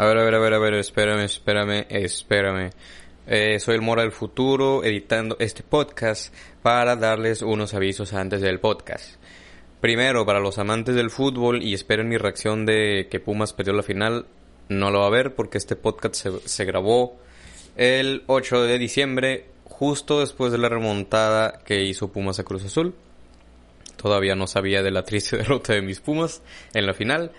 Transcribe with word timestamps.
A 0.00 0.06
ver, 0.06 0.16
a 0.16 0.24
ver, 0.24 0.34
a 0.34 0.38
ver, 0.38 0.54
a 0.54 0.58
ver, 0.58 0.74
espérame, 0.76 1.24
espérame, 1.24 1.86
espérame. 1.90 2.70
Eh, 3.26 3.60
soy 3.60 3.74
el 3.74 3.82
Mora 3.82 4.00
del 4.00 4.12
Futuro 4.12 4.82
editando 4.82 5.36
este 5.38 5.62
podcast 5.62 6.34
para 6.62 6.96
darles 6.96 7.42
unos 7.42 7.74
avisos 7.74 8.14
antes 8.14 8.40
del 8.40 8.60
podcast. 8.60 9.16
Primero, 9.82 10.24
para 10.24 10.40
los 10.40 10.56
amantes 10.56 10.94
del 10.94 11.10
fútbol 11.10 11.62
y 11.62 11.74
esperen 11.74 12.08
mi 12.08 12.16
reacción 12.16 12.64
de 12.64 13.08
que 13.10 13.20
Pumas 13.20 13.52
perdió 13.52 13.74
la 13.74 13.82
final, 13.82 14.24
no 14.70 14.90
lo 14.90 15.00
va 15.00 15.06
a 15.08 15.10
ver 15.10 15.34
porque 15.34 15.58
este 15.58 15.76
podcast 15.76 16.14
se, 16.14 16.48
se 16.48 16.64
grabó 16.64 17.18
el 17.76 18.22
8 18.26 18.62
de 18.62 18.78
diciembre, 18.78 19.48
justo 19.64 20.20
después 20.20 20.50
de 20.50 20.56
la 20.56 20.70
remontada 20.70 21.60
que 21.62 21.84
hizo 21.84 22.10
Pumas 22.10 22.38
a 22.38 22.44
Cruz 22.44 22.64
Azul. 22.64 22.94
Todavía 23.98 24.34
no 24.34 24.46
sabía 24.46 24.82
de 24.82 24.92
la 24.92 25.02
triste 25.02 25.36
derrota 25.36 25.74
de 25.74 25.82
mis 25.82 26.00
Pumas 26.00 26.40
en 26.72 26.86
la 26.86 26.94
final. 26.94 27.32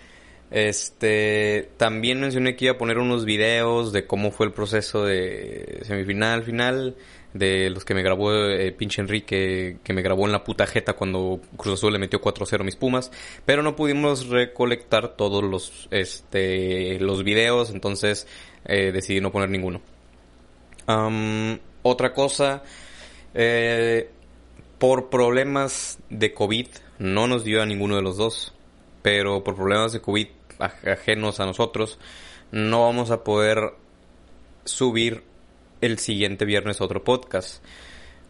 Este, 0.52 1.70
también 1.78 2.20
mencioné 2.20 2.58
que 2.58 2.66
iba 2.66 2.74
a 2.74 2.78
poner 2.78 2.98
unos 2.98 3.24
videos 3.24 3.94
de 3.94 4.06
cómo 4.06 4.32
fue 4.32 4.46
el 4.46 4.52
proceso 4.52 5.06
de 5.06 5.80
semifinal, 5.84 6.44
final, 6.44 6.98
de 7.34 7.70
los 7.70 7.86
que 7.86 7.94
me 7.94 8.04
grabó 8.04 8.34
eh, 8.34 8.72
pinche 8.74 9.02
Enrique, 9.02 9.78
que 9.82 9.94
me 9.94 10.02
grabó 10.02 10.26
en 10.26 10.34
la 10.34 10.44
puta 10.44 10.68
jeta 10.68 10.94
cuando 10.94 11.40
Cruz 11.56 11.76
Azul 11.76 11.94
le 11.94 12.00
metió 12.00 12.20
4-0 12.20 12.60
a 12.60 12.64
mis 12.64 12.76
Pumas, 12.76 13.12
pero 13.46 13.64
no 13.64 13.78
pudimos 13.78 14.28
recolectar 14.28 15.16
todos 15.16 15.42
los, 15.42 15.88
este, 15.90 17.00
los 17.00 17.24
videos, 17.24 17.70
entonces 17.70 18.28
eh, 18.66 18.92
decidí 18.92 19.22
no 19.22 19.32
poner 19.32 19.50
ninguno. 19.50 19.82
Otra 21.84 22.14
cosa, 22.14 22.64
eh, 23.34 24.10
por 24.78 25.10
problemas 25.10 26.00
de 26.10 26.34
COVID, 26.34 26.68
no 27.00 27.28
nos 27.28 27.46
dio 27.46 27.62
a 27.62 27.66
ninguno 27.66 27.96
de 27.96 28.02
los 28.02 28.18
dos, 28.18 28.54
pero 29.02 29.42
por 29.44 29.56
problemas 29.56 29.94
de 29.94 30.02
COVID 30.02 30.28
ajenos 30.62 31.40
a 31.40 31.46
nosotros, 31.46 32.00
no 32.52 32.86
vamos 32.86 33.12
a 33.12 33.24
poder 33.24 33.74
subir 34.66 35.24
el 35.82 36.00
siguiente 36.00 36.46
viernes 36.46 36.82
otro 36.82 37.04
podcast. 37.04 37.64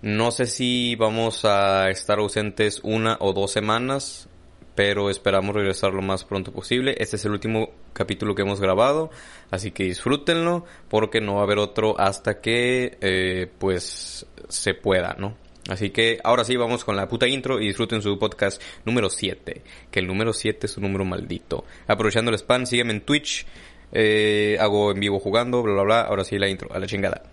No 0.02 0.31
sé 0.31 0.47
si 0.47 0.95
vamos 0.95 1.45
a 1.45 1.89
estar 1.89 2.19
ausentes 2.19 2.80
una 2.83 3.17
o 3.19 3.33
dos 3.33 3.52
semanas, 3.52 4.30
pero 4.73 5.09
esperamos 5.09 5.56
regresar 5.56 5.94
lo 5.94 6.02
más 6.02 6.23
pronto 6.23 6.52
posible. 6.52 6.95
Este 6.97 7.17
es 7.17 7.25
el 7.25 7.31
último 7.31 7.72
capítulo 7.94 8.34
que 8.34 8.41
hemos 8.41 8.59
grabado, 8.59 9.11
así 9.52 9.72
que 9.72 9.84
disfrútenlo, 9.84 10.66
porque 10.89 11.22
no 11.22 11.36
va 11.36 11.41
a 11.41 11.44
haber 11.44 11.59
otro 11.59 12.00
hasta 12.00 12.41
que, 12.41 12.97
eh, 13.02 13.52
pues, 13.59 14.25
se 14.47 14.73
pueda, 14.73 15.16
¿no? 15.19 15.36
Así 15.70 15.92
que 15.92 16.20
ahora 16.23 16.44
sí 16.44 16.56
vamos 16.56 16.84
con 16.84 16.95
la 16.95 17.08
puta 17.08 17.28
intro 17.28 17.59
y 17.59 17.67
disfruten 17.67 18.02
su 18.02 18.17
podcast 18.17 18.62
número 18.86 19.09
7, 19.09 19.62
que 19.92 20.00
el 20.00 20.08
número 20.08 20.34
7 20.34 20.66
es 20.66 20.78
un 20.78 20.84
número 20.84 21.06
maldito. 21.06 21.66
Aprovechando 21.88 22.31
el 22.31 22.38
spam, 22.38 22.66
sígueme 22.66 22.94
en 22.94 23.02
Twitch, 23.02 23.45
eh, 23.92 24.58
hago 24.59 24.92
en 24.92 25.00
vivo 25.00 25.20
jugando, 25.20 25.62
bla 25.62 25.73
bla 25.73 25.84
bla, 25.84 26.02
ahora 26.02 26.23
sí 26.23 26.38
la 26.40 26.50
intro, 26.50 26.73
a 26.73 26.80
la 26.80 26.88
chingada. 26.88 27.23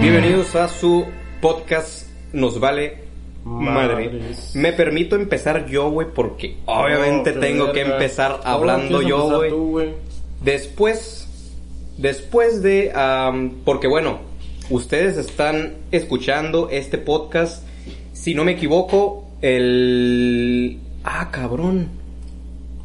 Bienvenidos 0.00 0.54
a 0.54 0.68
su 0.68 1.04
podcast 1.40 2.06
Nos 2.32 2.60
Vale 2.60 3.06
Madre. 3.46 4.10
Madres. 4.10 4.56
Me 4.56 4.72
permito 4.72 5.14
empezar 5.14 5.66
yo, 5.66 5.88
güey, 5.90 6.08
porque 6.12 6.56
obviamente 6.66 7.32
tengo 7.32 7.72
que 7.72 7.82
empezar 7.82 8.40
hablando 8.42 9.02
yo, 9.02 9.38
güey. 9.70 9.94
Después, 10.42 11.28
después 11.96 12.60
de, 12.62 12.92
porque 13.64 13.86
bueno, 13.86 14.18
ustedes 14.68 15.16
están 15.16 15.74
escuchando 15.92 16.70
este 16.70 16.98
podcast, 16.98 17.64
si 18.12 18.34
no 18.34 18.44
me 18.44 18.52
equivoco, 18.52 19.28
el... 19.42 20.80
Ah, 21.04 21.30
cabrón. 21.30 21.88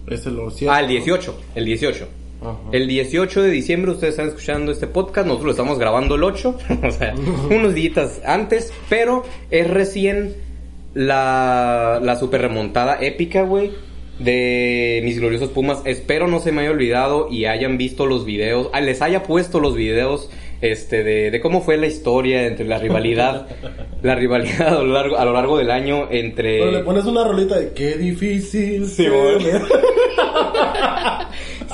Lo 0.06 0.52
siento. 0.52 0.73
Ah, 0.73 0.82
el 0.82 0.89
18, 0.89 1.42
el 1.56 1.66
18. 1.66 2.08
Ajá. 2.42 2.58
El 2.72 2.88
18 2.88 3.42
de 3.43 3.49
diciembre 3.49 3.92
ustedes 3.92 4.14
están 4.14 4.28
escuchando 4.28 4.72
este 4.72 4.86
podcast, 4.86 5.26
nosotros 5.26 5.45
lo 5.45 5.52
estamos 5.52 5.80
grabando 5.80 6.16
el 6.16 6.23
8, 6.23 6.58
o 6.83 6.92
sea, 6.92 7.16
unos 7.49 7.73
días 7.73 8.22
antes, 8.26 8.72
pero 8.89 9.23
es 9.49 9.67
recién 9.67 10.51
la, 10.94 12.00
la 12.02 12.16
super 12.18 12.42
remontada 12.42 12.98
épica, 13.02 13.44
güey, 13.44 13.72
de 14.20 15.02
mis 15.04 15.20
gloriosos 15.20 15.50
Pumas. 15.50 15.82
Espero 15.86 16.28
no 16.28 16.40
se 16.40 16.52
me 16.52 16.62
haya 16.62 16.72
olvidado 16.72 17.28
y 17.30 17.46
hayan 17.46 17.78
visto 17.78 18.06
los 18.06 18.26
videos, 18.26 18.70
ah, 18.74 18.82
les 18.82 19.02
haya 19.02 19.24
puesto 19.24 19.60
los 19.60 19.76
videos 19.76 20.30
este 20.62 21.04
de, 21.04 21.32
de 21.32 21.42
cómo 21.42 21.62
fue 21.62 21.76
la 21.78 21.88
historia 21.88 22.46
entre 22.46 22.66
la 22.66 22.78
rivalidad, 22.78 23.48
la 24.04 24.14
rivalidad 24.14 24.68
a 24.78 24.84
lo 24.84 24.86
largo, 24.94 25.18
a 25.18 25.26
lo 25.26 25.34
largo 25.34 25.58
del 25.58 25.72
año 25.72 26.08
entre... 26.12 26.60
Pero 26.60 26.72
le 26.72 26.80
pones 26.84 27.06
una 27.06 27.23
rolita 27.23 27.58
de 27.60 27.72
qué 27.73 27.96
difícil. 27.98 28.86
Sí, 28.88 29.08
güey. 29.08 29.38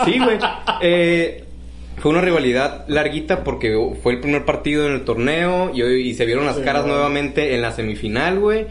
Sí, 0.06 0.20
güey. 0.20 0.38
Eh, 0.82 1.44
fue 1.98 2.12
una 2.12 2.22
rivalidad 2.22 2.86
larguita 2.88 3.44
porque 3.44 3.76
fue 4.04 4.14
el 4.14 4.20
primer 4.20 4.46
partido 4.46 4.86
en 4.86 4.94
el 4.94 5.04
torneo 5.06 5.72
y, 5.74 5.82
hoy- 5.82 6.08
y 6.10 6.14
se 6.14 6.26
vieron 6.26 6.46
las 6.46 6.58
Sí, 6.58 6.62
caras 6.62 6.84
güey. 6.84 6.94
nuevamente 6.94 7.56
en 7.56 7.62
la 7.62 7.72
semifinal, 7.72 8.40
güey. 8.40 8.68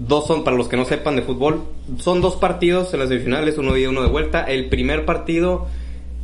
Dos 0.00 0.26
son, 0.26 0.44
para 0.44 0.56
los 0.56 0.66
que 0.68 0.76
no 0.78 0.84
sepan 0.86 1.14
de 1.16 1.22
fútbol, 1.22 1.62
son 1.98 2.20
dos 2.22 2.36
partidos 2.36 2.92
en 2.94 3.00
las 3.00 3.10
semifinales, 3.10 3.58
uno 3.58 3.74
de 3.74 3.80
ida, 3.82 3.90
uno 3.90 4.02
de 4.02 4.08
vuelta. 4.08 4.44
El 4.44 4.68
primer 4.70 5.04
partido 5.04 5.66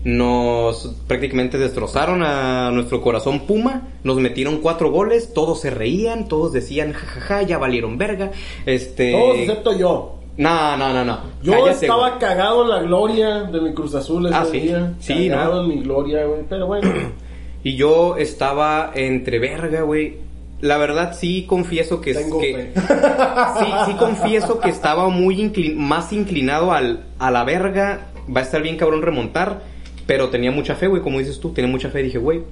nos 0.04 0.94
prácticamente 1.06 1.58
destrozaron 1.58 2.22
a 2.22 2.70
nuestro 2.70 3.02
corazón 3.02 3.40
Puma, 3.40 3.88
nos 4.04 4.16
metieron 4.18 4.58
cuatro 4.58 4.90
goles, 4.90 5.34
todos 5.34 5.60
se 5.60 5.70
reían, 5.70 6.28
todos 6.28 6.52
decían 6.52 6.92
jajaja, 6.92 7.42
ya 7.42 7.58
valieron 7.58 7.98
verga. 7.98 8.30
Este. 8.64 9.12
Todos 9.12 9.36
excepto 9.38 9.76
yo. 9.76 10.12
No, 10.38 10.76
no, 10.76 10.92
no, 10.92 11.04
no. 11.04 11.18
Yo 11.42 11.52
Cállate, 11.52 11.86
estaba 11.86 12.08
güey. 12.10 12.20
cagado 12.20 12.62
en 12.62 12.68
la 12.68 12.82
gloria 12.82 13.42
de 13.44 13.60
mi 13.60 13.74
Cruz 13.74 13.94
Azul 13.94 14.26
ese 14.26 14.34
Ah, 14.36 14.44
sí. 14.50 14.60
día. 14.60 14.94
Sí, 15.00 15.28
cagado 15.28 15.54
¿no? 15.56 15.60
en 15.62 15.68
mi 15.78 15.82
gloria, 15.82 16.24
güey. 16.24 16.42
Pero 16.48 16.66
bueno. 16.66 16.90
Y 17.64 17.74
yo 17.74 18.16
estaba 18.16 18.92
entre 18.94 19.40
verga, 19.40 19.82
güey. 19.82 20.18
La 20.60 20.78
verdad 20.78 21.14
sí 21.18 21.44
confieso 21.46 22.00
que... 22.00 22.14
Tengo 22.14 22.40
que 22.40 22.54
fe. 22.74 22.80
sí, 23.60 23.66
sí 23.86 23.92
confieso 23.98 24.58
que 24.58 24.70
estaba 24.70 25.08
muy 25.08 25.36
inclin- 25.42 25.76
más 25.76 26.12
inclinado 26.12 26.72
al, 26.72 27.04
a 27.18 27.30
la 27.30 27.44
verga. 27.44 28.06
Va 28.34 28.40
a 28.40 28.44
estar 28.44 28.62
bien 28.62 28.76
cabrón 28.76 29.02
remontar. 29.02 29.62
Pero 30.06 30.28
tenía 30.30 30.50
mucha 30.50 30.74
fe, 30.74 30.86
güey. 30.86 31.02
Como 31.02 31.18
dices 31.18 31.40
tú, 31.40 31.50
tenía 31.50 31.70
mucha 31.70 31.90
fe. 31.90 32.02
Dije, 32.02 32.18
güey, 32.18 32.42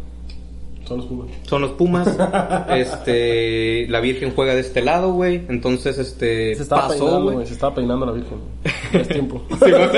Son 0.87 0.99
los 0.99 1.07
Pumas. 1.07 1.29
son 1.45 1.63
los 1.63 1.71
Pumas. 1.73 2.09
este... 2.69 3.87
La 3.89 4.01
Virgen 4.01 4.33
juega 4.35 4.55
de 4.55 4.61
este 4.61 4.83
lado, 4.83 5.13
güey. 5.13 5.43
Entonces, 5.49 5.97
este... 5.99 6.55
Se 6.57 6.63
estaba 6.63 6.89
pasó, 6.89 7.07
peinando, 7.07 7.33
güey. 7.33 7.47
Se 7.47 7.55
estaba 7.55 7.75
peinando 7.75 8.05
la 8.07 8.13
Virgen. 8.13 8.39
Es 8.93 9.09
tiempo. 9.09 9.43
Sí, 9.51 9.71
güey. 9.71 9.89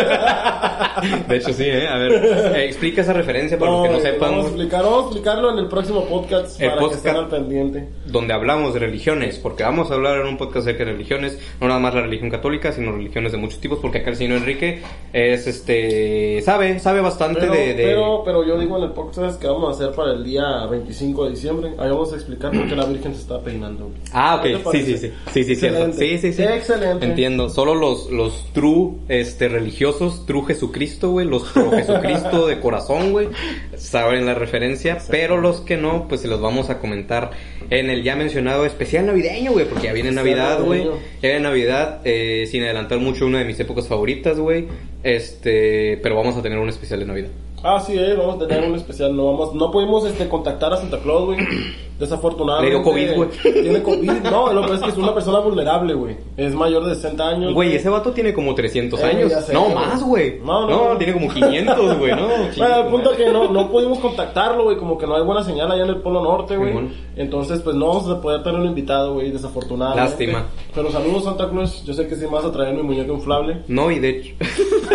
de 1.28 1.36
hecho, 1.36 1.52
sí, 1.52 1.64
¿eh? 1.64 1.86
A 1.88 1.96
ver, 1.98 2.12
eh, 2.56 2.64
explica 2.66 3.02
esa 3.02 3.12
referencia 3.12 3.58
para 3.58 3.72
los 3.72 3.82
que 3.82 3.88
no 3.88 3.98
güey, 4.00 4.06
sepan. 4.12 4.30
Vamos 4.30 4.46
a, 4.46 4.48
güey. 4.50 4.60
explicar, 4.62 4.84
vamos 4.84 4.98
a 4.98 5.06
explicarlo 5.06 5.52
en 5.52 5.58
el 5.58 5.68
próximo 5.68 6.04
podcast 6.06 6.60
El 6.60 6.68
para 6.70 6.80
podcast- 6.80 6.90
que 6.90 6.96
estén 6.96 7.16
al 7.16 7.28
pendiente. 7.28 7.88
donde 8.06 8.32
hablamos 8.34 8.74
de 8.74 8.80
religiones, 8.80 9.38
porque 9.38 9.62
vamos 9.62 9.90
a 9.90 9.94
hablar 9.94 10.20
en 10.20 10.26
un 10.26 10.36
podcast 10.36 10.66
acerca 10.66 10.84
de 10.84 10.92
religiones, 10.92 11.38
no 11.60 11.68
nada 11.68 11.80
más 11.80 11.94
la 11.94 12.02
religión 12.02 12.30
católica, 12.30 12.72
sino 12.72 12.92
religiones 12.92 13.32
de 13.32 13.38
muchos 13.38 13.60
tipos, 13.60 13.78
porque 13.80 13.98
acá 13.98 14.10
el 14.10 14.16
señor 14.16 14.38
Enrique 14.38 14.80
es 15.12 15.46
este 15.46 16.40
sabe, 16.42 16.78
sabe 16.78 17.00
bastante 17.00 17.40
Pero, 17.40 17.52
de, 17.52 17.74
de- 17.74 17.84
pero, 17.84 18.22
pero 18.24 18.46
yo 18.46 18.58
digo 18.58 18.76
en 18.78 18.84
el 18.84 18.90
podcast 18.92 19.40
que 19.40 19.46
vamos 19.46 19.68
a 19.68 19.72
hacer 19.84 19.94
para 19.94 20.12
el 20.12 20.24
día 20.24 20.66
25 20.70 21.24
de 21.24 21.30
diciembre. 21.30 21.70
Ahí 21.78 21.90
vamos 21.90 22.12
a 22.12 22.16
explicar 22.16 22.50
por 22.52 22.66
qué 22.68 22.76
la 22.76 22.84
Virgen 22.86 23.14
se 23.14 23.20
está 23.22 23.40
peinando. 23.40 23.90
Ah, 24.12 24.40
¿Qué 24.42 24.50
te 24.50 24.56
ok, 24.56 24.72
sí, 24.72 24.82
sí, 24.84 24.96
sí, 24.98 25.12
sí, 25.32 25.44
sí, 25.44 25.56
cierto. 25.56 25.92
Sí, 25.92 26.18
sí, 26.18 26.32
sí. 26.32 26.42
Excelente. 26.42 27.04
Entiendo, 27.06 27.48
solo 27.48 27.74
los, 27.74 28.10
los 28.10 28.44
true, 28.52 28.92
este, 29.08 29.48
religiosos, 29.48 30.24
true 30.26 30.44
Jesucristo, 30.46 30.85
güey, 31.10 31.26
los 31.26 31.44
pro 31.44 31.70
Jesucristo 31.70 32.46
de 32.46 32.60
corazón, 32.60 33.12
güey, 33.12 33.28
saben 33.76 34.26
la 34.26 34.34
referencia, 34.34 34.98
pero 35.10 35.36
los 35.36 35.60
que 35.60 35.76
no, 35.76 36.08
pues 36.08 36.20
se 36.22 36.28
los 36.28 36.40
vamos 36.40 36.70
a 36.70 36.78
comentar 36.78 37.30
en 37.70 37.90
el 37.90 38.02
ya 38.02 38.16
mencionado 38.16 38.64
especial 38.64 39.06
navideño, 39.06 39.52
güey, 39.52 39.66
porque 39.66 39.86
ya 39.86 39.92
viene 39.92 40.12
Navidad, 40.12 40.62
güey, 40.62 40.84
ya 40.84 41.28
viene 41.28 41.40
Navidad, 41.40 42.00
eh, 42.04 42.46
sin 42.50 42.62
adelantar 42.62 42.98
mucho, 42.98 43.26
una 43.26 43.38
de 43.38 43.44
mis 43.44 43.58
épocas 43.58 43.88
favoritas, 43.88 44.38
güey, 44.38 44.68
este, 45.02 45.98
pero 46.02 46.16
vamos 46.16 46.36
a 46.36 46.42
tener 46.42 46.58
un 46.58 46.68
especial 46.68 47.00
de 47.00 47.06
Navidad. 47.06 47.30
Ah, 47.68 47.80
sí, 47.80 47.94
eh, 47.98 48.14
vamos 48.16 48.36
a 48.40 48.46
tener 48.46 48.68
un 48.68 48.76
especial. 48.76 49.16
No 49.16 49.26
vamos, 49.26 49.54
no 49.54 49.70
pudimos 49.72 50.04
este, 50.06 50.28
contactar 50.28 50.72
a 50.72 50.76
Santa 50.76 50.98
Claus, 50.98 51.24
güey. 51.26 51.38
Desafortunadamente. 51.98 52.74
Le 52.76 52.82
dio 52.82 52.84
COVID, 52.84 53.14
güey. 53.16 53.28
Tiene 53.62 53.82
COVID. 53.82 54.10
No, 54.30 54.52
lo 54.52 54.66
que 54.66 54.74
es 54.74 54.80
que 54.80 54.90
es 54.90 54.98
una 54.98 55.14
persona 55.14 55.38
vulnerable, 55.40 55.94
güey. 55.94 56.14
Es 56.36 56.54
mayor 56.54 56.84
de 56.84 56.94
60 56.94 57.26
años. 57.26 57.54
Güey, 57.54 57.74
ese 57.74 57.88
vato 57.88 58.12
tiene 58.12 58.34
como 58.34 58.54
300 58.54 59.00
Eh, 59.00 59.04
años. 59.04 59.32
sé, 59.32 59.54
no, 59.54 59.62
güey. 59.64 59.74
más, 59.74 60.02
güey. 60.04 60.38
No, 60.44 60.68
No, 60.68 60.92
no. 60.92 60.98
tiene 60.98 61.14
como 61.14 61.32
500, 61.32 61.98
güey, 61.98 62.12
¿no? 62.14 62.28
Bueno, 62.58 62.76
el 62.82 62.86
punto 62.88 63.12
es 63.12 63.16
que 63.16 63.30
no, 63.32 63.50
no 63.50 63.70
pudimos 63.70 63.98
contactarlo, 63.98 64.64
güey. 64.64 64.76
Como 64.76 64.98
que 64.98 65.06
no 65.06 65.16
hay 65.16 65.22
buena 65.24 65.42
señal 65.42 65.72
allá 65.72 65.84
en 65.84 65.88
el 65.88 65.96
Polo 66.02 66.22
Norte, 66.22 66.56
güey. 66.58 66.74
Entonces, 67.16 67.60
pues 67.62 67.74
no 67.74 67.88
vamos 67.88 68.08
a 68.10 68.20
poder 68.20 68.42
tenerlo 68.42 68.66
invitado, 68.66 69.14
güey, 69.14 69.30
desafortunadamente. 69.30 70.02
Lástima. 70.26 70.44
Pero 70.74 70.90
saludos, 70.90 71.24
Santa 71.24 71.48
Claus. 71.48 71.82
Yo 71.86 71.94
sé 71.94 72.06
que 72.06 72.14
sí 72.14 72.26
me 72.26 72.32
vas 72.32 72.44
a 72.44 72.52
traer 72.52 72.74
mi 72.74 72.82
muñeco 72.82 73.14
inflable. 73.14 73.62
No, 73.68 73.90
y 73.90 73.98
de 74.00 74.08
hecho. 74.10 74.34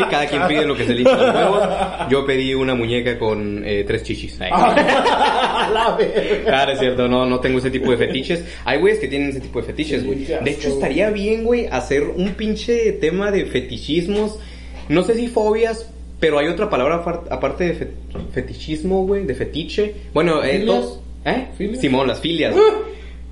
ok, 0.00 0.10
cada 0.10 0.26
quien 0.26 0.46
pide 0.48 0.64
lo 0.66 0.74
que 0.76 0.84
se 0.86 0.94
le 0.94 1.00
hincha 1.00 1.16
los 1.16 1.34
huevos. 1.34 1.68
Yo 2.10 2.26
pedí 2.26 2.54
una 2.54 2.74
muñeca 2.74 3.18
con 3.18 3.62
eh, 3.64 3.84
tres 3.86 4.02
chichis. 4.02 4.38
Ay. 4.40 4.50
La 4.50 5.96
Claro, 6.44 6.72
es 6.72 6.78
cierto, 6.78 7.08
no, 7.08 7.24
no 7.26 7.40
tengo 7.40 7.58
ese 7.58 7.70
tipo 7.70 7.90
de 7.90 7.96
fetiches. 7.96 8.44
Hay 8.64 8.78
güeyes 8.80 8.98
que 8.98 9.08
tienen 9.08 9.28
ese 9.30 9.40
tipo 9.40 9.60
de 9.60 9.66
fetiches, 9.66 10.04
güey. 10.04 10.24
De 10.24 10.50
hecho, 10.50 10.68
estaría 10.68 11.10
bien, 11.10 11.44
güey, 11.44 11.66
hacer 11.66 12.02
un 12.04 12.30
pinche 12.34 12.92
tema 12.92 13.30
de 13.30 13.46
fetichismos. 13.46 14.38
No 14.88 15.02
sé 15.04 15.14
si 15.14 15.28
fobias, 15.28 15.88
pero 16.20 16.38
hay 16.38 16.48
otra 16.48 16.68
palabra 16.68 17.02
aparte 17.30 17.64
de 17.64 17.74
fe- 17.74 17.90
fetichismo, 18.32 19.06
güey, 19.06 19.24
de 19.24 19.34
fetiche. 19.34 19.94
Bueno, 20.12 20.42
eh, 20.44 20.62
todos- 20.66 21.00
¿Eh? 21.24 21.46
¿Filias? 21.56 21.80
Simón, 21.80 22.06
las 22.08 22.20
filias. 22.20 22.54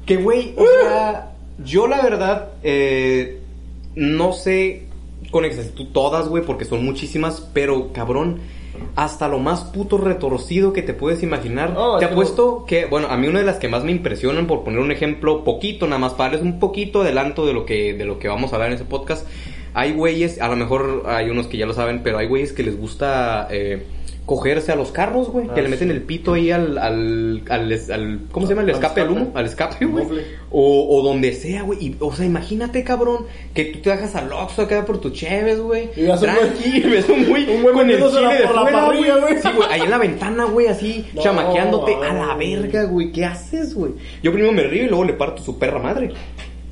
Que, 0.06 0.16
güey, 0.16 0.54
o 0.56 0.64
sea, 0.84 1.32
yo 1.64 1.86
la 1.88 2.00
verdad, 2.02 2.50
eh, 2.62 3.38
no 3.96 4.32
sé 4.32 4.84
con 5.30 5.44
exactitud 5.44 5.86
todas, 5.92 6.28
güey, 6.28 6.44
porque 6.44 6.64
son 6.64 6.84
muchísimas, 6.84 7.40
pero 7.52 7.92
cabrón, 7.92 8.40
hasta 8.96 9.28
lo 9.28 9.38
más 9.38 9.64
puto 9.64 9.98
retorcido 9.98 10.72
que 10.72 10.82
te 10.82 10.94
puedes 10.94 11.22
imaginar. 11.22 11.74
Oh, 11.76 11.98
te 11.98 12.04
apuesto 12.04 12.64
que, 12.66 12.86
bueno, 12.86 13.08
a 13.08 13.16
mí 13.16 13.28
una 13.28 13.40
de 13.40 13.44
las 13.44 13.58
que 13.58 13.68
más 13.68 13.84
me 13.84 13.92
impresionan, 13.92 14.46
por 14.46 14.64
poner 14.64 14.80
un 14.80 14.90
ejemplo 14.90 15.44
poquito, 15.44 15.86
nada 15.86 15.98
más 15.98 16.12
para 16.12 16.30
darles 16.30 16.42
un 16.42 16.58
poquito 16.58 17.02
adelanto 17.02 17.46
de 17.46 17.52
lo 17.52 17.66
que, 17.66 17.94
de 17.94 18.04
lo 18.04 18.18
que 18.18 18.28
vamos 18.28 18.52
a 18.52 18.56
hablar 18.56 18.70
en 18.70 18.76
ese 18.76 18.84
podcast. 18.84 19.26
Hay 19.72 19.92
güeyes, 19.92 20.40
a 20.40 20.48
lo 20.48 20.56
mejor 20.56 21.04
hay 21.06 21.30
unos 21.30 21.46
que 21.46 21.56
ya 21.56 21.66
lo 21.66 21.74
saben, 21.74 22.02
pero 22.02 22.18
hay 22.18 22.26
güeyes 22.26 22.52
que 22.52 22.64
les 22.64 22.76
gusta 22.76 23.46
eh, 23.50 23.86
cogerse 24.30 24.70
a 24.70 24.76
los 24.76 24.92
carros, 24.92 25.28
güey, 25.28 25.48
Ah, 25.50 25.54
que 25.54 25.60
le 25.62 25.68
meten 25.68 25.88
sí. 25.88 25.94
el 25.94 26.02
pito 26.02 26.34
ahí 26.34 26.52
al, 26.52 26.78
al, 26.78 27.42
al, 27.50 28.20
¿cómo 28.30 28.46
se 28.46 28.52
llama? 28.52 28.62
El 28.62 28.70
escape, 28.70 29.00
al 29.00 29.10
humo, 29.10 29.32
al 29.34 29.46
escape, 29.46 29.84
güey. 29.86 30.04
O, 30.52 30.86
o 30.88 31.02
donde 31.02 31.32
sea, 31.32 31.62
güey. 31.62 31.84
Y, 31.84 31.96
O 31.98 32.14
sea, 32.14 32.24
imagínate, 32.24 32.84
cabrón, 32.84 33.26
que 33.54 33.64
tú 33.64 33.80
te 33.80 33.90
bajas 33.90 34.14
al 34.14 34.32
Oxxo 34.32 34.62
acá 34.62 34.84
por 34.86 35.00
tus 35.00 35.14
cheves, 35.14 35.58
güey. 35.58 35.88
Y 35.96 36.04
un 36.04 36.16
Tranqui, 36.16 36.80
ves 36.88 37.08
un 37.08 37.24
güey 37.28 37.44
con 37.72 37.90
el 37.90 37.96
chile 37.98 38.34
de 38.38 38.48
fuera, 38.48 38.84
güey. 38.84 38.98
güey. 39.20 39.42
Sí, 39.42 39.48
güey, 39.56 39.68
ahí 39.68 39.80
en 39.80 39.90
la 39.90 39.98
ventana, 39.98 40.44
güey, 40.44 40.68
así, 40.68 41.06
No, 41.14 41.22
chamaqueándote. 41.22 41.96
A 41.96 42.14
la 42.14 42.34
verga, 42.36 42.84
güey, 42.84 43.10
¿qué 43.10 43.24
haces, 43.24 43.74
güey? 43.74 43.94
Yo 44.22 44.32
primero 44.32 44.52
me 44.52 44.62
río 44.62 44.84
y 44.84 44.88
luego 44.88 45.02
le 45.02 45.14
parto 45.14 45.42
su 45.42 45.58
perra 45.58 45.80
madre. 45.80 46.12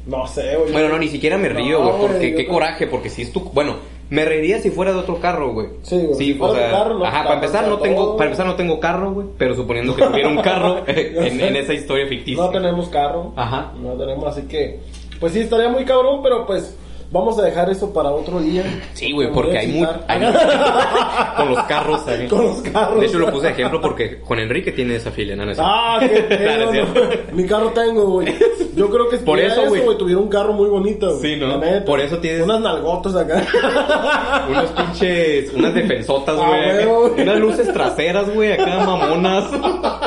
No 0.09 0.27
sé, 0.27 0.57
güey. 0.57 0.73
Bueno, 0.73 0.89
no, 0.89 0.99
ni 0.99 1.09
siquiera 1.09 1.37
me 1.37 1.51
río, 1.51 1.81
No, 1.81 1.93
güey, 1.93 2.01
porque 2.01 2.35
qué 2.35 2.47
coraje, 2.47 2.87
porque 2.87 3.11
si 3.11 3.23
es 3.23 3.33
tu... 3.33 3.41
Bueno, 3.41 3.77
me 4.11 4.25
reiría 4.25 4.59
si 4.59 4.71
fuera 4.71 4.93
de 4.93 4.99
otro 4.99 5.21
carro, 5.21 5.53
güey. 5.53 5.69
Sí, 5.83 5.99
güey, 5.99 6.15
si 6.15 6.37
o 6.41 6.55
sea, 6.55 6.71
carro, 6.71 7.05
ajá, 7.05 7.25
para 7.25 7.35
empezar 7.35 7.65
no 7.65 7.75
todo. 7.75 7.83
tengo, 7.83 8.17
para 8.17 8.31
empezar 8.31 8.47
no 8.47 8.55
tengo 8.55 8.81
carro, 8.81 9.13
güey, 9.13 9.27
pero 9.37 9.55
suponiendo 9.55 9.95
que 9.95 10.03
tuviera 10.03 10.29
un 10.31 10.39
carro 10.39 10.83
en, 10.87 11.41
en 11.41 11.57
esa 11.57 11.75
historia 11.75 12.07
ficticia. 12.07 12.43
No 12.43 12.49
tenemos 12.51 12.89
carro. 12.89 13.35
Ajá. 13.37 13.73
No 13.79 13.93
tenemos, 13.93 14.25
así 14.27 14.49
que. 14.49 14.81
Pues 15.21 15.35
sí, 15.35 15.41
estaría 15.41 15.69
muy 15.69 15.85
cabrón, 15.85 16.21
pero 16.23 16.47
pues. 16.47 16.75
Vamos 17.11 17.39
a 17.39 17.43
dejar 17.43 17.71
eso 17.71 17.91
para 17.91 18.11
otro 18.11 18.39
día. 18.39 18.63
Sí, 18.93 19.13
güey, 19.13 19.33
porque 19.33 19.57
hay 19.57 19.69
mucho... 19.69 19.93
excitar. 19.93 21.35
con 21.39 21.49
los 21.49 21.63
carros. 21.65 22.07
ahí. 22.07 22.29
Con 22.29 22.45
los 22.45 22.61
carros. 22.61 23.01
De 23.01 23.07
hecho, 23.07 23.19
lo 23.19 23.33
puse 23.33 23.47
de 23.47 23.53
ejemplo 23.55 23.81
porque 23.81 24.21
Juan 24.23 24.41
Enrique 24.41 24.73
tiene 24.73 24.97
esa 24.97 25.11
filia, 25.11 25.35
¿no? 25.37 25.47
No 25.47 25.53
es 25.53 25.57
cierto. 25.57 25.73
Ah, 25.75 25.99
qué 26.01 26.21
pedo, 26.21 26.71
no. 26.71 27.35
Mi 27.35 27.47
carro 27.47 27.71
tengo, 27.71 28.05
güey. 28.11 28.35
Yo 28.79 28.91
creo 28.91 29.09
que 29.09 29.19
si 29.19 29.25
Por 29.25 29.39
eso, 29.39 29.67
güey. 29.67 29.99
tuviera 29.99 30.21
un 30.21 30.29
carro 30.29 30.53
muy 30.53 30.69
bonito. 30.69 31.19
Sí, 31.19 31.37
¿no? 31.37 31.61
Por 31.85 32.01
eso 32.01 32.19
tienes- 32.19 32.43
Unas 32.45 32.61
nalgotas 32.61 33.15
acá. 33.17 33.45
Unos 34.49 34.71
pinches, 34.71 35.53
unas 35.55 35.75
defensotas, 35.75 36.39
Ah, 36.41 36.47
güey. 36.49 37.23
unas 37.23 37.39
luces 37.39 37.73
traseras, 37.73 38.33
güey, 38.35 38.53
acá 38.53 38.79
mamonas. 38.87 39.45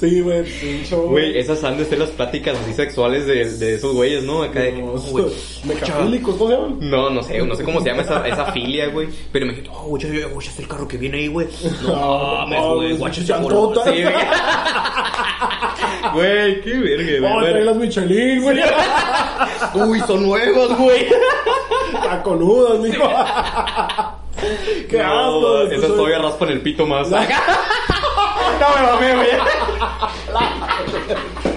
sí, 0.00 0.20
güey. 0.20 0.44
Güey, 0.90 1.38
esas 1.38 1.62
han 1.64 1.76
de 1.78 1.84
ser 1.84 1.98
las 1.98 2.10
pláticas 2.10 2.56
así 2.62 2.72
sexuales 2.74 3.26
de, 3.26 3.44
de 3.58 3.74
esos 3.74 3.94
güeyes, 3.94 4.24
¿no? 4.24 4.42
Acá 4.42 4.60
de 4.60 4.74
que, 4.74 4.82
No, 4.82 4.92
"Oh, 4.92 4.98
güey, 5.10 5.24
Mecafílicos, 5.64 6.36
¿cómo 6.36 6.50
se 6.50 6.56
llaman? 6.56 6.76
No, 6.80 7.10
no 7.10 7.22
sé, 7.22 7.38
no 7.44 7.54
sé 7.54 7.64
cómo 7.64 7.80
se 7.80 7.88
llama 7.90 8.02
esa, 8.02 8.26
esa 8.28 8.46
filia, 8.52 8.88
güey. 8.88 9.08
Pero 9.32 9.46
me 9.46 9.52
dije, 9.54 9.68
oh, 9.72 9.96
ya, 9.98 10.08
ya 10.08 10.26
está 10.50 10.62
el 10.62 10.68
carro 10.68 10.86
que 10.88 10.96
viene 10.96 11.18
ahí, 11.18 11.28
güey. 11.28 11.48
No 11.82 12.46
mames, 12.46 12.60
güey, 12.74 12.92
es 12.92 12.98
guacha 12.98 13.22
llantota. 13.22 13.80
color. 13.82 13.96
Sí, 13.96 14.02
güey. 16.14 16.60
Qué 16.60 16.72
verga, 16.74 17.28
Oh, 17.28 17.40
güey. 17.40 17.50
trae 17.52 17.64
las 17.64 17.76
Michelin, 17.76 18.42
güey. 18.42 18.58
Uy, 19.74 20.00
son 20.06 20.22
nuevos, 20.26 20.76
güey. 20.78 21.06
Taconudas, 21.92 22.78
mijo. 22.80 23.08
Qué 24.88 25.00
asco. 25.00 25.40
No, 25.40 25.64
güey. 25.64 25.74
esas 25.76 25.88
todavía 25.88 26.18
raspan 26.18 26.50
el 26.50 26.60
pito 26.60 26.86
más. 26.86 27.08
no 27.10 27.18
me 27.18 27.26
mamé, 28.86 29.14
güey. 29.16 29.28
来 30.32 30.52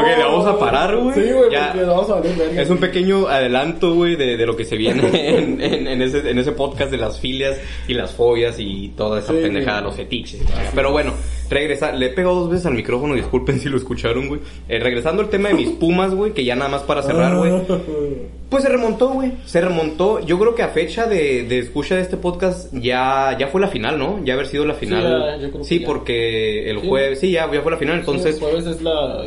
Ok, 0.00 0.06
le 0.18 0.24
vamos 0.24 0.46
a 0.46 0.58
parar, 0.58 0.96
güey. 0.96 1.14
Sí, 1.14 1.32
güey, 1.32 1.50
Ya. 1.50 1.72
porque 1.72 1.86
vamos 1.86 2.10
a 2.10 2.20
verga. 2.20 2.62
Es 2.62 2.70
un 2.70 2.78
pequeño 2.78 3.26
adelanto, 3.28 3.94
güey, 3.94 4.16
de, 4.16 4.36
de 4.36 4.46
lo 4.46 4.56
que 4.56 4.64
se 4.64 4.76
viene 4.76 5.02
en, 5.38 5.60
en, 5.60 5.86
en 5.86 6.02
ese, 6.02 6.30
en 6.30 6.38
ese 6.38 6.52
podcast 6.52 6.90
de 6.90 6.98
las 6.98 7.18
filias 7.20 7.58
y 7.88 7.94
las 7.94 8.12
fobias 8.12 8.56
y 8.58 8.92
toda 8.96 9.20
esa 9.20 9.32
Sí, 9.32 9.38
pendejada, 9.42 9.78
güey. 9.80 9.88
los 9.90 9.96
fetiches. 9.96 10.40
Pero 10.74 10.92
bueno, 10.92 11.12
regresa, 11.50 11.92
le 11.92 12.06
he 12.06 12.10
pegado 12.10 12.34
dos 12.40 12.50
veces 12.50 12.66
al 12.66 12.74
micrófono, 12.74 13.14
disculpen 13.14 13.60
si 13.60 13.68
lo 13.68 13.76
escucharon, 13.76 14.28
güey. 14.28 14.40
Eh, 14.68 14.78
regresando 14.78 15.22
al 15.22 15.28
tema 15.30 15.48
de 15.48 15.54
mis 15.54 15.70
pumas, 15.70 16.14
güey, 16.14 16.32
que 16.32 16.44
ya 16.44 16.56
nada 16.56 16.70
más 16.70 16.82
para 16.82 17.02
cerrar, 17.02 17.36
güey. 17.36 17.52
Pues 18.50 18.62
se 18.62 18.68
remontó, 18.68 19.08
güey. 19.08 19.32
Se 19.46 19.60
remontó. 19.60 20.20
Yo 20.24 20.38
creo 20.38 20.54
que 20.54 20.62
a 20.62 20.68
fecha 20.68 21.06
de, 21.06 21.42
de 21.42 21.58
escucha 21.58 21.96
de 21.96 22.02
este 22.02 22.16
podcast 22.16 22.72
ya, 22.72 23.36
ya 23.36 23.48
fue 23.48 23.60
la 23.60 23.66
final, 23.66 23.98
¿no? 23.98 24.20
Ya 24.24 24.34
haber 24.34 24.46
sido 24.46 24.64
la 24.64 24.74
final. 24.74 25.02
ya, 25.02 25.36
yo 25.42 25.48
creo 25.48 25.62
que 25.62 25.64
Sí, 25.64 25.80
ya. 25.80 25.86
porque 25.86 26.70
el 26.70 26.76
jueves, 26.78 27.18
sí, 27.18 27.32
ya, 27.32 27.50
ya 27.52 27.62
fue 27.62 27.72
la 27.72 27.78
final. 27.78 27.98
Entonces, 27.98 28.36
El 28.36 28.40
jueves 28.42 28.66
es 28.66 28.80
la 28.82 29.24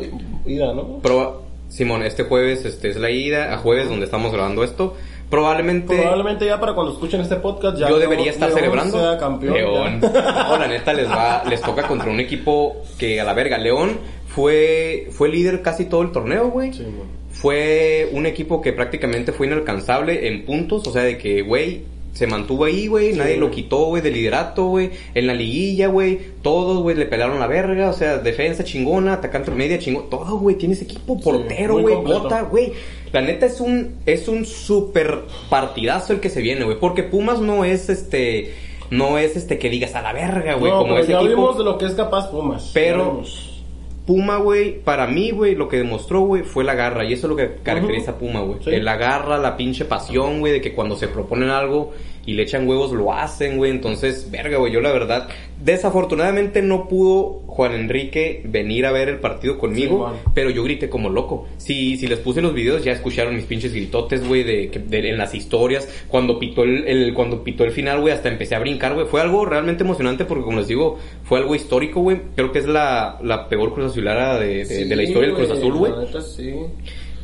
ida, 0.48 0.72
¿no? 0.72 1.00
Simón, 1.68 2.02
este 2.02 2.24
jueves 2.24 2.64
este 2.64 2.88
es 2.88 2.96
la 2.96 3.10
ida, 3.10 3.52
a 3.52 3.58
jueves 3.58 3.88
donde 3.88 4.06
estamos 4.06 4.32
grabando 4.32 4.64
esto. 4.64 4.94
Probablemente, 5.30 5.94
Probablemente 5.98 6.46
ya 6.46 6.58
para 6.58 6.74
cuando 6.74 6.94
escuchen 6.94 7.20
este 7.20 7.36
podcast 7.36 7.76
ya. 7.78 7.88
yo 7.88 7.98
debería 7.98 8.30
estar 8.30 8.48
León 8.48 8.60
celebrando. 8.60 8.98
sea 8.98 9.18
campeón. 9.18 9.54
León. 9.54 10.00
No, 10.48 10.56
la 10.58 10.66
neta 10.66 10.94
les 10.94 11.08
va, 11.08 11.44
les 11.44 11.60
toca 11.60 11.86
contra 11.86 12.10
un 12.10 12.18
equipo 12.20 12.82
que 12.98 13.20
a 13.20 13.24
la 13.24 13.34
verga. 13.34 13.58
León 13.58 13.98
fue, 14.26 15.08
fue 15.10 15.28
líder 15.28 15.60
casi 15.60 15.84
todo 15.84 16.00
el 16.00 16.12
torneo, 16.12 16.48
güey. 16.48 16.72
Sí, 16.72 16.84
güey. 16.84 17.18
Fue 17.30 18.08
un 18.12 18.24
equipo 18.24 18.62
que 18.62 18.72
prácticamente 18.72 19.32
fue 19.32 19.46
inalcanzable 19.46 20.28
en 20.28 20.46
puntos, 20.46 20.86
o 20.88 20.92
sea, 20.92 21.02
de 21.02 21.18
que, 21.18 21.42
güey, 21.42 21.82
se 22.12 22.26
mantuvo 22.26 22.64
ahí, 22.64 22.88
güey, 22.88 23.12
nadie 23.12 23.36
güey. 23.36 23.40
lo 23.40 23.50
quitó, 23.50 23.84
güey, 23.86 24.02
de 24.02 24.10
liderato, 24.10 24.66
güey, 24.66 24.90
en 25.14 25.26
la 25.26 25.34
liguilla, 25.34 25.86
güey, 25.86 26.18
todos, 26.42 26.82
güey, 26.82 26.96
le 26.96 27.06
pelaron 27.06 27.38
la 27.38 27.46
verga, 27.46 27.90
o 27.90 27.92
sea, 27.92 28.18
defensa 28.18 28.64
chingona, 28.64 29.14
atacante 29.14 29.50
media 29.52 29.78
chingona, 29.78 30.08
todo, 30.10 30.38
güey, 30.38 30.56
tienes 30.56 30.82
equipo, 30.82 31.20
portero, 31.20 31.78
güey, 31.78 31.94
completo. 31.94 32.22
bota, 32.22 32.42
güey. 32.42 32.72
La 33.12 33.20
neta 33.22 33.46
es 33.46 33.60
un, 33.60 33.96
es 34.04 34.28
un 34.28 34.44
super 34.44 35.20
partidazo 35.48 36.12
el 36.12 36.20
que 36.20 36.28
se 36.28 36.42
viene, 36.42 36.64
güey, 36.64 36.78
porque 36.78 37.02
Pumas 37.04 37.40
no 37.40 37.64
es 37.64 37.88
este, 37.88 38.52
no 38.90 39.16
es 39.18 39.36
este 39.36 39.58
que 39.58 39.70
digas 39.70 39.94
a 39.94 40.02
la 40.02 40.12
verga, 40.12 40.54
güey, 40.54 40.72
no, 40.72 40.78
como 40.78 40.94
pero 40.94 41.04
ese 41.04 41.12
ya 41.12 41.18
equipo. 41.18 41.30
vimos 41.30 41.58
de 41.58 41.64
lo 41.64 41.78
que 41.78 41.86
es 41.86 41.92
capaz 41.92 42.30
Pumas. 42.30 42.70
Pero-. 42.74 43.22
Puma, 44.08 44.38
güey, 44.38 44.80
para 44.80 45.06
mí, 45.06 45.32
güey, 45.32 45.54
lo 45.54 45.68
que 45.68 45.76
demostró, 45.76 46.20
güey, 46.20 46.42
fue 46.42 46.64
la 46.64 46.74
garra. 46.74 47.04
Y 47.04 47.12
eso 47.12 47.26
es 47.26 47.28
lo 47.28 47.36
que 47.36 47.56
caracteriza 47.62 48.12
a 48.12 48.14
Puma, 48.14 48.40
güey. 48.40 48.58
Sí. 48.64 48.70
La 48.80 48.96
garra, 48.96 49.36
la 49.36 49.54
pinche 49.54 49.84
pasión, 49.84 50.40
güey, 50.40 50.54
de 50.54 50.62
que 50.62 50.72
cuando 50.72 50.96
se 50.96 51.08
proponen 51.08 51.50
algo 51.50 51.92
y 52.28 52.34
le 52.34 52.42
echan 52.42 52.68
huevos, 52.68 52.92
lo 52.92 53.12
hacen, 53.14 53.56
güey. 53.56 53.70
Entonces, 53.70 54.28
verga, 54.30 54.58
güey, 54.58 54.70
yo 54.70 54.80
la 54.82 54.92
verdad, 54.92 55.28
desafortunadamente 55.64 56.60
no 56.60 56.86
pudo 56.88 57.42
Juan 57.46 57.72
Enrique 57.72 58.42
venir 58.44 58.84
a 58.84 58.92
ver 58.92 59.08
el 59.08 59.18
partido 59.18 59.58
conmigo, 59.58 60.12
Sí, 60.12 60.30
pero 60.34 60.50
yo 60.50 60.62
grité 60.62 60.90
como 60.90 61.08
loco. 61.08 61.46
Si, 61.56 61.96
si 61.96 62.06
les 62.06 62.18
puse 62.18 62.42
los 62.42 62.52
videos, 62.52 62.84
ya 62.84 62.92
escucharon 62.92 63.34
mis 63.34 63.44
pinches 63.46 63.72
gritotes, 63.72 64.26
güey, 64.28 64.42
de, 64.44 64.68
que- 64.70 64.78
de- 64.78 65.08
en 65.08 65.16
las 65.16 65.34
historias. 65.34 65.88
Cuando 66.08 66.38
pitó 66.38 66.64
el, 66.64 66.86
el- 66.86 67.14
cuando 67.14 67.42
pitó 67.42 67.64
el 67.64 67.70
final, 67.70 68.00
güey, 68.00 68.12
hasta 68.12 68.28
empecé 68.28 68.54
a 68.54 68.58
brincar, 68.58 68.92
güey. 68.94 69.06
Fue 69.06 69.20
algo 69.22 69.44
realmente 69.46 69.84
emocionante 69.84 70.24
porque, 70.26 70.44
como 70.44 70.58
les 70.58 70.68
digo, 70.68 70.98
fue 71.24 71.38
algo 71.38 71.54
histórico, 71.54 72.00
güey. 72.02 72.20
Creo 72.36 72.52
que 72.52 72.58
es 72.58 72.66
la, 72.66 73.18
la 73.22 73.48
peor 73.48 73.72
cruz 73.72 73.86
azulada 73.92 74.38
de, 74.38 74.64
de- 74.66 74.84
de 74.84 74.96
la 74.96 75.02
historia 75.02 75.28
del 75.28 75.36
Cruz 75.36 75.50
Azul, 75.50 75.72
güey. 75.74 75.92
Sí. 76.36 76.54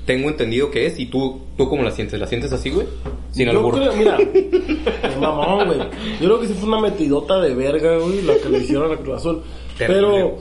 Tengo 0.07 0.29
entendido 0.29 0.71
que 0.71 0.87
es. 0.87 0.99
¿Y 0.99 1.07
tú, 1.07 1.41
tú 1.57 1.69
cómo 1.69 1.83
la 1.83 1.91
sientes? 1.91 2.19
¿La 2.21 2.27
sientes 2.27 2.53
así, 2.53 2.71
güey? 2.71 2.87
Sin 3.31 3.47
Yo 3.47 3.53
albur. 3.53 3.75
creo, 3.75 3.93
mira, 3.95 4.17
qué 4.33 5.17
mamón, 5.21 5.67
güey. 5.67 5.79
Yo 6.21 6.27
creo 6.27 6.41
que 6.41 6.47
sí 6.49 6.55
fue 6.55 6.69
una 6.69 6.81
metidota 6.81 7.41
de 7.41 7.55
verga, 7.55 7.97
güey, 7.99 8.23
la 8.23 8.35
que 8.37 8.49
le 8.51 8.59
hicieron 8.59 8.93
a 8.93 8.97
Cruz 8.97 9.17
Azul. 9.17 9.43
Terrible. 9.79 10.01
Pero 10.03 10.37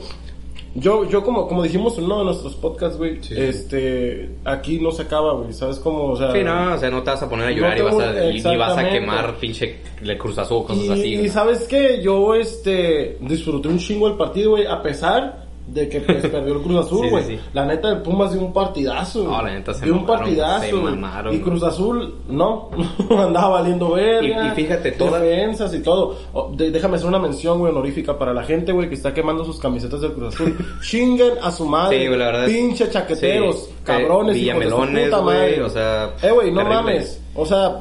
yo, 0.76 1.08
yo 1.08 1.22
como, 1.22 1.46
como 1.46 1.62
dijimos 1.62 1.96
en 1.98 2.04
uno 2.04 2.18
de 2.18 2.24
nuestros 2.24 2.56
podcasts, 2.56 2.98
güey, 2.98 3.22
Sí, 3.22 3.32
este, 3.36 4.28
aquí 4.44 4.80
no 4.80 4.90
se 4.90 5.02
acaba, 5.02 5.32
güey, 5.34 5.52
¿sabes 5.52 5.78
cómo? 5.78 6.06
O 6.10 6.16
sea, 6.16 6.32
Sí, 6.32 6.42
no, 6.42 6.74
o 6.74 6.78
sea, 6.78 6.90
no 6.90 7.02
te 7.02 7.10
vas 7.10 7.22
a 7.22 7.28
poner 7.28 7.46
a 7.46 7.50
llorar 7.52 7.78
y, 7.78 7.82
vas 7.82 7.94
a, 7.94 8.26
y- 8.30 8.36
y 8.38 8.42
vas 8.42 8.46
a 8.46 8.50
exactamente. 8.50 8.98
quemar 9.00 9.36
pinche 9.36 9.76
el 10.02 10.18
Cruz 10.18 10.36
Azul 10.38 10.58
o 10.58 10.64
cosas 10.64 10.84
y, 10.84 10.90
así. 10.90 11.06
y 11.08 11.16
güey. 11.18 11.28
sabes 11.30 11.68
que 11.68 12.02
yo, 12.02 12.34
este, 12.34 13.18
disfruté 13.20 13.68
un 13.68 13.78
chingo 13.78 14.08
el 14.08 14.14
partido, 14.14 14.50
güey, 14.50 14.66
a 14.66 14.82
pesar 14.82 15.43
de 15.66 15.88
que 15.88 16.00
pues, 16.00 16.22
perdió 16.28 16.54
el 16.56 16.62
Cruz 16.62 16.86
Azul, 16.86 16.98
Sí, 16.98 17.04
sí, 17.04 17.10
güey. 17.10 17.24
sí. 17.24 17.40
La 17.52 17.64
neta, 17.64 17.88
el 17.90 18.02
Pumas 18.02 18.32
dio 18.32 18.42
un 18.42 18.52
partidazo. 18.52 19.24
No, 19.24 19.42
la 19.42 19.54
neta, 19.54 19.72
se 19.74 19.84
dio 19.84 19.94
un 19.94 20.00
mamaron, 20.02 20.20
partidazo. 20.24 20.76
mamaron, 20.82 21.34
Y. 21.34 21.38
Cruz 21.40 21.62
Azul, 21.62 22.14
no, 22.28 22.70
andaba 23.18 23.48
valiendo 23.60 23.92
verga. 23.92 24.46
Y- 24.46 24.48
y 24.48 24.50
fíjate, 24.54 24.92
toda- 24.92 25.20
Defensas 25.20 25.74
y 25.74 25.80
todo. 25.82 26.16
Oh, 26.32 26.50
de- 26.54 26.70
déjame 26.70 26.96
hacer 26.96 27.08
una 27.08 27.18
mención, 27.18 27.58
güey, 27.58 27.72
honorífica 27.72 28.18
para 28.18 28.32
la 28.34 28.42
gente, 28.44 28.72
güey, 28.72 28.88
que 28.88 28.94
está 28.94 29.14
quemando 29.14 29.44
sus 29.44 29.58
camisetas 29.58 30.00
del 30.00 30.12
Cruz 30.12 30.34
Azul. 30.34 30.56
Chinguen 30.82 31.32
a 31.42 31.50
su 31.50 31.64
madre. 31.66 31.98
Sí, 32.04 32.08
la 32.16 32.26
verdad 32.26 32.46
Pinche 32.46 32.90
chaqueteros, 32.90 33.70
cabrones, 33.84 34.36
Eh, 34.36 34.38
su 34.38 34.44
Villamelones, 34.44 35.04
puta 35.06 35.22
madre. 35.22 35.62
o 35.62 35.68
sea, 35.70 36.14
Eh, 36.22 36.30
güey, 36.30 36.50
no 36.50 36.58
terrible. 36.58 36.74
mames. 36.82 37.20
O 37.36 37.44
sea, 37.46 37.78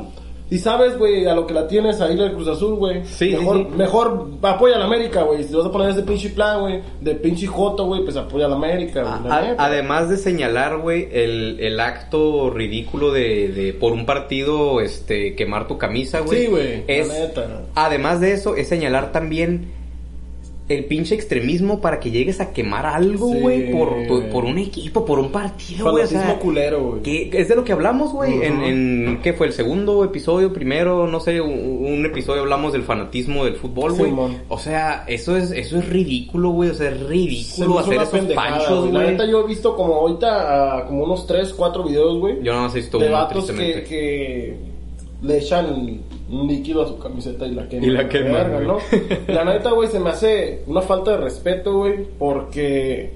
Y 0.53 0.59
sabes, 0.59 0.97
güey, 0.97 1.25
a 1.25 1.33
lo 1.33 1.47
que 1.47 1.53
la 1.53 1.67
tienes 1.67 1.99
ahí 1.99 2.19
el 2.19 2.33
Cruz 2.33 2.47
Azul, 2.47 2.75
güey. 2.75 3.03
Sí, 3.05 3.31
mejor, 3.31 3.57
sí. 3.57 3.67
mejor 3.75 4.27
apoya 4.41 4.75
a 4.75 4.79
la 4.79 4.85
América, 4.85 5.23
güey. 5.23 5.43
Si 5.43 5.49
te 5.49 5.57
vas 5.57 5.65
a 5.65 5.71
poner 5.71 5.89
ese 5.89 6.03
pinche 6.03 6.29
plan, 6.29 6.61
güey, 6.61 6.81
de 7.01 7.15
pinche 7.15 7.47
joto, 7.47 7.85
güey, 7.85 8.03
pues 8.03 8.15
apoya 8.17 8.45
a 8.45 8.49
la 8.49 8.55
América, 8.55 9.01
güey. 9.01 9.29
la 9.29 9.37
A- 9.37 9.41
neta. 9.41 9.65
además 9.65 10.09
de 10.09 10.17
señalar, 10.17 10.77
güey, 10.77 11.07
el, 11.11 11.59
el 11.59 11.79
acto 11.79 12.49
ridículo 12.51 13.11
de, 13.11 13.47
de 13.47 13.73
por 13.73 13.93
un 13.93 14.05
partido 14.05 14.79
este 14.79 15.35
quemar 15.35 15.67
tu 15.67 15.77
camisa, 15.77 16.19
güey. 16.19 16.41
Sí, 16.45 16.47
güey, 16.51 16.77
la 16.87 16.93
Es 16.93 17.07
neta. 17.09 17.61
además 17.75 18.21
de 18.21 18.33
eso 18.33 18.55
es 18.55 18.67
señalar 18.67 19.11
también 19.11 19.71
el 20.69 20.85
pinche 20.85 21.13
extremismo 21.13 21.81
para 21.81 21.99
que 21.99 22.09
llegues 22.09 22.39
a 22.39 22.53
quemar 22.53 22.85
algo, 22.85 23.33
Sí, 23.33 23.39
güey, 23.39 23.71
por, 23.71 23.89
por 24.31 24.45
un 24.45 24.57
equipo, 24.57 25.03
por 25.05 25.19
un 25.19 25.31
partido, 25.31 25.91
güey, 25.91 26.05
o 26.05 26.07
sea, 26.07 26.39
culero, 26.39 26.83
güey. 26.83 27.01
que 27.01 27.29
es 27.33 27.49
de 27.49 27.55
lo 27.55 27.63
que 27.65 27.73
hablamos, 27.73 28.13
güey, 28.13 28.43
en, 28.43 28.61
en 28.61 29.19
¿qué 29.21 29.33
fue 29.33 29.47
el 29.47 29.53
segundo 29.53 30.03
episodio, 30.03 30.53
primero, 30.53 31.05
no 31.07 31.19
sé, 31.19 31.41
un, 31.41 31.85
un 31.85 32.05
episodio 32.05 32.43
hablamos 32.43 32.71
del 32.71 32.83
fanatismo 32.83 33.43
del 33.43 33.55
fútbol, 33.55 33.93
güey. 33.93 34.09
Simón. 34.11 34.37
o 34.47 34.57
sea, 34.57 35.03
eso 35.07 35.35
es 35.35 35.51
eso 35.51 35.77
es 35.77 35.89
ridículo, 35.89 36.49
güey, 36.51 36.69
o 36.69 36.73
sea, 36.73 36.89
es 36.89 37.01
ridículo 37.01 37.79
hacer 37.79 38.01
esos 38.01 38.33
panchos, 38.33 38.89
güey. 38.89 39.03
La 39.03 39.11
neta 39.11 39.25
yo 39.25 39.41
he 39.41 39.47
visto 39.47 39.75
como 39.75 39.95
ahorita 39.95 40.77
ah, 40.77 40.85
como 40.85 41.03
unos 41.03 41.27
3, 41.27 41.53
4 41.53 41.83
videos, 41.83 42.19
güey. 42.19 42.37
Yo 42.41 42.53
nada 42.53 42.65
más 42.65 42.75
he 42.75 42.79
visto 42.79 42.99
de 42.99 43.07
uno, 43.07 43.17
vatos 43.17 43.51
que, 43.51 44.55
le 45.21 45.37
echan 45.37 46.01
líquido 46.29 46.83
a 46.83 46.87
su 46.87 46.97
camiseta 46.97 47.45
y 47.45 47.51
la 47.53 47.67
queman. 47.67 47.89
Y 47.89 47.91
la 47.91 48.09
queman, 48.09 48.33
Verga. 48.33 48.59
¿no? 48.61 48.77
La 49.27 49.43
neta, 49.45 49.71
güey, 49.71 49.89
se 49.89 49.99
me 49.99 50.09
hace 50.09 50.63
una 50.67 50.81
falta 50.81 51.11
de 51.11 51.17
respeto, 51.17 51.77
güey, 51.77 52.05
porque 52.17 53.13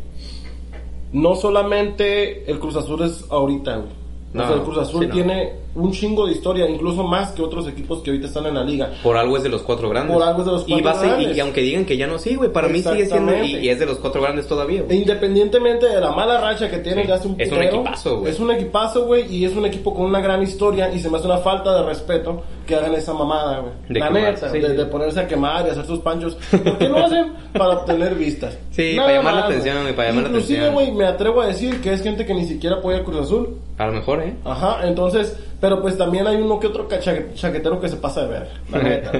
no 1.13 1.35
solamente 1.35 2.49
el 2.49 2.59
Cruz 2.59 2.75
Azul 2.75 3.03
es 3.03 3.25
ahorita, 3.29 3.77
güey. 3.77 3.89
O 4.33 4.37
No, 4.37 4.47
sea, 4.47 4.55
el 4.57 4.61
Cruz 4.63 4.77
Azul 4.77 5.01
sí, 5.03 5.07
no. 5.07 5.13
tiene 5.13 5.53
un 5.77 5.91
chingo 5.91 6.25
de 6.25 6.33
historia, 6.33 6.69
incluso 6.69 7.03
más 7.03 7.31
que 7.31 7.41
otros 7.41 7.67
equipos 7.67 8.01
que 8.01 8.09
ahorita 8.11 8.27
están 8.27 8.45
en 8.47 8.55
la 8.55 8.63
liga. 8.63 8.91
Por 9.03 9.15
algo 9.17 9.37
es 9.37 9.43
de 9.43 9.49
los 9.49 9.61
cuatro 9.61 9.89
grandes. 9.89 10.13
Por 10.15 10.23
algo 10.25 10.39
es 10.39 10.45
de 10.45 10.51
los 10.51 10.63
y 10.67 10.81
cuatro 10.81 10.91
va 11.01 11.05
y- 11.05 11.09
grandes. 11.09 11.37
Y, 11.37 11.39
aunque 11.39 11.61
digan 11.61 11.85
que 11.85 11.97
ya 11.97 12.07
no, 12.07 12.17
sí, 12.19 12.35
güey, 12.35 12.51
para 12.51 12.67
mí 12.67 12.81
sigue 12.81 13.05
siendo 13.05 13.35
y, 13.43 13.55
y 13.57 13.69
es 13.69 13.79
de 13.79 13.85
los 13.85 13.99
cuatro 13.99 14.21
grandes 14.21 14.47
todavía, 14.47 14.81
güey. 14.83 14.97
Independientemente 14.99 15.87
de 15.87 15.99
la 16.01 16.11
mala 16.11 16.39
racha 16.41 16.69
que 16.69 16.77
tiene 16.79 17.03
Sí. 17.03 17.07
ya 17.07 17.15
hace 17.15 17.27
un 17.27 17.39
Es 17.39 17.51
un 17.51 17.57
putero, 17.57 17.75
equipazo, 17.81 18.19
güey. 18.19 18.31
Es 18.31 18.39
un 18.39 18.51
equipazo, 18.51 19.05
güey, 19.05 19.35
y 19.35 19.45
es 19.45 19.55
un 19.55 19.65
equipo 19.65 19.93
con 19.93 20.05
una 20.05 20.19
gran 20.21 20.41
historia 20.41 20.91
y 20.93 20.99
se 20.99 21.09
me 21.09 21.17
hace 21.17 21.27
una 21.27 21.37
falta 21.37 21.73
de 21.75 21.83
respeto 21.83 22.41
que 22.65 22.75
hagan 22.75 22.93
esa 22.95 23.13
mamada, 23.13 23.59
güey. 23.59 23.73
De 23.89 23.99
La 23.99 24.07
quemarse, 24.07 24.31
neta, 24.45 24.49
sí, 24.51 24.59
de, 24.59 24.73
de 24.73 24.85
ponerse 24.85 25.19
a 25.21 25.27
quemar 25.27 25.65
y 25.65 25.69
hacer 25.69 25.85
sus 25.85 25.99
panchos. 25.99 26.35
¿Por 26.51 26.77
qué 26.77 26.89
lo 26.89 26.97
hacen? 27.05 27.33
Para 27.53 27.69
obtener 27.77 28.15
vistas. 28.15 28.57
Sí, 28.77 28.93
Nada 28.95 29.07
para 29.07 29.17
llamar 29.17 29.33
la 29.33 29.39
más, 29.41 29.49
atención, 29.49 29.73
güey. 29.75 29.83
güey, 29.85 29.95
para 29.95 30.09
llamar 30.09 30.23
la 30.23 30.29
Inclusive, 30.29 30.59
atención. 30.59 30.73
güey, 30.85 30.91
me 30.97 31.05
atrevo 31.05 31.41
a 31.41 31.47
decir 31.47 31.81
que 31.81 31.93
es 31.93 32.03
gente 32.03 32.25
que 32.27 32.33
ni 32.35 32.45
siquiera 32.45 32.75
apoya 32.75 32.97
a 32.99 33.03
Cruz 33.03 33.21
Azul. 33.21 33.57
A 33.79 33.87
lo 33.87 33.93
mejor, 33.93 34.21
¿eh? 34.21 34.35
Ajá, 34.45 34.79
entonces, 34.87 35.35
pero 35.59 35.81
pues 35.81 35.97
también 35.97 36.27
hay 36.27 36.37
uno 36.37 36.59
que 36.59 36.67
otro 36.67 36.87
chaquetero 36.87 37.79
que 37.79 37.89
se 37.89 37.97
pasa 37.97 38.23
de 38.23 38.27
ver, 38.27 38.49
la 38.71 38.83
neta. 38.83 39.11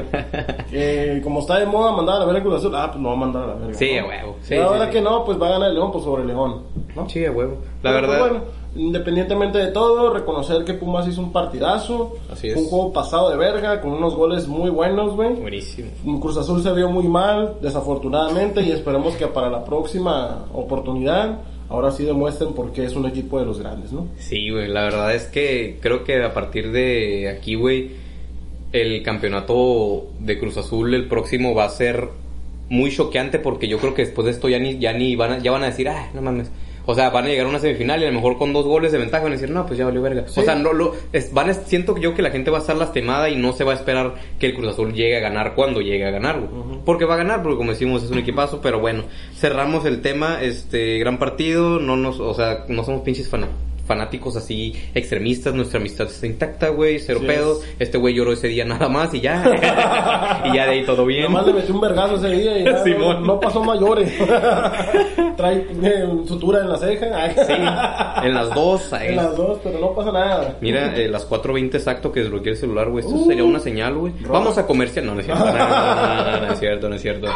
que 0.69 1.19
como 1.23 1.39
está 1.39 1.59
de 1.59 1.65
moda 1.65 1.91
mandar 1.91 2.17
a 2.17 2.19
la 2.19 2.25
verga 2.25 2.43
Cruz 2.43 2.55
Azul, 2.55 2.75
ah, 2.75 2.89
pues 2.91 3.01
no 3.01 3.09
va 3.09 3.15
a 3.15 3.17
mandar 3.17 3.43
a 3.43 3.47
la 3.47 3.53
verga. 3.55 3.73
Sí, 3.73 3.95
¿no? 3.95 4.05
a 4.05 4.07
huevo. 4.07 4.35
Sí, 4.41 4.53
y 4.53 4.57
ahora 4.57 4.79
sí, 4.79 4.85
sí. 4.85 4.91
que 4.91 5.01
no, 5.01 5.25
pues 5.25 5.41
va 5.41 5.47
a 5.47 5.51
ganar 5.51 5.69
el 5.69 5.75
León 5.75 5.91
pues 5.91 6.03
sobre 6.03 6.25
León, 6.25 6.63
¿no? 6.95 7.09
Sí, 7.09 7.25
a 7.25 7.31
huevo. 7.31 7.57
La 7.81 7.91
Pero, 7.91 7.93
verdad. 7.93 8.19
pues, 8.19 8.31
bueno, 8.31 8.45
independientemente 8.75 9.57
de 9.57 9.67
todo, 9.67 10.13
reconocer 10.13 10.63
que 10.63 10.73
Pumas 10.75 11.07
hizo 11.07 11.21
un 11.21 11.31
partidazo. 11.31 12.13
Así 12.31 12.49
es. 12.49 12.55
Un 12.55 12.65
juego 12.65 12.93
pasado 12.93 13.29
de 13.31 13.37
verga, 13.37 13.81
con 13.81 13.91
unos 13.91 14.15
goles 14.15 14.47
muy 14.47 14.69
buenos, 14.69 15.15
güey. 15.15 15.33
Buenísimo. 15.33 15.89
Cruz 16.19 16.37
Azul 16.37 16.61
se 16.61 16.71
vio 16.73 16.89
muy 16.89 17.07
mal, 17.07 17.55
desafortunadamente, 17.61 18.61
y 18.61 18.71
esperemos 18.71 19.15
que 19.15 19.27
para 19.27 19.49
la 19.49 19.63
próxima 19.63 20.45
oportunidad, 20.53 21.39
ahora 21.69 21.91
sí 21.91 22.03
demuestren 22.03 22.53
por 22.53 22.71
qué 22.71 22.85
es 22.85 22.95
un 22.95 23.05
equipo 23.05 23.39
de 23.39 23.45
los 23.45 23.59
grandes, 23.59 23.91
¿no? 23.91 24.07
Sí, 24.17 24.49
güey, 24.49 24.67
la 24.67 24.83
verdad 24.83 25.13
es 25.13 25.25
que 25.25 25.77
creo 25.81 26.03
que 26.03 26.23
a 26.23 26.33
partir 26.33 26.71
de 26.71 27.29
aquí, 27.29 27.55
güey, 27.55 27.91
el 28.71 29.03
campeonato 29.03 30.07
de 30.19 30.39
Cruz 30.39 30.57
Azul 30.57 30.93
el 30.93 31.07
próximo 31.07 31.53
va 31.53 31.65
a 31.65 31.69
ser 31.69 32.09
muy 32.69 32.91
choqueante 32.91 33.39
porque 33.39 33.67
yo 33.67 33.79
creo 33.79 33.93
que 33.93 34.03
después 34.05 34.25
de 34.25 34.31
esto 34.31 34.49
ya 34.49 34.59
ni, 34.59 34.77
ya 34.77 34.93
ni 34.93 35.15
van 35.15 35.31
a, 35.33 35.39
ya 35.39 35.51
van 35.51 35.63
a 35.63 35.67
decir, 35.67 35.87
ah, 35.89 36.09
no 36.13 36.21
mames. 36.21 36.51
O 36.89 36.95
sea, 36.95 37.09
van 37.09 37.25
a 37.25 37.27
llegar 37.27 37.45
a 37.45 37.49
una 37.49 37.59
semifinal 37.59 38.01
y 38.01 38.05
a 38.05 38.07
lo 38.07 38.13
mejor 38.13 38.37
con 38.37 38.53
dos 38.53 38.65
goles 38.65 38.91
de 38.93 38.97
ventaja 38.97 39.21
van 39.23 39.33
a 39.33 39.35
decir, 39.35 39.49
no, 39.51 39.65
pues 39.65 39.77
ya 39.77 39.83
valió 39.85 40.01
verga. 40.01 40.23
Sí. 40.27 40.39
O 40.39 40.43
sea, 40.43 40.55
no 40.55 40.71
lo, 40.73 40.95
es- 41.11 41.33
van 41.33 41.49
a, 41.49 41.53
siento 41.53 41.97
yo 41.97 42.15
que 42.15 42.21
la 42.21 42.31
gente 42.31 42.49
va 42.49 42.57
a 42.59 42.61
estar 42.61 42.77
lastimada 42.77 43.29
y 43.29 43.35
no 43.35 43.51
se 43.53 43.63
va 43.65 43.73
a 43.73 43.75
esperar 43.75 44.15
que 44.39 44.47
el 44.47 44.53
Cruz 44.55 44.69
Azul 44.69 44.93
llegue 44.93 45.17
a 45.17 45.19
ganar 45.19 45.53
cuando 45.53 45.81
llegue 45.81 46.05
a 46.05 46.11
ganar, 46.11 46.39
güey. 46.39 46.79
Porque 46.85 47.03
va 47.05 47.15
a 47.15 47.17
ganar, 47.17 47.43
porque 47.43 47.57
como 47.57 47.71
decimos, 47.71 48.03
es 48.03 48.09
un 48.09 48.19
equipazo, 48.19 48.61
pero 48.61 48.79
bueno, 48.79 49.03
cerramos 49.35 49.85
el 49.85 50.01
tema, 50.01 50.39
este, 50.41 50.97
gran 50.99 51.19
partido, 51.19 51.79
no 51.79 51.97
nos, 51.97 52.19
o 52.21 52.33
sea, 52.33 52.63
no 52.69 52.83
somos 52.85 53.01
pinches 53.01 53.29
fana- 53.29 53.47
fanáticos 53.87 54.35
así 54.35 54.73
extremistas, 54.93 55.53
nuestra 55.55 55.79
amistad 55.79 56.07
está 56.07 56.27
intacta, 56.27 56.69
güey, 56.69 56.99
cero 56.99 57.19
Sí 57.21 57.25
pedo. 57.27 57.53
es. 57.61 57.75
Este 57.79 57.97
güey 57.97 58.13
lloró 58.13 58.33
ese 58.33 58.47
día 58.49 58.65
nada 58.65 58.89
más 58.89 59.13
y 59.13 59.21
ya. 59.21 59.43
y 60.45 60.55
ya 60.55 60.65
de 60.65 60.71
ahí 60.71 60.85
todo 60.85 61.05
bien. 61.05 61.23
Nomás 61.23 61.47
le 61.47 61.53
metí 61.53 61.71
un 61.71 61.81
vergazo 61.81 62.15
ese 62.17 62.29
día 62.29 62.57
y 62.59 62.63
ya 62.65 62.83
Simón. 62.83 63.25
no, 63.25 63.39
pasó 63.39 63.63
mayores. 63.63 64.11
Trae 65.37 65.65
eh, 65.83 66.05
sutura 66.27 66.59
en 66.61 66.69
la 66.69 66.77
ceja. 66.77 67.33
Sí, 67.45 67.53
en 68.27 68.33
las 68.33 68.53
dos, 68.53 68.91
ahí. 68.93 69.09
En 69.09 69.15
las 69.17 69.35
dos, 69.37 69.59
pero 69.63 69.79
no 69.79 69.93
pasa 69.93 70.11
nada. 70.11 70.57
Mira, 70.61 70.95
eh, 70.95 71.07
las 71.07 71.29
4.20 71.29 71.75
exacto 71.75 72.11
que 72.11 72.19
desbloqueé 72.21 72.51
el 72.51 72.57
celular, 72.57 72.89
güey. 72.89 73.03
Esto 73.05 73.15
Uh, 73.17 73.25
sería 73.27 73.43
una 73.43 73.59
señal, 73.59 73.95
güey. 73.95 74.13
Vamos 74.27 74.57
a 74.57 74.67
comercial. 74.67 75.05
No, 75.05 75.13
no 75.13 75.19
es 75.21 75.25
cierto. 75.25 75.45
No, 75.45 76.45
no 76.45 76.53
es 76.53 76.59
cierto, 76.59 76.89
no 76.89 76.95
es 76.95 77.01
cierto. 77.01 77.27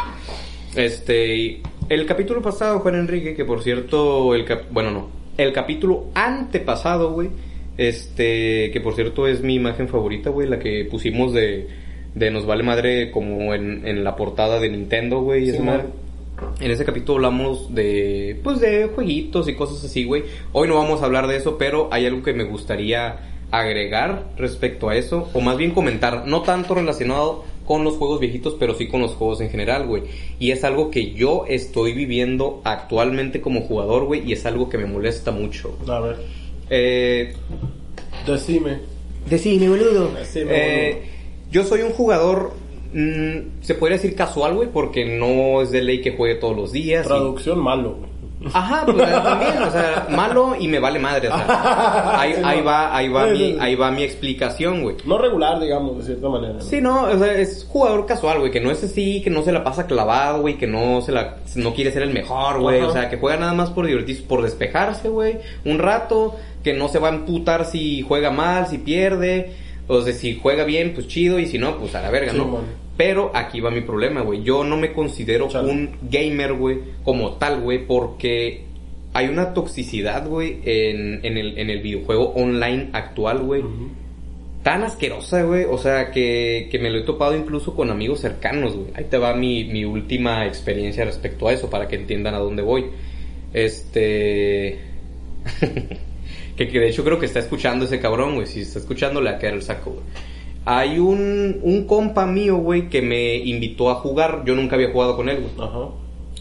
Este, 0.74 1.60
el 1.88 2.06
capítulo 2.06 2.40
pasado, 2.42 2.80
Juan 2.80 2.94
Enrique, 2.96 3.34
que 3.34 3.44
por 3.44 3.62
cierto, 3.62 4.34
el 4.34 4.44
cap- 4.44 4.64
bueno, 4.70 4.90
no. 4.90 5.21
El 5.36 5.52
capítulo 5.52 6.06
antepasado, 6.14 7.12
güey. 7.12 7.30
Este, 7.78 8.70
que 8.70 8.80
por 8.82 8.94
cierto 8.94 9.26
es 9.26 9.42
mi 9.42 9.54
imagen 9.54 9.88
favorita, 9.88 10.30
güey. 10.30 10.48
La 10.48 10.58
que 10.58 10.86
pusimos 10.90 11.32
de, 11.32 11.68
de 12.14 12.30
Nos 12.30 12.46
Vale 12.46 12.62
Madre 12.62 13.10
como 13.10 13.54
en, 13.54 13.86
en 13.86 14.04
la 14.04 14.16
portada 14.16 14.60
de 14.60 14.68
Nintendo, 14.68 15.20
güey. 15.20 15.50
Sí. 15.50 15.58
En 16.60 16.70
ese 16.70 16.84
capítulo 16.84 17.16
hablamos 17.16 17.74
de, 17.74 18.38
pues, 18.42 18.60
de 18.60 18.86
jueguitos 18.94 19.48
y 19.48 19.54
cosas 19.54 19.84
así, 19.84 20.04
güey. 20.04 20.24
Hoy 20.52 20.68
no 20.68 20.74
vamos 20.74 21.02
a 21.02 21.04
hablar 21.04 21.26
de 21.28 21.36
eso, 21.36 21.56
pero 21.56 21.88
hay 21.92 22.06
algo 22.06 22.22
que 22.22 22.32
me 22.32 22.44
gustaría 22.44 23.16
agregar 23.52 24.30
respecto 24.36 24.88
a 24.88 24.96
eso, 24.96 25.28
o 25.34 25.40
más 25.40 25.58
bien 25.58 25.72
comentar, 25.72 26.26
no 26.26 26.40
tanto 26.40 26.74
relacionado 26.74 27.44
con 27.72 27.84
los 27.84 27.94
juegos 27.96 28.20
viejitos, 28.20 28.54
pero 28.58 28.74
sí 28.74 28.86
con 28.86 29.00
los 29.00 29.12
juegos 29.12 29.40
en 29.40 29.48
general, 29.48 29.86
güey. 29.86 30.02
Y 30.38 30.50
es 30.50 30.62
algo 30.62 30.90
que 30.90 31.12
yo 31.14 31.44
estoy 31.48 31.94
viviendo 31.94 32.60
actualmente 32.64 33.40
como 33.40 33.62
jugador, 33.62 34.04
güey, 34.04 34.28
y 34.28 34.34
es 34.34 34.44
algo 34.44 34.68
que 34.68 34.76
me 34.76 34.84
molesta 34.84 35.30
mucho. 35.30 35.74
A 35.88 35.98
ver, 36.00 36.16
Eh, 36.68 37.32
decime. 38.26 38.78
Decime, 39.28 39.70
boludo. 39.70 40.10
Decime, 40.18 40.50
Eh, 40.52 41.02
yo 41.50 41.64
soy 41.64 41.80
un 41.80 41.92
jugador, 41.92 42.52
mm, 42.92 43.62
se 43.62 43.74
podría 43.74 43.96
decir 43.96 44.14
casual, 44.14 44.54
güey, 44.54 44.68
porque 44.70 45.06
no 45.18 45.62
es 45.62 45.70
de 45.70 45.80
ley 45.82 46.02
que 46.02 46.12
juegue 46.12 46.34
todos 46.34 46.54
los 46.54 46.72
días. 46.72 47.06
y- 47.06 47.08
Traducción 47.08 47.58
malo, 47.58 47.96
güey. 47.98 48.11
Ajá, 48.52 48.84
pues 48.86 48.96
también, 49.22 49.62
o 49.62 49.70
sea, 49.70 50.06
malo 50.10 50.54
y 50.58 50.68
me 50.68 50.78
vale 50.78 50.98
madre, 50.98 51.28
o 51.28 51.36
sea, 51.36 52.20
ahí, 52.20 52.32
Sí, 52.34 52.40
ahí 52.44 52.58
no. 52.58 52.64
va, 52.64 52.96
ahí 52.96 53.08
va 53.08 53.24
Sí, 53.26 53.30
mi, 53.32 53.38
sí, 53.38 53.56
ahí 53.60 53.74
va 53.74 53.90
mi 53.90 54.02
explicación, 54.02 54.82
güey. 54.82 54.96
No 55.04 55.18
regular, 55.18 55.60
digamos, 55.60 55.98
de 55.98 56.04
cierta 56.04 56.28
manera. 56.28 56.54
¿no? 56.54 56.60
Sí, 56.60 56.80
no, 56.80 57.02
o 57.04 57.18
sea, 57.18 57.34
es 57.38 57.66
jugador 57.68 58.06
casual, 58.06 58.38
güey, 58.40 58.50
que 58.50 58.60
no 58.60 58.70
es 58.70 58.82
así, 58.82 59.22
que 59.22 59.30
no 59.30 59.42
se 59.42 59.52
la 59.52 59.62
pasa 59.64 59.86
clavado, 59.86 60.40
güey, 60.40 60.58
que 60.58 60.66
no 60.66 61.00
se 61.02 61.12
la, 61.12 61.36
no 61.56 61.74
quiere 61.74 61.92
ser 61.92 62.02
el 62.02 62.12
mejor, 62.12 62.60
güey, 62.60 62.80
Ajá. 62.80 62.88
o 62.88 62.92
sea, 62.92 63.08
que 63.10 63.16
juega 63.18 63.38
nada 63.38 63.54
más 63.54 63.70
por 63.70 63.86
divertirse, 63.86 64.22
por 64.22 64.42
despejarse, 64.42 65.08
güey, 65.08 65.38
un 65.64 65.78
rato, 65.78 66.36
que 66.64 66.72
no 66.72 66.88
se 66.88 66.98
va 66.98 67.08
a 67.08 67.12
emputar 67.12 67.64
si 67.64 68.02
juega 68.02 68.30
mal, 68.30 68.66
si 68.66 68.78
pierde, 68.78 69.52
o 69.88 70.00
sea, 70.02 70.12
si 70.12 70.38
juega 70.40 70.64
bien, 70.64 70.92
pues 70.94 71.08
chido, 71.08 71.38
y 71.38 71.46
si 71.46 71.58
no, 71.58 71.76
pues 71.78 71.94
a 71.94 72.00
la 72.02 72.10
verga, 72.10 72.32
¿no? 72.32 72.46
man. 72.46 72.62
Pero 72.96 73.30
aquí 73.34 73.60
va 73.60 73.70
mi 73.70 73.80
problema, 73.80 74.20
güey, 74.20 74.42
yo 74.42 74.64
no 74.64 74.76
me 74.76 74.92
considero 74.92 75.48
Chale. 75.48 75.70
un 75.70 75.96
gamer, 76.02 76.52
güey, 76.52 76.78
como 77.02 77.32
tal, 77.32 77.60
güey, 77.60 77.86
porque 77.86 78.64
hay 79.14 79.28
una 79.28 79.54
toxicidad, 79.54 80.28
güey, 80.28 80.60
en, 80.64 81.24
en, 81.24 81.38
el, 81.38 81.58
en 81.58 81.70
el 81.70 81.80
videojuego 81.80 82.32
online 82.34 82.90
actual, 82.92 83.40
güey 83.40 83.62
tan 84.62 84.84
asquerosa, 84.84 85.42
güey. 85.42 85.64
O 85.64 85.78
sea, 85.78 86.10
que, 86.10 86.68
que 86.70 86.78
me 86.78 86.90
lo 86.90 86.98
he 86.98 87.02
topado 87.02 87.36
incluso 87.36 87.74
con 87.74 87.90
amigos 87.90 88.20
cercanos, 88.20 88.76
güey. 88.76 88.88
Ahí 88.94 89.04
te 89.04 89.18
va 89.18 89.34
mi, 89.34 89.64
mi 89.64 89.84
última 89.84 90.46
experiencia 90.46 91.04
respecto 91.04 91.48
a 91.48 91.52
eso, 91.52 91.68
para 91.68 91.88
que 91.88 91.96
entiendan 91.96 92.34
a 92.34 92.38
dónde 92.38 92.62
voy. 92.62 92.86
Este... 93.52 94.78
que, 96.56 96.68
que 96.68 96.80
de 96.80 96.88
hecho 96.88 97.04
creo 97.04 97.18
que 97.18 97.26
está 97.26 97.40
escuchando 97.40 97.84
ese 97.84 98.00
cabrón, 98.00 98.36
güey. 98.36 98.46
Si 98.46 98.60
está 98.60 98.78
escuchando, 98.78 99.20
le 99.20 99.30
va 99.30 99.36
a 99.36 99.40
caer 99.40 99.54
el 99.54 99.62
saco, 99.62 99.90
güey. 99.90 100.04
Hay 100.64 100.98
un, 100.98 101.58
un 101.62 101.86
compa 101.86 102.26
mío, 102.26 102.56
güey, 102.58 102.88
que 102.88 103.02
me 103.02 103.36
invitó 103.36 103.90
a 103.90 103.96
jugar. 103.96 104.42
Yo 104.46 104.54
nunca 104.54 104.76
había 104.76 104.90
jugado 104.92 105.16
con 105.16 105.28
él, 105.28 105.38
güey 105.40 105.68
Ajá. 105.68 105.88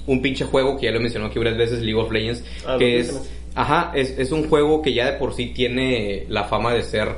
un 0.07 0.21
pinche 0.21 0.45
juego 0.45 0.77
que 0.77 0.85
ya 0.85 0.91
lo 0.91 0.97
he 0.97 1.01
mencionado 1.01 1.29
aquí 1.29 1.39
varias 1.39 1.57
veces, 1.57 1.81
League 1.81 1.99
of 1.99 2.11
Legends, 2.11 2.43
Ah, 2.67 2.75
que 2.77 2.99
es, 2.99 3.31
ajá, 3.55 3.91
es, 3.95 4.17
es 4.19 4.31
un 4.31 4.47
juego 4.49 4.81
que 4.81 4.93
ya 4.93 5.11
de 5.11 5.17
por 5.17 5.33
sí 5.33 5.47
tiene 5.47 6.25
la 6.29 6.43
fama 6.45 6.73
de 6.73 6.83
ser, 6.83 7.09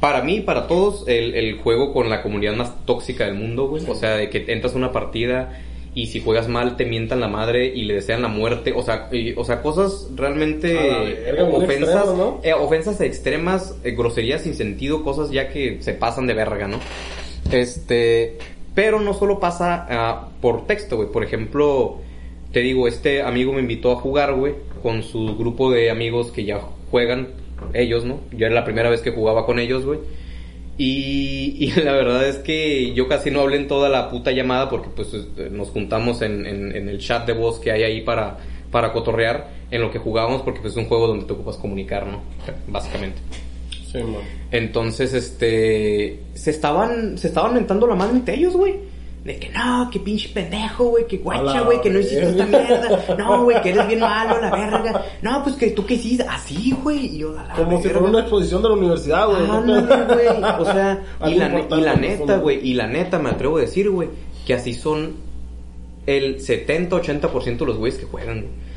para 0.00 0.22
mí, 0.22 0.40
para 0.40 0.66
todos, 0.68 1.04
el, 1.08 1.34
el 1.34 1.56
juego 1.58 1.92
con 1.92 2.08
la 2.08 2.22
comunidad 2.22 2.54
más 2.54 2.84
tóxica 2.86 3.24
del 3.24 3.34
mundo, 3.34 3.66
güey. 3.68 3.82
O 3.88 3.94
sea, 3.96 4.10
de 4.16 4.30
que 4.30 4.44
entras 4.48 4.74
a 4.74 4.76
una 4.78 4.92
partida 4.92 5.60
y 6.00 6.06
si 6.06 6.20
juegas 6.20 6.46
mal 6.48 6.76
te 6.76 6.84
mientan 6.84 7.18
la 7.20 7.28
madre 7.28 7.66
y 7.66 7.82
le 7.84 7.94
desean 7.94 8.22
la 8.22 8.28
muerte, 8.28 8.72
o 8.74 8.82
sea, 8.82 9.08
y- 9.10 9.34
o 9.36 9.44
sea, 9.44 9.62
cosas 9.62 10.08
realmente 10.14 10.78
A 10.78 10.82
la 10.82 10.98
verga, 11.00 11.44
muy 11.46 11.64
ofensas, 11.64 11.88
extremo, 11.96 12.16
¿no? 12.16 12.40
eh, 12.44 12.52
ofensas 12.52 13.00
extremas, 13.00 13.76
eh, 13.82 13.90
groserías 13.92 14.42
sin 14.42 14.54
sentido, 14.54 15.02
cosas 15.02 15.30
ya 15.30 15.48
que 15.48 15.78
se 15.80 15.94
pasan 15.94 16.26
de 16.28 16.34
verga, 16.34 16.68
¿no? 16.68 16.78
Este, 17.50 18.38
pero 18.74 19.00
no 19.00 19.14
solo 19.14 19.40
pasa 19.40 19.86
ah, 19.90 20.28
por 20.40 20.66
texto, 20.66 20.96
güey. 20.96 21.08
Por 21.10 21.24
ejemplo, 21.24 21.98
te 22.52 22.60
digo, 22.60 22.86
este 22.86 23.22
amigo 23.22 23.52
me 23.52 23.60
invitó 23.60 23.92
a 23.92 23.96
jugar, 23.96 24.34
güey, 24.34 24.54
con 24.82 25.02
su 25.02 25.36
grupo 25.36 25.70
de 25.72 25.90
amigos 25.90 26.30
que 26.30 26.44
ya 26.44 26.60
juegan, 26.90 27.28
ellos, 27.74 28.04
¿no? 28.04 28.20
Yo 28.30 28.46
era 28.46 28.54
la 28.54 28.64
primera 28.64 28.88
vez 28.88 29.00
que 29.00 29.10
jugaba 29.10 29.44
con 29.46 29.58
ellos, 29.58 29.84
güey. 29.84 29.98
Y, 30.78 31.56
y 31.58 31.72
la 31.82 31.92
verdad 31.92 32.26
es 32.26 32.36
que 32.38 32.92
yo 32.94 33.08
casi 33.08 33.30
no 33.30 33.40
hablé 33.40 33.56
en 33.56 33.68
toda 33.68 33.88
la 33.88 34.08
puta 34.10 34.30
llamada 34.30 34.70
porque 34.70 34.88
pues 34.94 35.12
este, 35.12 35.50
nos 35.50 35.68
juntamos 35.70 36.22
en, 36.22 36.46
en- 36.46 36.74
en 36.74 36.88
el 36.88 36.98
chat 36.98 37.26
de 37.26 37.32
voz 37.34 37.58
que 37.58 37.72
hay 37.72 37.82
ahí 37.82 38.00
para, 38.02 38.38
para 38.70 38.92
cotorrear 38.92 39.48
en 39.70 39.82
lo 39.82 39.90
que 39.90 39.98
jugábamos 39.98 40.42
porque 40.42 40.60
pues 40.60 40.72
es 40.74 40.76
un 40.78 40.86
juego 40.86 41.08
donde 41.08 41.26
te 41.26 41.32
ocupas 41.32 41.56
comunicar, 41.56 42.06
¿no? 42.06 42.22
Básicamente. 42.68 43.18
Sí, 43.90 43.98
man. 43.98 44.22
Entonces, 44.52 45.14
este, 45.14 46.20
se 46.34 46.50
estaban, 46.50 47.18
se 47.18 47.28
estaban 47.28 47.54
mentando 47.54 47.86
la 47.86 47.94
mano 47.94 48.12
entre 48.12 48.34
ellos, 48.36 48.54
güey. 48.54 48.74
De 49.28 49.38
que 49.38 49.50
no, 49.50 49.90
que 49.92 50.00
pinche 50.00 50.30
pendejo, 50.30 50.84
güey, 50.84 51.06
que 51.06 51.18
guacha, 51.18 51.60
güey, 51.60 51.82
que 51.82 51.90
no 51.90 51.98
hiciste 51.98 52.30
esta 52.30 52.46
mierda. 52.46 53.14
No, 53.18 53.44
güey, 53.44 53.60
que 53.60 53.68
eres 53.68 53.86
bien 53.86 54.00
malo, 54.00 54.40
la 54.40 54.50
verga. 54.50 55.04
No, 55.20 55.44
pues 55.44 55.54
que 55.56 55.68
tú 55.72 55.84
que 55.84 55.96
hiciste, 55.96 56.24
así, 56.26 56.74
güey. 56.82 57.14
Y 57.14 57.18
yo, 57.18 57.34
la 57.34 57.52
Como 57.54 57.76
si 57.82 57.90
fuera 57.90 58.08
una 58.08 58.20
exposición 58.20 58.62
de 58.62 58.70
la 58.70 58.74
universidad, 58.76 59.28
güey. 59.28 59.46
¿no? 59.46 59.52
Ándale, 59.58 60.14
güey. 60.14 60.28
O 60.58 60.64
sea, 60.64 61.02
y 61.26 61.34
la, 61.34 61.60
y 61.60 61.80
la 61.82 61.96
neta, 61.96 62.38
güey, 62.38 62.66
y 62.66 62.72
la 62.72 62.86
neta 62.86 63.18
me 63.18 63.28
atrevo 63.28 63.58
a 63.58 63.60
decir, 63.60 63.90
güey, 63.90 64.08
que 64.46 64.54
así 64.54 64.72
son 64.72 65.16
el 66.06 66.38
70-80% 66.38 67.58
de 67.58 67.66
los 67.66 67.76
güeyes 67.76 68.00
que 68.00 68.06
juegan, 68.06 68.40
güey. 68.40 68.67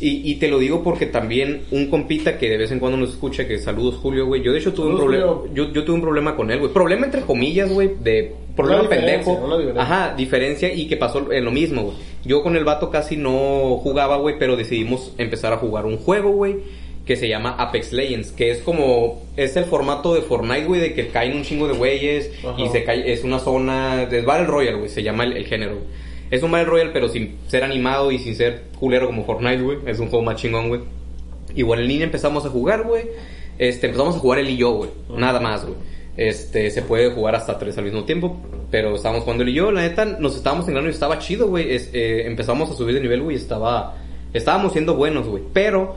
Y, 0.00 0.30
y 0.30 0.36
te 0.36 0.48
lo 0.48 0.58
digo 0.58 0.82
porque 0.82 1.06
también 1.06 1.62
un 1.72 1.88
compita 1.90 2.38
que 2.38 2.48
de 2.48 2.56
vez 2.56 2.70
en 2.70 2.78
cuando 2.78 2.96
nos 2.96 3.10
escucha, 3.10 3.48
que 3.48 3.58
saludos 3.58 3.96
Julio, 3.96 4.26
güey. 4.26 4.42
Yo 4.42 4.52
de 4.52 4.58
hecho 4.58 4.72
tuve 4.72 4.90
un 4.90 4.96
problema, 4.96 5.26
yo, 5.52 5.72
yo 5.72 5.84
tuve 5.84 5.96
un 5.96 6.02
problema 6.02 6.36
con 6.36 6.50
él, 6.50 6.60
güey. 6.60 6.72
Problema 6.72 7.06
entre 7.06 7.22
comillas, 7.22 7.72
güey, 7.72 7.90
de 8.00 8.32
problema 8.54 8.88
pendejo. 8.88 9.32
diferencia. 9.58 9.82
Ajá, 9.82 10.14
diferencia 10.16 10.72
y 10.72 10.86
que 10.86 10.96
pasó 10.96 11.32
en 11.32 11.44
lo 11.44 11.50
mismo, 11.50 11.82
güey. 11.82 11.96
Yo 12.24 12.42
con 12.42 12.56
el 12.56 12.64
vato 12.64 12.90
casi 12.90 13.16
no 13.16 13.78
jugaba, 13.82 14.16
güey, 14.18 14.36
pero 14.38 14.56
decidimos 14.56 15.14
empezar 15.18 15.52
a 15.52 15.56
jugar 15.56 15.86
un 15.86 15.96
juego, 15.96 16.30
güey, 16.30 16.56
que 17.04 17.16
se 17.16 17.28
llama 17.28 17.56
Apex 17.58 17.92
Legends, 17.92 18.32
que 18.32 18.50
es 18.50 18.58
como, 18.60 19.22
es 19.36 19.56
el 19.56 19.64
formato 19.64 20.14
de 20.14 20.22
Fortnite, 20.22 20.66
güey, 20.66 20.80
de 20.80 20.94
que 20.94 21.08
caen 21.08 21.36
un 21.36 21.42
chingo 21.42 21.66
de 21.66 21.74
güeyes 21.74 22.30
Ajá. 22.44 22.60
y 22.60 22.68
se 22.68 22.84
cae, 22.84 23.12
es 23.12 23.24
una 23.24 23.38
zona, 23.38 24.06
de 24.06 24.20
Battle 24.22 24.46
Royale, 24.46 24.76
güey, 24.78 24.90
se 24.90 25.02
llama 25.02 25.24
el, 25.24 25.36
el 25.36 25.46
género, 25.46 25.76
güey. 25.76 25.86
Es 26.30 26.42
un 26.42 26.50
Battle 26.50 26.66
Royale, 26.66 26.90
pero 26.92 27.08
sin 27.08 27.36
ser 27.48 27.64
animado 27.64 28.12
y 28.12 28.18
sin 28.18 28.34
ser 28.34 28.64
culero 28.78 29.06
como 29.06 29.24
Fortnite, 29.24 29.62
güey. 29.62 29.78
Es 29.86 29.98
un 29.98 30.08
juego 30.08 30.24
más 30.24 30.36
chingón, 30.36 30.68
güey. 30.68 30.80
Igual 31.54 31.80
en 31.80 31.88
línea 31.88 32.04
empezamos 32.04 32.44
a 32.44 32.50
jugar, 32.50 32.84
güey. 32.84 33.04
Este, 33.58 33.86
empezamos 33.86 34.16
a 34.16 34.18
jugar 34.18 34.38
él 34.38 34.50
y 34.50 34.56
yo, 34.56 34.72
güey. 34.72 34.90
Nada 35.16 35.40
más, 35.40 35.64
güey. 35.64 35.76
Este, 36.16 36.70
se 36.70 36.82
puede 36.82 37.10
jugar 37.12 37.36
hasta 37.36 37.58
tres 37.58 37.78
al 37.78 37.84
mismo 37.84 38.04
tiempo. 38.04 38.40
Pero 38.70 38.94
estábamos 38.94 39.24
jugando 39.24 39.44
él 39.44 39.50
y 39.50 39.54
yo. 39.54 39.72
La 39.72 39.82
neta, 39.82 40.04
nos 40.04 40.36
estábamos 40.36 40.66
engañando 40.68 40.90
y 40.90 40.92
estaba 40.92 41.18
chido, 41.18 41.48
güey. 41.48 41.66
Eh, 41.70 42.26
empezamos 42.26 42.70
a 42.70 42.74
subir 42.74 42.94
de 42.94 43.00
nivel, 43.00 43.22
güey. 43.22 43.36
Estaba, 43.36 43.96
estábamos 44.34 44.72
siendo 44.72 44.94
buenos, 44.96 45.26
güey. 45.26 45.42
Pero 45.52 45.96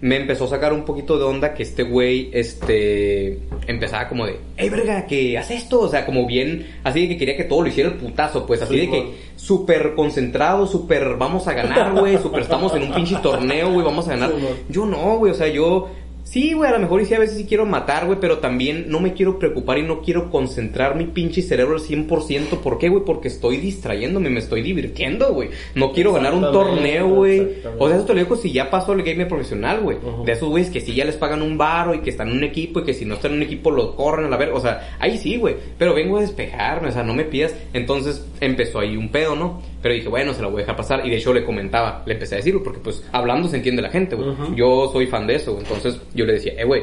me 0.00 0.16
empezó 0.16 0.44
a 0.44 0.48
sacar 0.48 0.72
un 0.72 0.84
poquito 0.84 1.18
de 1.18 1.24
onda 1.24 1.54
que 1.54 1.64
este 1.64 1.82
güey, 1.82 2.30
este, 2.32 3.40
empezaba 3.66 4.08
como 4.08 4.26
de, 4.26 4.38
hey, 4.56 4.68
verga, 4.68 5.06
que 5.06 5.36
hace 5.36 5.56
esto, 5.56 5.80
o 5.80 5.88
sea, 5.88 6.06
como 6.06 6.26
bien, 6.26 6.78
así 6.84 7.02
de 7.02 7.08
que 7.08 7.18
quería 7.18 7.36
que 7.36 7.44
todo 7.44 7.62
lo 7.62 7.68
hiciera 7.68 7.90
el 7.90 7.96
putazo, 7.96 8.46
pues, 8.46 8.62
así 8.62 8.74
Sí, 8.74 8.80
de 8.80 8.90
que 8.90 9.14
súper 9.36 9.94
concentrado, 9.94 10.66
súper 10.66 11.16
vamos 11.16 11.48
a 11.48 11.54
ganar, 11.54 11.98
güey, 11.98 12.16
súper 12.18 12.42
estamos 12.42 12.74
en 12.74 12.82
un 12.84 12.94
pinche 12.94 13.16
torneo, 13.16 13.72
güey, 13.72 13.84
vamos 13.84 14.06
a 14.06 14.10
ganar. 14.10 14.30
Sí, 14.30 14.46
yo 14.68 14.86
no, 14.86 15.18
güey, 15.18 15.32
o 15.32 15.34
sea, 15.34 15.48
yo, 15.48 15.88
sí, 16.30 16.52
güey, 16.52 16.68
a 16.70 16.74
lo 16.74 16.80
mejor 16.80 17.00
y 17.00 17.06
sí, 17.06 17.14
a 17.14 17.18
veces 17.18 17.36
sí 17.36 17.44
quiero 17.44 17.66
matar, 17.66 18.06
güey, 18.06 18.18
pero 18.20 18.38
también 18.38 18.86
no 18.88 19.00
me 19.00 19.14
quiero 19.14 19.38
preocupar 19.38 19.78
y 19.78 19.82
no 19.82 20.02
quiero 20.02 20.30
concentrar 20.30 20.96
mi 20.96 21.06
pinche 21.06 21.42
cerebro 21.42 21.74
al 21.74 21.80
100%. 21.80 22.58
¿Por 22.58 22.78
qué, 22.78 22.88
güey? 22.88 23.04
Porque 23.04 23.28
estoy 23.28 23.56
distrayéndome, 23.56 24.30
me 24.30 24.38
estoy 24.38 24.62
divirtiendo, 24.62 25.32
güey. 25.32 25.50
No 25.74 25.92
quiero 25.92 26.12
ganar 26.12 26.34
un 26.34 26.42
torneo, 26.42 27.08
güey. 27.08 27.58
O 27.78 27.88
sea, 27.88 27.96
eso 27.96 28.06
te 28.06 28.14
lo 28.14 28.20
digo 28.20 28.36
si 28.36 28.52
ya 28.52 28.70
pasó 28.70 28.92
el 28.92 29.02
gamer 29.02 29.28
profesional, 29.28 29.80
güey. 29.80 29.98
Ujú. 29.98 30.24
De 30.24 30.32
esos 30.32 30.48
güeyes 30.48 30.70
que 30.70 30.80
si 30.80 30.94
ya 30.94 31.04
les 31.04 31.16
pagan 31.16 31.42
un 31.42 31.56
baro 31.56 31.94
y 31.94 32.00
que 32.00 32.10
están 32.10 32.28
en 32.28 32.36
un 32.36 32.44
equipo 32.44 32.80
y 32.80 32.84
que 32.84 32.94
si 32.94 33.04
no 33.04 33.14
están 33.14 33.32
en 33.32 33.38
un 33.38 33.42
equipo 33.44 33.70
los 33.70 33.94
corren 33.94 34.26
a 34.26 34.28
la 34.28 34.36
ver. 34.36 34.50
O 34.50 34.60
sea, 34.60 34.96
ahí 34.98 35.18
sí, 35.18 35.36
güey. 35.36 35.56
Pero 35.78 35.94
vengo 35.94 36.18
a 36.18 36.20
despejarme, 36.20 36.88
o 36.88 36.92
sea, 36.92 37.02
no 37.02 37.14
me 37.14 37.24
pidas. 37.24 37.54
Entonces 37.72 38.26
empezó 38.40 38.80
ahí 38.80 38.96
un 38.96 39.08
pedo, 39.10 39.34
¿no? 39.34 39.62
Pero 39.80 39.94
dije, 39.94 40.08
bueno, 40.08 40.34
se 40.34 40.42
la 40.42 40.48
voy 40.48 40.58
a 40.58 40.60
dejar 40.62 40.76
pasar. 40.76 41.06
Y 41.06 41.10
de 41.10 41.16
hecho 41.16 41.32
le 41.32 41.44
comentaba, 41.44 42.02
le 42.04 42.14
empecé 42.14 42.34
a 42.34 42.38
decirlo, 42.38 42.62
porque 42.62 42.80
pues 42.80 43.04
hablando 43.12 43.48
se 43.48 43.56
entiende 43.56 43.82
la 43.82 43.90
gente, 43.90 44.16
güey. 44.16 44.28
Yo 44.54 44.90
soy 44.92 45.06
fan 45.06 45.26
de 45.26 45.36
eso. 45.36 45.56
Entonces 45.58 46.00
yo 46.18 46.26
le 46.26 46.34
decía, 46.34 46.52
eh, 46.58 46.64
güey, 46.64 46.82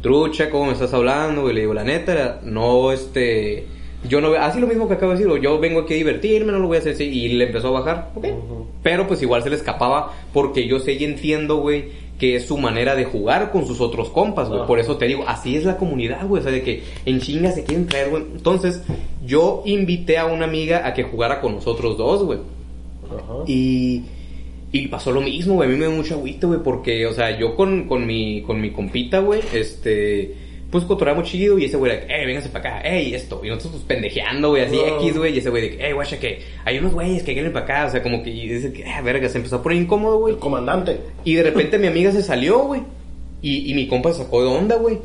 trucha, 0.00 0.50
¿cómo 0.50 0.66
me 0.66 0.72
estás 0.72 0.92
hablando? 0.94 1.48
Y 1.50 1.54
le 1.54 1.60
digo, 1.60 1.74
la 1.74 1.84
neta, 1.84 2.40
no, 2.42 2.90
este. 2.90 3.66
Yo 4.08 4.20
no, 4.20 4.32
así 4.32 4.58
lo 4.58 4.66
mismo 4.66 4.88
que 4.88 4.94
acabo 4.94 5.12
de 5.12 5.18
decir, 5.18 5.40
yo 5.40 5.60
vengo 5.60 5.80
aquí 5.80 5.94
a 5.94 5.96
divertirme, 5.98 6.50
no 6.50 6.58
lo 6.58 6.66
voy 6.66 6.78
a 6.78 6.80
hacer 6.80 6.94
así. 6.94 7.04
Y 7.04 7.28
le 7.28 7.44
empezó 7.44 7.68
a 7.68 7.80
bajar, 7.80 8.10
ok. 8.16 8.26
Pero 8.82 9.06
pues 9.06 9.22
igual 9.22 9.44
se 9.44 9.50
le 9.50 9.54
escapaba 9.54 10.12
porque 10.32 10.66
yo 10.66 10.80
sé 10.80 10.94
y 10.94 11.04
entiendo, 11.04 11.58
güey, 11.58 11.84
que 12.18 12.34
es 12.34 12.46
su 12.46 12.58
manera 12.58 12.96
de 12.96 13.04
jugar 13.04 13.52
con 13.52 13.64
sus 13.64 13.80
otros 13.80 14.08
compas, 14.08 14.48
güey. 14.48 14.62
Ah. 14.62 14.66
Por 14.66 14.80
eso 14.80 14.96
te 14.96 15.06
digo, 15.06 15.22
así 15.28 15.54
es 15.54 15.64
la 15.64 15.76
comunidad, 15.76 16.26
güey. 16.26 16.40
O 16.40 16.42
sea, 16.42 16.50
de 16.50 16.62
que 16.62 16.82
en 17.04 17.20
chinga 17.20 17.52
se 17.52 17.62
quieren 17.62 17.86
traer, 17.86 18.10
güey. 18.10 18.24
Entonces, 18.32 18.82
yo 19.24 19.62
invité 19.66 20.18
a 20.18 20.26
una 20.26 20.46
amiga 20.46 20.84
a 20.84 20.94
que 20.94 21.04
jugara 21.04 21.40
con 21.40 21.54
nosotros 21.54 21.96
dos, 21.96 22.24
güey. 22.24 22.40
Ajá. 23.06 23.44
Y, 23.46 24.02
y 24.72 24.88
pasó 24.88 25.12
lo 25.12 25.20
mismo, 25.20 25.54
güey. 25.54 25.68
A 25.68 25.72
mí 25.72 25.78
me 25.78 25.86
dio 25.86 25.94
mucha 25.94 26.14
agüita, 26.14 26.46
güey, 26.46 26.60
porque, 26.64 27.06
o 27.06 27.12
sea, 27.12 27.38
yo 27.38 27.54
con, 27.54 27.86
con, 27.86 28.06
mi, 28.06 28.40
con 28.40 28.58
mi 28.58 28.70
compita, 28.70 29.18
güey, 29.18 29.42
este, 29.52 30.34
pues 30.70 30.84
cotorreamos 30.84 31.28
chido 31.28 31.58
y 31.58 31.66
ese 31.66 31.76
güey, 31.76 31.92
de, 31.92 32.06
eh, 32.08 32.24
véngase 32.24 32.48
para 32.48 32.78
acá, 32.78 32.88
ey, 32.88 33.14
esto. 33.14 33.42
Y 33.44 33.48
nosotros, 33.48 33.72
pues 33.72 33.84
pendejeando, 33.84 34.48
güey, 34.48 34.62
así. 34.62 34.78
X, 34.80 35.18
güey, 35.18 35.34
y 35.34 35.38
ese 35.38 35.50
güey, 35.50 35.76
de, 35.76 35.88
eh, 35.88 35.92
guacha, 35.92 36.18
que 36.18 36.40
hay 36.64 36.78
unos 36.78 36.94
güeyes 36.94 37.22
que 37.22 37.34
quieren 37.34 37.52
para 37.52 37.66
acá, 37.66 37.86
o 37.86 37.90
sea, 37.90 38.02
como 38.02 38.22
que, 38.22 38.30
y 38.30 38.48
dice 38.48 38.72
que, 38.72 38.86
ah, 38.86 39.02
verga, 39.02 39.28
se 39.28 39.36
empezó 39.36 39.56
a 39.56 39.62
poner 39.62 39.76
incómodo, 39.76 40.18
güey. 40.18 40.34
El 40.34 40.40
comandante. 40.40 41.00
Y 41.22 41.34
de 41.34 41.42
repente 41.42 41.78
mi 41.78 41.88
amiga 41.88 42.10
se 42.10 42.22
salió, 42.22 42.60
güey. 42.60 42.80
Y, 43.42 43.70
y 43.70 43.74
mi 43.74 43.86
compa 43.88 44.12
se 44.12 44.22
sacó 44.22 44.40
de 44.40 44.48
onda, 44.48 44.76
güey. 44.76 44.98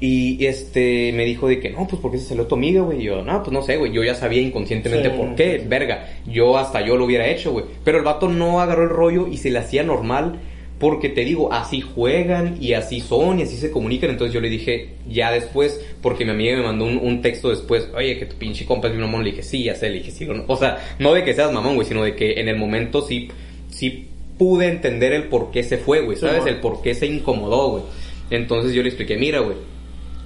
Y 0.00 0.44
este 0.44 1.12
me 1.14 1.24
dijo 1.24 1.48
de 1.48 1.60
que 1.60 1.70
no, 1.70 1.86
pues 1.86 2.02
¿por 2.02 2.10
qué 2.10 2.18
se 2.18 2.26
salió 2.26 2.46
tu 2.46 2.56
amiga, 2.56 2.82
güey? 2.82 3.00
Y 3.00 3.04
yo, 3.04 3.22
no, 3.22 3.42
pues 3.42 3.52
no 3.52 3.62
sé, 3.62 3.76
güey. 3.76 3.92
Yo 3.92 4.02
ya 4.02 4.14
sabía 4.14 4.42
inconscientemente 4.42 5.10
Sí. 5.10 5.16
por 5.16 5.34
qué, 5.34 5.62
verga. 5.66 6.08
Yo 6.26 6.58
hasta 6.58 6.84
yo 6.84 6.96
lo 6.96 7.04
hubiera 7.04 7.26
hecho, 7.28 7.52
güey. 7.52 7.64
Pero 7.84 7.98
el 7.98 8.04
vato 8.04 8.28
no 8.28 8.60
agarró 8.60 8.82
el 8.82 8.90
rollo 8.90 9.28
y 9.28 9.36
se 9.38 9.50
le 9.50 9.58
hacía 9.60 9.82
normal. 9.82 10.40
Porque 10.78 11.08
te 11.08 11.24
digo, 11.24 11.52
así 11.52 11.80
juegan 11.80 12.58
y 12.60 12.72
así 12.72 13.00
son 13.00 13.38
y 13.38 13.42
así 13.44 13.56
se 13.56 13.70
comunican. 13.70 14.10
Entonces 14.10 14.34
yo 14.34 14.40
le 14.40 14.50
dije 14.50 14.90
ya 15.08 15.30
después, 15.30 15.80
porque 16.02 16.24
mi 16.24 16.32
amiga 16.32 16.56
me 16.56 16.64
mandó 16.64 16.84
un, 16.84 16.98
un 16.98 17.22
texto 17.22 17.48
después, 17.48 17.88
oye, 17.96 18.18
que 18.18 18.26
tu 18.26 18.36
pinche 18.36 18.66
compa 18.66 18.88
es 18.88 18.94
mi 18.94 19.00
mamón. 19.00 19.22
Le 19.22 19.30
dije, 19.30 19.44
sí, 19.44 19.62
ya 19.62 19.76
sé, 19.76 19.88
le 19.88 19.98
dije, 19.98 20.10
sí. 20.10 20.28
o 20.28 20.34
no. 20.34 20.44
O 20.48 20.56
sea, 20.56 20.78
no 20.98 21.14
de 21.14 21.22
que 21.24 21.32
seas 21.32 21.52
mamón, 21.52 21.76
güey, 21.76 21.86
sino 21.86 22.02
de 22.02 22.16
que 22.16 22.40
en 22.40 22.48
el 22.48 22.56
momento 22.56 23.00
sí, 23.02 23.28
sí 23.70 24.08
pude 24.36 24.66
entender 24.66 25.12
el 25.12 25.24
por 25.28 25.52
qué 25.52 25.62
se 25.62 25.78
fue, 25.78 26.00
güey, 26.00 26.18
¿sabes? 26.18 26.44
el 26.46 26.56
por 26.56 26.82
qué 26.82 26.94
se 26.94 27.06
incomodó, 27.06 27.70
güey. 27.70 27.82
Entonces 28.30 28.72
yo 28.74 28.82
le 28.82 28.88
expliqué, 28.88 29.16
mira, 29.16 29.38
güey, 29.38 29.56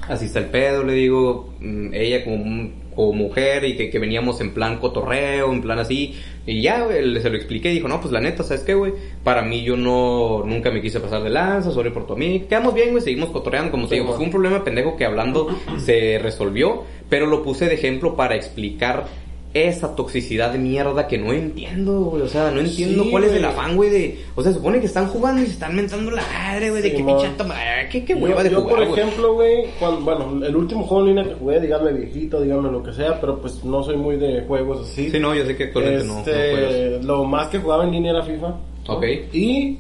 así 0.08 0.26
está 0.26 0.38
el 0.40 0.46
pedo, 0.46 0.84
le 0.84 0.94
digo, 0.94 1.54
mm, 1.60 1.94
ella 1.94 2.24
como, 2.24 2.36
un- 2.36 2.72
como 2.94 3.12
mujer 3.12 3.64
y 3.64 3.76
que, 3.76 3.90
que 3.90 3.98
veníamos 4.00 4.40
en 4.40 4.52
plan 4.54 4.78
cotorreo, 4.78 5.52
en 5.52 5.60
plan 5.62 5.78
así, 5.78 6.14
y 6.46 6.62
ya, 6.62 6.82
güey, 6.84 7.20
se 7.20 7.30
lo 7.30 7.36
expliqué 7.36 7.70
y 7.70 7.74
dijo, 7.74 7.86
no, 7.86 8.00
pues 8.00 8.12
la 8.12 8.20
neta, 8.20 8.42
¿sabes 8.42 8.64
qué, 8.64 8.74
güey? 8.74 8.92
Para 9.22 9.42
mí 9.42 9.62
yo 9.62 9.76
no, 9.76 10.42
nunca 10.44 10.70
me 10.72 10.82
quise 10.82 10.98
pasar 10.98 11.22
de 11.22 11.30
lanza, 11.30 11.70
sorry 11.70 11.90
por 11.90 12.06
tu 12.06 12.14
amiga, 12.14 12.46
quedamos 12.48 12.74
bien, 12.74 12.90
güey, 12.90 13.02
seguimos 13.02 13.30
cotorreando, 13.30 13.70
como 13.70 13.84
te 13.84 13.90
Sí, 13.90 13.94
digo, 13.96 14.06
man. 14.08 14.16
fue 14.16 14.24
un 14.24 14.30
problema 14.32 14.64
pendejo 14.64 14.96
que 14.96 15.04
hablando 15.04 15.48
se 15.78 16.18
resolvió, 16.18 16.82
pero 17.08 17.26
lo 17.26 17.42
puse 17.44 17.66
de 17.66 17.74
ejemplo 17.74 18.16
para 18.16 18.34
explicar 18.34 19.06
esa 19.54 19.96
toxicidad 19.96 20.52
de 20.52 20.58
mierda 20.58 21.06
que 21.08 21.16
no 21.18 21.32
entiendo, 21.32 22.00
güey. 22.02 22.22
O 22.22 22.28
sea, 22.28 22.50
no 22.50 22.60
entiendo 22.60 23.04
Sí, 23.04 23.10
cuál 23.10 23.24
es 23.24 23.32
el 23.32 23.44
afán, 23.44 23.76
güey, 23.76 23.90
de... 23.90 24.18
O 24.34 24.42
sea, 24.42 24.52
supone 24.52 24.78
que 24.78 24.86
están 24.86 25.06
jugando 25.08 25.42
y 25.42 25.46
se 25.46 25.52
están 25.52 25.74
mentando 25.74 26.10
la 26.10 26.22
madre, 26.22 26.70
güey, 26.70 26.82
de 26.82 26.90
Sí, 26.90 26.96
que 26.96 27.02
pinche 27.04 27.28
toma- 27.36 27.54
ah, 27.56 27.88
qué, 27.90 28.04
qué 28.04 28.12
Yo, 28.14 28.24
hueva 28.24 28.42
de 28.44 28.50
yo, 28.50 28.60
jugar, 28.60 28.76
por 28.76 28.86
güey. 28.88 29.00
ejemplo, 29.00 29.34
güey, 29.34 29.64
bueno, 30.02 30.44
el 30.46 30.54
último 30.54 30.84
juego 30.84 31.02
en 31.08 31.16
línea 31.16 31.24
que 31.24 31.34
jugué, 31.40 31.60
díganme 31.60 31.92
viejito, 31.92 32.40
díganme 32.42 32.70
lo 32.70 32.82
que 32.82 32.92
sea, 32.92 33.18
pero 33.20 33.40
pues 33.40 33.64
no 33.64 33.82
soy 33.82 33.96
muy 33.96 34.16
de 34.16 34.42
juegos 34.46 34.86
así. 34.88 35.10
Sí, 35.10 35.18
no, 35.18 35.34
yo 35.34 35.44
sé 35.46 35.56
que 35.56 35.64
actualmente 35.64 36.04
no, 36.04 36.16
no 36.18 36.22
juegas. 36.24 36.72
este, 36.74 37.02
lo 37.02 37.24
más 37.24 37.48
que 37.48 37.58
jugaba 37.58 37.84
en 37.84 37.92
línea 37.92 38.10
era 38.12 38.22
FIFA. 38.22 38.48
¿no? 38.48 38.94
Ok. 38.94 39.04
Y 39.32 39.78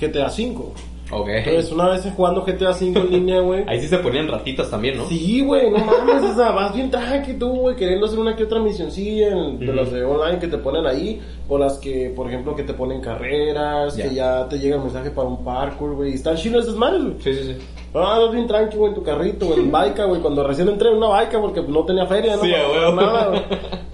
GTA 0.00 0.26
V. 0.28 0.54
Ok. 1.10 1.28
Entonces, 1.28 1.72
una 1.72 1.88
vez 1.88 2.06
jugando 2.16 2.42
GTA 2.44 2.70
V 2.70 2.86
en 3.00 3.10
línea, 3.10 3.40
güey. 3.42 3.64
Ahí 3.66 3.80
sí 3.80 3.88
se 3.88 3.98
ponían 3.98 4.28
ratitas 4.28 4.70
también, 4.70 4.98
¿no? 4.98 5.06
Sí, 5.08 5.40
güey, 5.40 5.70
no 5.70 5.78
mames, 5.78 6.22
o 6.22 6.34
sea, 6.34 6.50
vas 6.50 6.74
bien 6.74 6.90
tranqui 6.90 7.34
tú, 7.34 7.48
güey, 7.48 7.76
queriendo 7.76 8.06
hacer 8.06 8.18
una 8.18 8.36
que 8.36 8.44
otra 8.44 8.60
misioncilla 8.60 9.28
en- 9.28 9.58
de 9.58 9.72
las 9.72 9.90
de 9.90 10.04
online 10.04 10.38
que 10.38 10.48
te 10.48 10.58
ponen 10.58 10.86
ahí, 10.86 11.20
o 11.48 11.56
las 11.58 11.78
que, 11.78 12.12
por 12.14 12.28
ejemplo, 12.28 12.54
que 12.54 12.62
te 12.62 12.74
ponen 12.74 13.00
carreras, 13.00 13.96
que 13.96 14.14
ya 14.14 14.46
te 14.48 14.58
llega 14.58 14.76
el 14.76 14.82
mensaje 14.82 15.10
para 15.10 15.28
un 15.28 15.42
parkour, 15.44 15.94
güey, 15.94 16.10
y 16.10 16.14
están 16.14 16.36
chilos 16.36 16.64
esas 16.64 16.76
madres, 16.76 17.02
güey. 17.02 17.14
Sí, 17.20 17.34
sí, 17.34 17.42
sí. 17.44 17.56
Ah, 17.94 18.18
vas 18.20 18.30
bien 18.32 18.46
tranqui, 18.46 18.76
güey, 18.76 18.90
en 18.90 18.94
tu 18.94 19.02
carrito, 19.02 19.46
güey, 19.46 19.60
en 19.60 19.70
baica, 19.72 20.04
güey, 20.04 20.20
cuando 20.20 20.46
recién 20.46 20.68
entré 20.68 20.90
en 20.90 20.96
una 20.98 21.08
baica 21.08 21.40
porque 21.40 21.62
no 21.62 21.84
tenía 21.84 22.06
feria, 22.06 22.36
no 22.36 22.42
Sí, 22.42 22.50
huevo. 22.52 22.92
nada, 22.94 23.28
güey. 23.28 23.42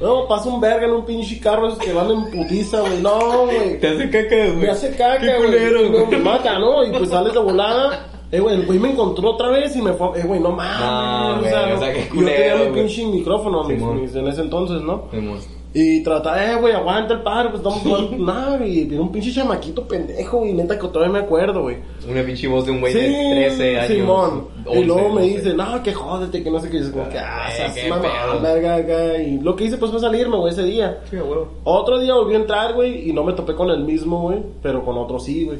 No, 0.00 0.26
pasa 0.28 0.48
un 0.48 0.60
verga 0.60 0.84
en 0.86 0.92
un 0.92 1.04
pinche 1.04 1.38
carro 1.40 1.68
esos 1.68 1.78
que 1.78 1.92
van 1.92 2.10
en 2.10 2.24
putiza, 2.30 2.80
güey, 2.80 3.00
no, 3.00 3.44
güey. 3.46 3.78
Te 3.80 3.88
hace 3.88 4.10
caca, 4.10 4.34
güey. 4.36 4.56
Me 4.56 4.68
hace 4.70 4.90
caca, 4.96 5.36
güey. 5.38 5.72
no, 5.72 5.90
güey. 5.90 6.06
me 6.08 6.16
mata, 6.18 6.58
¿no? 6.58 6.84
Y 6.84 6.90
pues 6.90 7.08
sales 7.10 7.32
de 7.32 7.38
volada. 7.40 8.06
Eh, 8.32 8.40
güey, 8.40 8.56
el 8.56 8.66
güey 8.66 8.78
me 8.80 8.90
encontró 8.90 9.30
otra 9.30 9.48
vez 9.48 9.76
y 9.76 9.80
me 9.82 9.92
fue. 9.92 10.08
Eh, 10.18 10.24
güey, 10.26 10.40
no 10.40 10.50
mames. 10.50 10.80
No, 10.80 11.40
güey, 11.40 11.72
o 11.72 11.78
sea, 11.78 11.92
qué 11.92 12.00
y 12.00 12.04
yo 12.08 12.14
culero, 12.14 12.36
tenía 12.36 12.54
mi 12.56 12.70
güey. 12.70 12.84
pinche 12.86 13.06
micrófono 13.06 13.64
Simón. 13.64 14.00
mis- 14.00 14.14
en 14.16 14.26
ese 14.26 14.40
entonces, 14.40 14.80
¿no? 14.82 15.04
Simón. 15.12 15.38
Y 15.76 16.04
trata, 16.04 16.52
eh, 16.52 16.56
güey, 16.60 16.72
aguanta 16.72 17.14
el 17.14 17.22
padre, 17.22 17.48
pues 17.50 17.60
estamos 17.60 17.80
jugando. 17.80 18.16
Nada, 18.32 18.64
y 18.64 18.84
viene 18.84 19.02
un 19.02 19.10
pinche 19.10 19.32
chamaquito 19.32 19.88
pendejo, 19.88 20.38
güey. 20.38 20.52
Neta 20.52 20.78
que 20.78 20.86
todavía 20.86 21.12
me 21.12 21.18
acuerdo, 21.18 21.62
güey. 21.62 21.78
Una 22.08 22.22
pinche 22.22 22.46
voz 22.46 22.64
de 22.64 22.70
un 22.70 22.80
güey 22.80 22.94
de 22.94 23.00
13 23.00 23.78
años. 23.80 23.88
Simón. 23.88 24.46
11, 24.66 24.80
y 24.80 24.84
luego 24.84 25.08
me 25.12 25.22
dice, 25.22 25.52
no, 25.52 25.82
que 25.82 25.92
jódete, 25.92 26.44
que 26.44 26.50
no 26.50 26.60
sé 26.60 26.70
qué. 26.70 26.76
Y 26.76 26.80
es 26.80 26.90
como 26.90 27.08
que, 27.08 27.18
ah, 27.18 27.48
mamá, 27.88 28.02
pedo. 28.02 28.40
verga, 28.40 28.76
acá. 28.76 29.18
Y 29.20 29.40
lo 29.40 29.56
que 29.56 29.64
hice, 29.64 29.76
pues, 29.76 29.90
fue 29.90 29.98
salirme, 29.98 30.36
güey, 30.36 30.52
ese 30.52 30.62
día. 30.62 31.00
Sí, 31.10 31.16
huevo. 31.16 31.48
Otro 31.64 31.98
día 31.98 32.14
volví 32.14 32.34
a 32.34 32.38
entrar, 32.38 32.74
güey, 32.74 33.10
y 33.10 33.12
no 33.12 33.24
me 33.24 33.32
topé 33.32 33.54
con 33.56 33.68
el 33.70 33.82
mismo, 33.82 34.20
güey, 34.22 34.38
pero 34.62 34.84
con 34.84 34.96
otro 34.96 35.18
sí, 35.18 35.44
güey. 35.44 35.58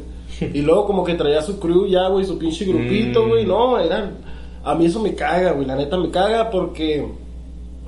Y 0.54 0.62
luego 0.62 0.86
como 0.86 1.02
que 1.02 1.14
traía 1.14 1.42
su 1.42 1.58
crew 1.58 1.86
ya, 1.88 2.06
güey, 2.08 2.24
su 2.24 2.38
pinche 2.38 2.64
grupito, 2.64 3.24
Mm. 3.24 3.28
güey, 3.30 3.46
no, 3.46 3.80
era... 3.80 4.12
A 4.62 4.74
mí 4.76 4.86
eso 4.86 5.00
me 5.00 5.14
caga, 5.14 5.50
güey, 5.52 5.66
la 5.66 5.74
neta 5.76 5.96
me 5.98 6.08
caga 6.10 6.48
porque... 6.50 7.04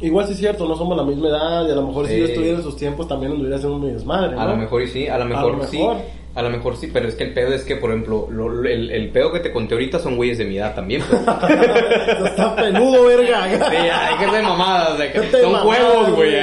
Igual 0.00 0.26
sí 0.26 0.32
es 0.32 0.38
cierto, 0.38 0.68
no 0.68 0.76
somos 0.76 0.96
la 0.96 1.04
misma 1.04 1.28
edad 1.28 1.66
y 1.66 1.70
a 1.70 1.74
lo 1.74 1.86
mejor 1.86 2.06
si 2.06 2.18
yo 2.18 2.26
estuviera 2.26 2.58
en 2.58 2.62
sus 2.62 2.76
tiempos 2.76 3.08
también 3.08 3.32
anduviera 3.32 3.56
haciendo 3.56 3.78
mi 3.78 3.90
desmadre, 3.90 4.36
¿no? 4.36 4.40
A 4.42 4.46
lo 4.46 4.56
mejor 4.56 4.82
y 4.82 4.88
sí, 4.88 5.08
a 5.08 5.18
lo 5.18 5.24
mejor, 5.24 5.56
lo 5.56 5.64
sí. 5.64 5.78
mejor. 5.78 5.96
A 6.36 6.42
lo 6.42 6.50
mejor 6.50 6.76
sí, 6.76 6.88
pero 6.92 7.08
es 7.08 7.14
que 7.14 7.24
el 7.24 7.32
pedo 7.32 7.54
es 7.54 7.62
que, 7.64 7.76
por 7.76 7.90
ejemplo, 7.90 8.28
lo- 8.30 8.48
lo- 8.50 8.68
el, 8.68 8.90
el 8.90 9.08
pedo 9.08 9.32
que 9.32 9.40
te 9.40 9.50
conté 9.50 9.74
ahorita 9.74 9.98
son 9.98 10.16
güeyes 10.16 10.36
de 10.38 10.44
mi 10.44 10.58
edad 10.58 10.74
también. 10.74 11.02
pues. 11.08 11.20
Está 12.26 12.54
peludo, 12.54 13.06
verga. 13.06 13.44
Sí, 13.48 13.76
hay 13.76 14.18
que 14.18 14.30
ser 14.30 14.42
mamadas, 14.44 14.98
de 14.98 15.12
que 15.12 15.18
son 15.30 15.52
mamadas, 15.52 15.64
juegos, 15.64 16.10
güey. 16.14 16.34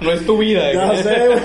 No 0.00 0.12
es 0.12 0.26
tu 0.26 0.36
vida. 0.38 0.72
Ya 0.72 0.90
que- 0.90 1.02
sé, 1.04 1.26
güey. 1.28 1.38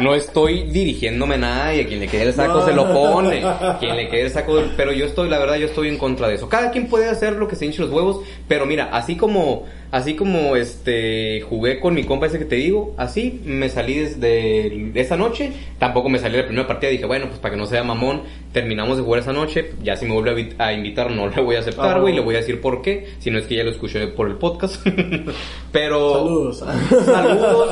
No 0.00 0.14
estoy 0.14 0.64
dirigiéndome 0.64 1.36
a 1.36 1.38
nadie, 1.38 1.82
a 1.82 1.86
quien 1.86 2.00
le 2.00 2.08
quede 2.08 2.24
el 2.24 2.32
saco 2.34 2.54
No. 2.60 2.66
se 2.66 2.72
lo 2.72 2.92
pone, 2.92 3.44
quien 3.78 3.96
le 3.96 4.08
quede 4.08 4.22
el 4.22 4.30
saco, 4.30 4.60
pero 4.76 4.92
yo 4.92 5.04
estoy, 5.06 5.28
la 5.28 5.38
verdad, 5.38 5.54
yo 5.56 5.66
estoy 5.66 5.88
en 5.88 5.98
contra 5.98 6.26
de 6.28 6.34
eso. 6.34 6.48
Cada 6.48 6.70
quien 6.72 6.88
puede 6.88 7.08
hacer 7.08 7.34
lo 7.34 7.46
que 7.46 7.54
se 7.56 7.66
hinche 7.66 7.80
los 7.82 7.90
huevos, 7.92 8.20
pero 8.48 8.66
mira, 8.66 8.88
así 8.92 9.16
como, 9.16 9.64
así 9.94 10.14
como 10.14 10.56
este, 10.56 11.40
jugué 11.42 11.78
con 11.78 11.94
mi 11.94 12.02
compa 12.02 12.26
ese 12.26 12.40
que 12.40 12.44
te 12.44 12.56
digo, 12.56 12.94
así 12.96 13.40
me 13.44 13.68
salí 13.68 13.94
desde 13.98 14.90
esa 15.00 15.16
noche, 15.16 15.52
tampoco 15.78 16.08
me 16.08 16.18
salí 16.18 16.32
de 16.34 16.40
la 16.42 16.46
primera 16.48 16.66
partida, 16.66 16.90
dije, 16.90 17.06
bueno, 17.06 17.28
pues 17.28 17.38
para 17.38 17.54
que 17.54 17.60
no 17.60 17.66
sea 17.66 17.84
mamón, 17.84 18.22
terminamos 18.52 18.96
de 18.96 19.04
jugar 19.04 19.20
esa 19.20 19.32
noche, 19.32 19.70
ya 19.84 19.96
si 19.96 20.04
me 20.06 20.12
vuelve 20.14 20.30
a 20.30 20.34
vi- 20.34 20.52
a, 20.58 20.72
invitar 20.72 21.12
no 21.12 21.28
le 21.28 21.40
voy 21.40 21.54
a 21.54 21.60
aceptar, 21.60 21.96
Ah, 21.96 22.00
güey, 22.00 22.12
le 22.12 22.20
voy 22.22 22.34
a 22.34 22.38
decir 22.38 22.60
por 22.60 22.82
qué, 22.82 23.06
si 23.20 23.30
no 23.30 23.38
es 23.38 23.46
que 23.46 23.54
ya 23.54 23.62
lo 23.62 23.70
escuché 23.70 24.04
por 24.08 24.26
el 24.28 24.34
podcast, 24.34 24.84
pero... 25.72 26.12
Saludos. 26.58 26.64
Saludos 27.04 27.70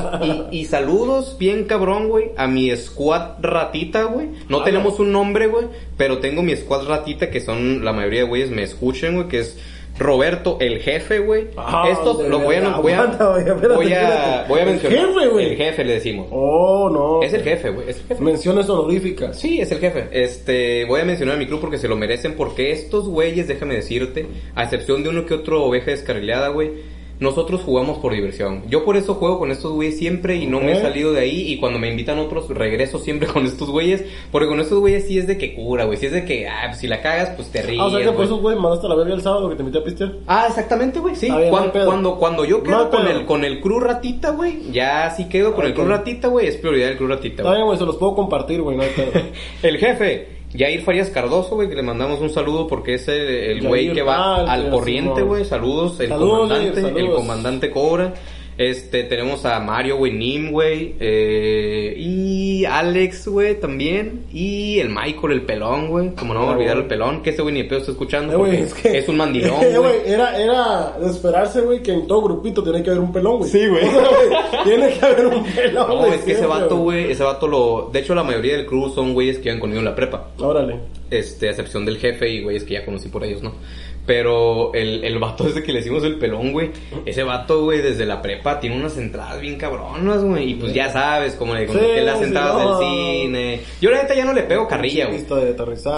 y, 0.53 0.57
y 0.61 0.65
saludos 0.67 1.37
bien 1.41 1.65
cabrón, 1.65 2.09
güey, 2.09 2.31
a 2.37 2.47
mi 2.47 2.75
squad 2.77 3.41
ratita, 3.41 4.05
güey. 4.05 4.29
No 4.49 4.61
Ah, 4.61 4.65
tenemos 4.65 5.01
un 5.01 5.11
nombre, 5.11 5.49
güey, 5.49 5.67
pero 5.97 6.19
tengo 6.19 6.43
mi 6.43 6.55
squad 6.55 6.87
ratita 6.87 7.31
que 7.31 7.41
son, 7.41 7.85
la 7.85 7.93
mayoría 7.93 8.21
de 8.21 8.29
güeyes 8.29 8.51
me 8.51 8.63
escuchan, 8.63 9.17
güey, 9.17 9.27
que 9.29 9.41
es 9.41 9.59
Roberto, 9.99 10.57
el 10.61 10.79
jefe, 10.81 11.19
güey. 11.19 11.49
Ah, 11.57 11.87
Estos 11.91 12.19
de 12.23 12.29
lo 12.29 12.41
voy 12.41 12.57
a, 12.57 12.71
voy 12.79 12.93
a, 12.93 13.05
voy 13.07 13.93
a, 13.93 14.45
voy 14.49 14.59
a 14.59 14.63
El 14.63 14.69
mencionar. 14.71 14.99
jefe, 14.99 15.29
güey. 15.29 15.47
El 15.51 15.57
jefe 15.57 15.85
le 15.85 15.93
decimos. 15.95 16.27
Oh, 16.31 16.91
no. 16.91 17.23
Es 17.23 17.33
el 17.35 17.43
jefe, 17.43 17.71
güey, 17.71 17.91
es 17.91 17.99
el 17.99 18.07
jefe. 18.07 18.23
Menciones 18.23 18.69
honoríficas. 18.69 19.39
Sí, 19.39 19.61
es 19.61 19.71
el 19.71 19.79
jefe. 19.79 20.09
Este, 20.13 20.85
voy 20.87 21.01
a 21.01 21.05
mencionar 21.05 21.37
a 21.37 21.39
mi 21.39 21.47
club 21.47 21.61
porque 21.61 21.79
se 21.79 21.89
lo 21.89 21.97
merecen, 21.97 22.35
porque 22.35 22.73
estos 22.73 23.07
güeyes, 23.09 23.47
déjame 23.49 23.75
decirte, 23.75 24.27
a 24.55 24.65
excepción 24.65 25.03
de 25.03 25.11
uno 25.11 25.27
que 25.27 25.35
otro 25.35 25.63
oveja 25.65 25.91
descarrilada, 25.91 26.49
güey, 26.49 26.71
nosotros 27.21 27.61
jugamos 27.63 27.99
por 27.99 28.13
diversión. 28.13 28.63
Yo 28.69 28.85
por 28.85 28.97
eso 28.97 29.15
juego 29.15 29.39
con 29.39 29.51
estos 29.51 29.73
güeyes 29.73 29.99
siempre 29.99 30.37
y 30.37 30.47
no 30.47 30.61
me 30.61 30.73
he 30.73 30.81
salido 30.81 31.13
de 31.13 31.21
ahí 31.21 31.53
y 31.53 31.59
cuando 31.59 31.79
me 31.79 31.91
invitan 31.91 32.19
otros 32.19 32.49
regreso 32.49 32.99
siempre 32.99 33.29
con 33.33 33.47
estos 33.47 33.71
güeyes, 33.71 34.05
porque 34.31 34.49
con 34.49 34.61
estos 34.61 34.81
güeyes 34.81 35.07
sí 35.07 35.19
es 35.19 35.27
de 35.27 35.39
que 35.39 35.55
cura, 35.55 35.85
güey, 35.85 35.99
sí 35.99 36.07
es 36.07 36.13
de 36.13 36.25
que, 36.25 36.49
ah, 36.49 36.65
pues 36.67 36.79
si 36.79 36.87
la 36.89 37.01
cagas, 37.01 37.31
pues 37.31 37.49
te 37.51 37.63
ríes. 37.63 37.81
Ah, 37.81 37.87
o 37.87 37.91
sea 37.91 38.01
que 38.01 38.13
por 38.13 38.25
eso, 38.25 38.39
güey, 38.39 38.57
mandaste 38.57 38.89
la 38.89 38.95
verga 38.95 39.15
el 39.15 39.23
sábado 39.23 39.49
que 39.49 39.55
te 39.57 39.63
invité 39.63 39.79
a 39.79 39.85
pistear. 39.85 40.13
Ah, 40.27 40.47
exactamente, 40.49 40.99
güey, 40.99 41.15
sí. 41.15 41.27
Está 41.27 41.39
bien, 41.39 41.51
cuando, 41.51 41.85
cuando, 41.85 42.17
cuando 42.17 42.45
yo 42.45 42.63
quedo 42.63 42.91
con 42.91 43.07
el, 43.07 43.25
con 43.25 43.45
el 43.45 43.61
crew 43.61 43.81
ratita, 43.81 44.31
güey, 44.31 44.71
ya 44.73 45.11
sí 45.11 45.29
quedo 45.29 45.55
con 45.55 45.67
el 45.67 45.75
crew 45.75 45.87
ratita, 45.87 46.29
güey, 46.29 46.47
es 46.49 46.57
prioridad 46.57 46.91
el 46.91 46.97
crew 46.97 47.09
ratita, 47.09 47.43
Está 47.43 47.43
güey. 47.45 47.57
bien, 47.57 47.67
güey, 47.67 47.79
se 47.79 47.87
los 47.87 47.97
puedo 47.97 48.15
compartir, 48.15 48.61
güey, 48.63 48.77
no 48.77 48.83
hay 48.83 48.91
pedo. 48.91 49.13
El 49.63 49.79
jefe, 49.79 50.29
Yair 50.55 50.83
Farías 50.83 51.09
Cardoso, 51.11 51.55
güey, 51.55 51.69
que 51.69 51.75
le 51.75 51.83
mandamos 51.83 52.21
un 52.21 52.29
saludo 52.31 52.67
porque 52.67 52.95
es 52.95 53.09
el- 53.09 53.67
güey 53.67 53.93
que 53.93 54.03
va 54.03 54.45
al 54.53 54.69
corriente, 54.71 55.23
güey. 55.23 55.45
Saludos, 55.45 55.99
el 56.01 56.09
Saludos, 56.09 56.41
comandante, 56.49 57.01
el 57.01 57.11
comandante 57.13 57.71
Cobra. 57.71 58.15
Este, 58.59 59.05
tenemos 59.05 59.45
a 59.47 59.59
Mario, 59.61 59.97
güey, 59.97 60.13
Nim, 60.13 60.51
güey, 60.51 60.95
eh, 61.01 61.95
y 61.97 62.65
Alex, 62.67 63.27
güey, 63.29 63.59
también, 63.59 64.25
y 64.33 64.79
el 64.79 64.91
Michael, 64.91 65.33
el 65.33 65.43
pelón, 65.43 65.89
güey, 65.89 66.15
como 66.15 66.35
no 66.35 66.41
Ah, 66.51 66.53
olvidar 66.55 66.77
el 66.77 66.85
pelón, 66.87 67.23
que 67.23 67.31
ese 67.31 67.41
güey 67.43 67.55
ni 67.55 67.63
de 67.63 67.69
pedo 67.69 67.79
está 67.81 67.93
escuchando, 67.93 68.47
Eh, 68.47 68.61
es 68.61 68.75
que... 68.75 68.99
es 68.99 69.09
un 69.09 69.17
mandilón, 69.17 69.57
Eh, 69.63 69.79
güey. 69.79 69.95
Era, 70.05 70.39
era 70.39 70.97
de 71.01 71.11
esperarse, 71.11 71.63
güey, 71.63 71.83
que 71.83 71.93
en 71.93 72.07
todo 72.07 72.21
grupito 72.23 72.63
tiene 72.63 72.83
que 72.83 72.91
haber 72.91 73.01
un 73.03 73.13
pelón, 73.13 73.39
güey. 73.39 73.51
Sí, 73.51 73.67
güey. 73.67 73.85
O 73.89 73.91
sea, 73.91 74.09
güey, 74.11 74.65
tiene 74.65 74.93
que 74.93 75.05
haber 75.07 75.27
un 75.27 75.45
pelón, 75.45 75.89
No, 75.89 76.07
es 76.07 76.21
que 76.23 76.33
ese 76.33 76.47
vato, 76.47 76.77
güey, 76.77 77.11
ese 77.11 77.23
vato 77.25 77.49
lo... 77.49 77.91
De 77.93 78.01
hecho, 78.01 78.15
la 78.15 78.23
mayoría 78.23 78.57
del 78.57 78.67
crew 78.67 78.91
son 78.91 79.15
güeyes 79.15 79.39
que 79.39 79.49
iban 79.49 79.61
conmigo 79.61 79.79
en 79.81 79.87
la 79.87 79.95
prepa. 79.95 80.29
Órale. 80.39 80.77
este, 81.11 81.49
a 81.49 81.51
excepción 81.51 81.85
del 81.87 81.97
jefe 81.99 82.29
y 82.29 82.43
güeyes 82.43 82.65
que 82.65 82.75
ya 82.75 82.85
conocí 82.85 83.09
por 83.09 83.25
ellos, 83.25 83.43
¿no? 83.43 83.53
Pero 84.05 84.75
el, 84.75 85.05
el 85.05 85.19
vato 85.21 85.47
ese 85.47 85.63
que 85.63 85.73
le 85.73 85.79
decimos 85.79 86.03
el 86.03 86.19
pelón, 86.19 86.51
güey, 86.53 86.71
ese 87.07 87.23
vato, 87.23 87.63
güey, 87.63 87.81
desde 87.83 88.05
la 88.05 88.21
prepa 88.21 88.59
tiene 88.59 88.77
unas 88.77 88.99
entradas 88.99 89.41
bien 89.41 89.57
cabronas, 89.57 90.25
güey, 90.25 90.51
y 90.51 90.55
pues 90.55 90.73
ya 90.75 90.91
sabes, 90.91 91.35
como 91.35 91.55
le 91.55 91.61
Sí, 91.69 91.73
conté 91.73 92.03
las 92.03 92.19
sí, 92.19 92.25
entradas 92.25 92.55
no. 92.65 92.79
del 92.81 92.89
cine. 92.89 93.61
Yo 93.81 93.91
la 93.91 94.03
neta 94.03 94.15
ya 94.17 94.25
no 94.25 94.33
le 94.33 94.43
pego 94.43 94.67
carrilla, 94.67 95.07
güey. 95.07 95.19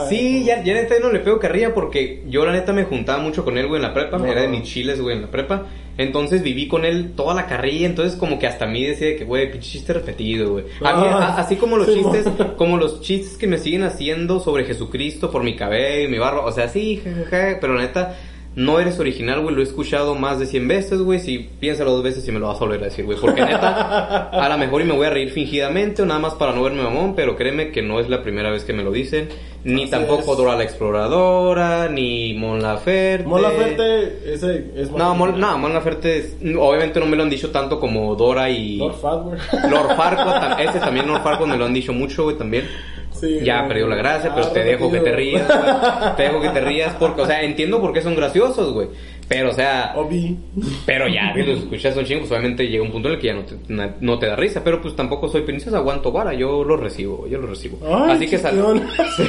De. 0.03 0.09
Sí, 0.11 0.45
ya, 0.45 0.63
ya 0.63 0.75
neta 0.75 0.95
ya 0.97 1.01
no 1.01 1.11
le 1.13 1.21
pego 1.21 1.39
carrilla 1.39 1.73
porque 1.73 2.23
yo 2.29 2.45
la 2.45 2.53
neta 2.53 2.75
me 2.75 2.85
juntaba 2.85 3.23
mucho 3.23 3.43
con 3.43 3.57
él, 3.57 3.67
güey, 3.69 3.81
en 3.81 3.89
la 3.89 3.95
prepa, 3.95 4.19
No. 4.19 4.27
era 4.27 4.43
de 4.43 4.49
mis 4.49 4.65
chiles, 4.65 5.01
güey, 5.01 5.17
en 5.17 5.23
la 5.23 5.31
prepa. 5.31 5.65
Entonces 5.97 6.43
viví 6.43 6.67
con 6.69 6.85
él 6.85 7.13
toda 7.17 7.35
la 7.35 7.47
carrilla, 7.47 7.87
entonces 7.87 8.19
como 8.19 8.39
que 8.39 8.47
hasta 8.47 8.65
a 8.65 8.69
mí 8.69 8.83
decía 8.85 9.17
que, 9.17 9.25
güey, 9.25 9.51
pinche 9.53 9.71
chiste 9.73 9.93
repetido, 9.93 10.53
güey. 10.53 10.65
Ah, 10.83 11.35
así 11.39 11.57
como 11.57 11.77
los 11.77 11.87
sí, 11.87 11.95
chistes, 11.95 12.27
mo- 12.27 12.57
como 12.57 12.77
los 12.77 13.01
chistes 13.01 13.37
que 13.37 13.47
me 13.47 13.59
siguen 13.59 13.85
haciendo 13.85 14.41
sobre 14.41 14.65
Jesucristo 14.65 15.31
por 15.31 15.43
mi 15.45 15.55
cabello 15.57 16.09
y 16.09 16.11
mi 16.11 16.19
barba, 16.19 16.45
o 16.45 16.53
sea, 16.53 16.69
sí, 16.69 17.01
jajaja, 17.05 17.59
pero 17.61 17.75
la 17.75 17.83
neta, 17.83 18.17
no 18.57 18.79
eres 18.79 19.01
original, 19.01 19.41
güey, 19.41 19.55
lo 19.55 19.61
he 19.63 19.65
escuchado 19.65 20.15
más 20.15 20.39
de 20.39 20.47
100 20.47 20.69
veces, 20.69 21.01
güey, 21.01 21.19
si 21.19 21.39
piénsalo 21.61 21.91
dos 21.91 22.05
veces 22.05 22.27
y 22.29 22.31
me 22.33 22.39
lo 22.39 22.47
vas 22.47 22.57
a 22.57 22.61
volver 22.61 22.81
a 22.83 22.85
decir, 22.85 23.05
güey, 23.05 23.19
porque 23.21 23.41
neta, 23.41 24.29
a 24.33 24.49
lo 24.49 24.59
mejor 24.59 24.81
y 24.83 24.85
me 24.85 24.93
voy 24.93 25.07
a 25.07 25.11
reír 25.11 25.31
fingidamente 25.31 26.03
o 26.03 26.07
nada 26.07 26.21
más 26.21 26.35
para 26.35 26.53
no 26.53 26.63
verme 26.63 26.83
mamón, 26.83 27.15
pero 27.17 27.37
créeme 27.37 27.73
que 27.73 27.83
no 27.83 27.99
es 27.99 28.09
la 28.09 28.23
primera 28.23 28.51
vez 28.53 28.63
que 28.65 28.73
me 28.73 28.85
lo 28.85 28.93
dicen, 28.93 29.29
ni 29.65 29.83
Así 29.83 29.91
tampoco 29.91 30.33
es. 30.33 30.39
Dora 30.39 30.57
la 30.57 30.63
Exploradora, 30.65 31.89
ni 31.89 32.35
Mon 32.35 32.63
Laferte. 32.63 33.27
Mon 33.27 33.43
Laferte, 33.43 34.33
ese 34.33 34.71
es 34.77 34.91
No, 34.93 35.15
Mon, 35.15 35.41
no, 35.41 35.59
Mon 35.59 35.73
Laferte, 35.75 36.19
es- 36.19 36.37
obviamente 36.57 37.01
no 37.01 37.07
me 37.07 37.17
lo 37.17 37.25
han 37.25 37.31
dicho 37.31 37.51
tanto 37.51 37.81
como 37.81 38.15
Dora 38.15 38.51
y... 38.51 38.77
Lord 38.77 38.95
Farquaad. 39.01 39.71
Lord 39.71 39.97
Farquaad, 39.97 40.61
ese 40.69 40.79
también 40.79 41.09
Lord 41.09 41.23
Farquaad 41.23 41.49
me 41.49 41.57
lo 41.57 41.65
han 41.65 41.75
dicho 41.75 41.93
mucho, 41.93 42.25
güey, 42.25 42.37
también. 42.39 42.69
Sí, 43.15 43.41
Ya 43.43 43.67
perdió 43.69 43.87
la 43.87 43.97
gracia, 43.97 44.35
pero 44.35 44.49
te 44.49 44.65
dejo 44.65 44.91
que 44.91 44.99
te 45.01 45.13
rías, 45.13 45.47
güey. 45.47 46.17
Te 46.17 46.23
dejo 46.25 46.41
que 46.41 46.49
te 46.51 46.61
rías 46.61 46.95
porque, 46.99 47.23
o 47.23 47.27
sea, 47.27 47.43
entiendo 47.43 47.81
por 47.81 47.93
qué 47.93 48.03
son 48.03 48.15
graciosos, 48.17 48.73
güey. 48.73 48.89
Pero, 49.27 49.51
o 49.51 49.53
sea, 49.55 49.95
Obi. 49.97 50.37
pero 50.85 51.09
ya, 51.09 51.33
si 51.35 51.43
los 51.43 51.61
escuchas 51.61 51.97
un 51.97 52.05
chingo, 52.05 52.21
pues 52.21 52.33
obviamente 52.33 52.67
llega 52.69 52.83
un 52.85 52.91
punto 52.93 53.09
en 53.09 53.15
el 53.15 53.21
que 53.21 53.27
ya 53.29 53.33
no 53.35 53.43
te, 53.45 53.57
na- 53.69 53.95
no 54.01 54.19
te 54.19 54.27
da 54.27 54.37
risa. 54.37 54.63
Pero 54.63 54.83
pues 54.83 54.95
tampoco 54.95 55.29
soy 55.29 55.43
princesa, 55.43 55.79
aguanto 55.79 56.13
vara, 56.13 56.35
yo 56.35 56.63
lo 56.63 56.77
recibo, 56.77 57.27
yo 57.27 57.39
lo 57.39 57.47
recibo. 57.47 57.79
Ay, 57.87 58.17
Así 58.17 58.27
que 58.29 58.37
sal... 58.37 58.51
chiquión. 58.53 58.83
Sí, 59.17 59.23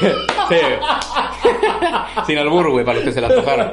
sí. 0.49 0.57
Sin 2.27 2.37
albur, 2.37 2.69
güey, 2.71 2.83
para 2.85 2.97
los 2.97 3.05
que 3.05 3.11
se 3.11 3.21
la 3.21 3.29
tocaron. 3.33 3.71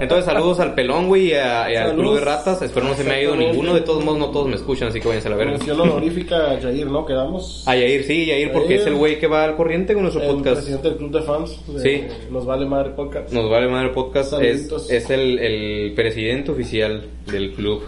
Entonces, 0.00 0.24
saludos 0.24 0.60
al 0.60 0.74
pelón, 0.74 1.08
güey, 1.08 1.28
y, 1.28 1.32
a- 1.34 1.70
y 1.72 1.76
al 1.76 1.94
club 1.94 2.14
de 2.14 2.20
ratas. 2.20 2.62
Espero 2.62 2.86
no 2.86 2.94
se 2.94 3.04
me 3.04 3.12
ha 3.14 3.22
ido 3.22 3.36
ninguno. 3.36 3.74
De 3.74 3.80
todos 3.82 4.04
modos, 4.04 4.18
no 4.18 4.30
todos 4.30 4.48
me 4.48 4.56
escuchan, 4.56 4.88
así 4.88 5.00
que 5.00 5.08
váyanse 5.08 5.28
a 5.28 5.30
la 5.32 5.36
verga. 5.36 5.52
Mención 5.52 5.80
honorífica 5.80 6.50
a 6.52 6.60
Jair, 6.60 6.86
¿no? 6.86 7.04
Quedamos. 7.06 7.64
A 7.66 7.76
Yair, 7.76 8.04
sí, 8.04 8.26
Yair, 8.26 8.52
porque 8.52 8.76
es 8.76 8.86
el 8.86 8.94
güey 8.94 9.18
que 9.18 9.26
va 9.26 9.44
al 9.44 9.56
corriente 9.56 9.94
con 9.94 10.02
nuestro 10.02 10.22
el 10.22 10.28
podcast. 10.30 10.56
presidente 10.56 10.88
del 10.88 10.96
club 10.98 11.10
de 11.12 11.22
fans. 11.22 11.60
de 11.68 11.80
Sí. 11.80 12.04
Nos 12.30 12.46
vale 12.46 12.66
madre 12.66 12.90
podcast. 12.90 13.32
Nos 13.32 13.50
vale 13.50 13.68
madre 13.68 13.90
podcast. 13.90 14.34
Es, 14.40 14.70
es 14.90 15.10
el, 15.10 15.38
el 15.38 15.92
presidente 15.94 16.50
oficial 16.50 17.04
del 17.26 17.52
club 17.52 17.82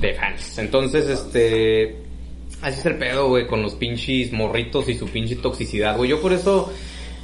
de 0.00 0.14
fans. 0.14 0.58
Entonces, 0.58 1.08
este. 1.08 1.96
Así 2.60 2.78
es 2.78 2.86
el 2.86 2.96
pedo, 2.96 3.28
güey, 3.28 3.46
con 3.46 3.60
los 3.62 3.74
pinches 3.74 4.32
morritos 4.32 4.88
y 4.88 4.94
su 4.94 5.06
pinche 5.08 5.34
toxicidad, 5.36 5.96
güey. 5.96 6.10
Yo 6.10 6.20
por 6.20 6.32
eso. 6.32 6.72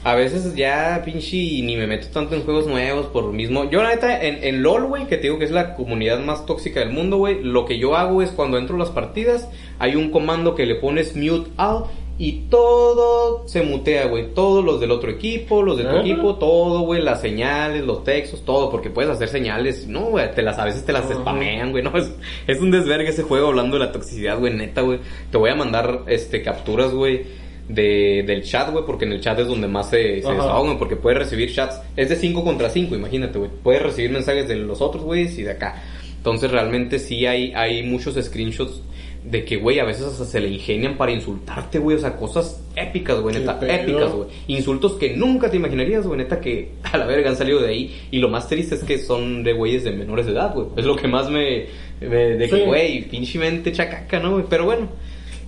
A 0.05 0.15
veces 0.15 0.55
ya, 0.55 1.03
pinche, 1.05 1.37
ni 1.37 1.77
me 1.77 1.87
meto 1.87 2.07
tanto 2.09 2.35
en 2.35 2.43
juegos 2.43 2.67
nuevos 2.67 3.07
por 3.07 3.25
lo 3.25 3.33
mismo. 3.33 3.69
Yo, 3.69 3.83
la 3.83 3.91
neta, 3.91 4.23
en, 4.25 4.43
en 4.45 4.63
LOL, 4.63 4.87
güey, 4.87 5.07
que 5.07 5.17
te 5.17 5.25
digo 5.25 5.39
que 5.39 5.45
es 5.45 5.51
la 5.51 5.75
comunidad 5.75 6.21
más 6.21 6.47
tóxica 6.47 6.81
del 6.81 6.91
mundo, 6.91 7.17
güey, 7.17 7.43
lo 7.43 7.67
que 7.67 7.79
yo 7.79 7.97
hago 7.97 8.23
es 8.23 8.31
cuando 8.31 8.59
entro 8.59 8.77
a 8.77 8.79
las 8.79 8.91
partidas, 8.91 9.49
hay 9.79 9.97
un 9.97 10.11
comando 10.11 10.55
que 10.55 10.67
le 10.67 10.77
pones 10.77 11.17
mute 11.17 11.51
all 11.57 11.85
y 12.21 12.47
todo 12.51 13.47
se 13.47 13.63
mutea, 13.63 14.07
güey. 14.07 14.35
Todos 14.35 14.65
los 14.65 14.81
del 14.81 14.91
otro 14.91 15.11
equipo, 15.11 15.63
los 15.63 15.79
de 15.79 15.85
tu 15.85 15.97
equipo, 15.99 16.35
todo, 16.35 16.81
güey, 16.81 17.01
las 17.01 17.21
señales, 17.21 17.85
los 17.85 18.03
textos, 18.03 18.45
todo, 18.45 18.71
porque 18.71 18.91
puedes 18.91 19.11
hacer 19.11 19.29
señales, 19.29 19.87
no, 19.87 20.07
güey, 20.07 20.35
te 20.35 20.43
las, 20.43 20.59
a 20.59 20.65
veces 20.65 20.85
te 20.85 20.93
las 20.93 21.05
Ajá. 21.05 21.15
spamean, 21.15 21.71
güey, 21.71 21.85
no, 21.85 21.97
es, 21.97 22.13
es 22.49 22.61
un 22.61 22.73
desvergue 22.73 23.11
ese 23.11 23.23
juego 23.23 23.49
hablando 23.49 23.79
de 23.79 23.87
la 23.87 23.93
toxicidad, 23.93 24.37
güey, 24.39 24.53
neta, 24.53 24.81
güey. 24.81 24.99
Te 25.31 25.39
voy 25.39 25.51
a 25.51 25.55
mandar, 25.55 26.03
este, 26.09 26.43
capturas, 26.43 26.93
güey, 26.93 27.25
de, 27.69 28.25
del 28.27 28.43
chat, 28.43 28.71
güey, 28.71 28.85
porque 28.87 29.05
en 29.05 29.13
el 29.13 29.21
chat 29.21 29.39
es 29.39 29.47
donde 29.47 29.69
más 29.69 29.91
se, 29.91 30.23
se 30.23 30.29
desahogan, 30.33 30.79
porque 30.79 30.97
puedes 30.97 31.19
recibir 31.19 31.53
chats, 31.53 31.81
es 31.97 32.09
de 32.09 32.17
5 32.17 32.43
contra 32.45 32.71
5, 32.71 32.95
imagínate, 32.97 33.39
güey. 33.39 33.51
Puedes 33.63 33.83
recibir 33.83 34.11
mensajes 34.11 34.49
de 34.49 34.57
los 34.57 34.81
otros, 34.81 35.05
güey, 35.05 35.25
y 35.25 35.43
de 35.43 35.51
acá. 35.53 35.83
Entonces, 36.17 36.51
realmente 36.51 36.99
sí 36.99 37.27
hay, 37.27 37.53
hay 37.55 37.83
muchos 37.85 38.15
screenshots 38.23 38.83
de 39.25 39.45
que, 39.45 39.57
güey, 39.57 39.79
a 39.81 39.85
veces 39.85 40.05
hasta 40.07 40.25
se 40.25 40.41
le 40.41 40.49
ingenian 40.49 40.97
para 40.97 41.13
insultarte, 41.13 41.79
güey, 41.79 41.97
o 41.97 42.01
sea, 42.01 42.17
cosas 42.17 42.65
épicas, 42.77 43.21
güey, 43.21 43.35
neta, 43.37 43.59
épicas, 43.83 44.13
güey. 44.13 44.29
Insultos 44.47 44.95
que 44.95 45.15
nunca 45.17 45.51
te 45.51 45.57
imaginarías, 45.59 46.07
güey, 46.07 46.19
neta, 46.19 46.41
que 46.41 46.71
a 46.93 46.97
la 46.97 47.05
verga 47.05 47.29
han 47.29 47.37
salido 47.37 47.61
de 47.61 47.69
ahí. 47.69 47.97
Y 48.11 48.19
lo 48.19 48.29
más 48.31 48.49
triste 48.49 48.77
es 48.77 48.85
que 48.85 48.99
son 48.99 49.43
de 49.43 49.53
güeyes 49.53 49.85
de 49.85 49.91
menores 49.91 50.25
de 50.27 50.33
edad, 50.33 50.55
güey. 50.55 50.69
Es 50.77 50.85
lo 50.85 50.97
que 50.97 51.09
más 51.09 51.29
me... 51.31 51.67
me- 52.01 52.37
de 52.37 52.49
que, 52.49 52.65
güey, 52.65 53.03
pinche 53.09 53.39
mente 53.39 53.73
chacaca, 53.73 54.19
¿no? 54.21 54.33
güey? 54.33 54.45
Pero 54.49 54.65
bueno, 54.65 54.89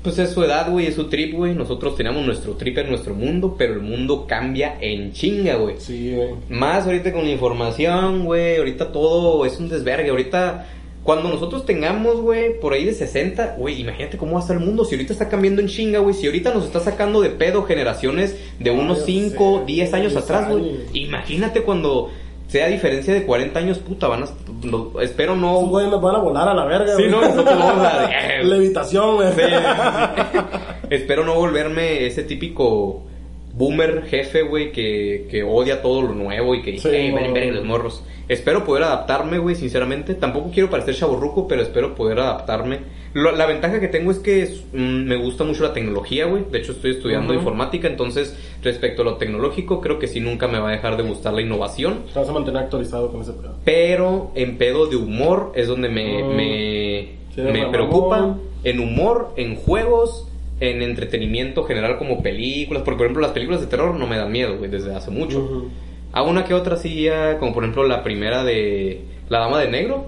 pues 0.02 0.18
es 0.18 0.30
su 0.30 0.42
edad, 0.42 0.70
güey, 0.70 0.86
es 0.86 0.94
su 0.94 1.08
trip, 1.08 1.34
güey. 1.34 1.54
Nosotros 1.54 1.94
tenemos 1.94 2.24
nuestro 2.24 2.54
trip 2.54 2.78
en 2.78 2.88
nuestro 2.88 3.14
mundo, 3.14 3.54
pero 3.58 3.74
el 3.74 3.80
mundo 3.80 4.26
cambia 4.26 4.76
en 4.80 5.12
chinga, 5.12 5.56
güey. 5.56 5.76
Sí, 5.78 6.14
güey. 6.14 6.30
Más 6.48 6.86
ahorita 6.86 7.12
con 7.12 7.24
la 7.24 7.30
información, 7.30 8.24
güey. 8.24 8.56
Ahorita 8.56 8.92
todo 8.92 9.44
es 9.44 9.58
un 9.58 9.68
desvergue. 9.68 10.08
Ahorita, 10.08 10.66
cuando 11.02 11.28
nosotros 11.28 11.66
tengamos, 11.66 12.22
güey, 12.22 12.58
por 12.58 12.72
ahí 12.72 12.84
de 12.84 12.94
60, 12.94 13.56
güey, 13.58 13.78
imagínate 13.78 14.16
cómo 14.16 14.32
va 14.32 14.38
a 14.38 14.42
estar 14.42 14.56
el 14.56 14.64
mundo. 14.64 14.86
Si 14.86 14.94
ahorita 14.94 15.12
está 15.12 15.28
cambiando 15.28 15.60
en 15.60 15.68
chinga, 15.68 15.98
güey. 15.98 16.14
Si 16.14 16.26
ahorita 16.26 16.54
nos 16.54 16.64
está 16.64 16.80
sacando 16.80 17.20
de 17.20 17.28
pedo 17.28 17.64
generaciones 17.64 18.36
de 18.58 18.70
unos 18.70 19.00
ya 19.00 19.04
5, 19.04 19.58
sé, 19.60 19.64
10 19.66 19.94
años 19.94 20.12
10 20.12 20.24
atrás, 20.24 20.50
güey. 20.50 20.76
Imagínate 20.94 21.60
cuando 21.60 22.10
sea 22.50 22.66
diferencia 22.66 23.14
de 23.14 23.24
40 23.24 23.58
años, 23.58 23.78
puta, 23.78 24.08
van 24.08 24.24
a. 24.24 24.26
lo- 24.64 25.00
espero 25.00 25.36
no. 25.36 25.58
Esos 25.58 25.68
güeyes 25.70 25.90
nos 25.90 26.02
van 26.02 26.16
a 26.16 26.18
volar 26.18 26.48
a 26.48 26.54
la 26.54 26.64
verga, 26.64 26.96
Sí, 26.96 27.02
güey. 27.04 27.10
no, 27.10 27.20
nosotros 27.20 27.58
vamos 27.58 27.86
a. 27.86 28.10
Levitación, 28.42 29.14
güey. 29.16 29.28
Sí. 29.32 29.40
Espero 30.90 31.24
no 31.24 31.34
volverme 31.34 32.06
ese 32.06 32.24
típico 32.24 33.04
boomer 33.60 34.02
jefe, 34.06 34.42
güey, 34.42 34.72
que, 34.72 35.26
que 35.30 35.42
odia 35.42 35.82
todo 35.82 36.02
lo 36.02 36.14
nuevo 36.14 36.54
y 36.54 36.62
que 36.62 36.72
dice, 36.72 36.90
Sí, 36.90 36.96
hey, 36.98 37.12
ven, 37.14 37.26
no. 37.28 37.32
ven 37.34 37.54
los 37.54 37.64
morros. 37.64 38.02
Espero 38.28 38.64
poder 38.64 38.84
adaptarme, 38.84 39.38
güey, 39.38 39.56
sinceramente. 39.56 40.14
Tampoco 40.14 40.50
quiero 40.52 40.70
parecer 40.70 40.94
chaburruco, 40.94 41.46
pero 41.48 41.62
espero 41.62 41.94
poder 41.96 42.20
adaptarme. 42.20 42.78
Lo- 43.12 43.32
la 43.32 43.44
ventaja 43.44 43.80
que 43.80 43.88
tengo 43.88 44.12
es 44.12 44.18
que 44.20 44.42
es- 44.42 44.62
mm, 44.72 45.02
me 45.04 45.16
gusta 45.16 45.42
mucho 45.44 45.64
la 45.64 45.72
tecnología, 45.72 46.26
güey. 46.26 46.44
De 46.50 46.58
hecho, 46.58 46.70
estoy 46.72 46.92
estudiando 46.92 47.32
Ujú. 47.32 47.40
informática, 47.40 47.88
entonces, 47.88 48.36
respecto 48.62 49.02
a 49.02 49.04
lo 49.04 49.14
tecnológico, 49.16 49.80
creo 49.80 49.98
que 49.98 50.06
sí 50.06 50.20
nunca 50.20 50.46
me 50.46 50.60
va 50.60 50.68
a 50.68 50.72
dejar 50.72 50.96
de 50.96 51.02
gustar 51.02 51.34
la 51.34 51.42
innovación. 51.42 52.04
Te 52.12 52.20
vas 52.20 52.28
a 52.28 52.32
mantener 52.32 52.62
actualizado 52.62 53.10
con 53.10 53.20
ese 53.22 53.32
pedo. 53.32 53.56
Pero 53.64 54.30
en 54.36 54.56
pedo 54.58 54.86
de 54.86 54.94
humor 54.96 55.52
es 55.56 55.66
donde 55.66 55.88
me, 55.88 56.22
Mm. 56.22 56.36
me, 56.36 57.08
Sí, 57.34 57.40
me 57.42 57.66
preocupa. 57.66 58.36
En 58.62 58.78
humor, 58.78 59.32
en 59.36 59.56
juegos, 59.56 60.28
en 60.60 60.82
entretenimiento 60.82 61.64
general 61.64 61.98
como 61.98 62.22
películas. 62.22 62.82
Porque, 62.84 62.96
por 62.98 63.06
ejemplo, 63.06 63.22
las 63.22 63.32
películas 63.32 63.60
de 63.60 63.66
terror 63.66 63.94
no 63.94 64.06
me 64.06 64.16
dan 64.18 64.30
miedo, 64.30 64.56
güey, 64.58 64.70
desde 64.70 64.94
hace 64.94 65.10
mucho. 65.10 65.40
Ujú. 65.40 65.68
A 66.12 66.22
una 66.22 66.44
que 66.44 66.54
otra 66.54 66.76
sí, 66.76 67.02
ya, 67.02 67.38
como 67.38 67.52
por 67.54 67.62
ejemplo 67.62 67.84
la 67.86 68.02
primera 68.02 68.42
de 68.44 69.04
La 69.28 69.38
Dama 69.40 69.60
de 69.60 69.68
Negro. 69.70 70.06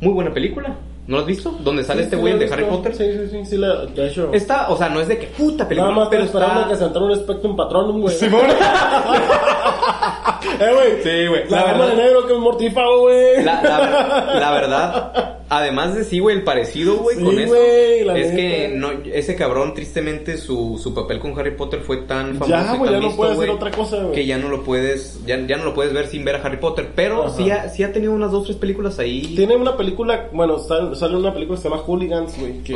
Muy 0.00 0.12
buena 0.12 0.32
película. 0.32 0.76
¿No 1.06 1.16
la 1.16 1.22
has 1.22 1.26
visto? 1.26 1.50
Donde 1.62 1.82
sale 1.82 2.00
Sí, 2.00 2.04
este 2.04 2.16
sí, 2.16 2.20
güey, 2.20 2.32
lo 2.34 2.38
el 2.38 2.44
he 2.44 2.46
de 2.48 2.54
Harry. 2.54 2.64
Potter. 2.64 2.94
Sí, 2.94 3.04
sí, 3.12 3.28
sí, 3.30 3.44
sí, 3.44 3.56
la, 3.56 3.86
de 3.86 4.06
hecho. 4.08 4.30
Está, 4.32 4.68
o 4.70 4.76
sea, 4.76 4.88
no 4.88 5.00
es 5.00 5.08
de 5.08 5.18
que 5.18 5.26
puta 5.26 5.66
película, 5.66 5.90
Nada 5.90 6.02
más 6.04 6.08
pero 6.10 6.24
esperando 6.24 6.60
está... 6.60 6.70
que 6.70 6.76
se 6.76 6.84
entrara 6.84 7.06
un 7.06 7.16
Spectrum 7.16 7.56
Patronum, 7.56 8.00
güey. 8.00 8.14
eh, 10.60 10.72
güey. 10.74 11.02
Sí, 11.02 11.26
güey. 11.28 11.48
La, 11.48 11.56
La 11.58 11.64
verdad- 11.72 11.88
de 11.88 11.96
negro 12.02 12.26
que 12.26 12.32
es 12.34 12.38
mortífago, 12.38 13.00
güey. 13.00 13.42
La, 13.44 13.62
la- 13.62 14.36
la 14.40 14.50
verdad, 14.60 15.38
además 15.48 15.94
de 15.94 16.04
sí, 16.04 16.18
güey, 16.18 16.36
el 16.36 16.44
parecido, 16.44 16.96
güey, 16.98 17.16
Sí, 17.16 17.24
con 17.24 17.38
eso, 17.38 17.48
güey, 17.54 18.04
la 18.04 18.18
es 18.18 18.26
neta. 18.32 18.36
que 18.36 18.68
no, 18.74 18.88
ese 19.12 19.34
cabrón, 19.36 19.74
tristemente, 19.74 20.36
su, 20.36 20.78
su 20.82 20.94
papel 20.94 21.18
con 21.18 21.38
Harry 21.38 21.56
Potter 21.56 21.80
fue 21.80 21.98
tan 21.98 22.34
famoso 22.36 22.48
Ya, 22.48 22.74
güey, 22.76 22.90
ya 22.92 22.96
no 22.98 23.02
visto, 23.06 23.16
puede 23.16 23.32
hacer 23.32 23.50
otra 23.50 23.70
cosa, 23.70 23.96
güey. 24.02 24.12
que 24.14 24.26
ya 24.26 24.38
no 24.38 24.48
lo 24.48 24.62
puedes, 24.62 25.24
ya, 25.26 25.38
ya 25.46 25.56
no 25.56 25.64
lo 25.64 25.74
puedes 25.74 25.92
ver 25.92 26.06
sin 26.06 26.24
ver 26.24 26.36
a 26.36 26.38
Harry 26.42 26.58
Potter, 26.58 26.88
pero 26.94 27.24
Ajá. 27.24 27.36
sí 27.36 27.50
ha, 27.50 27.68
sí 27.68 27.82
ha 27.82 27.92
tenido 27.92 28.12
unas 28.12 28.30
dos, 28.30 28.44
tres 28.44 28.56
películas 28.56 28.98
ahí. 28.98 29.34
Tiene 29.36 29.56
una 29.56 29.76
película, 29.76 30.28
bueno, 30.32 30.58
sale, 30.58 30.94
sale 30.94 31.16
una 31.16 31.32
película 31.32 31.56
que 31.56 31.62
se 31.62 31.68
llama 31.68 31.82
Hooligans, 31.82 32.38
güey, 32.38 32.62
que 32.62 32.74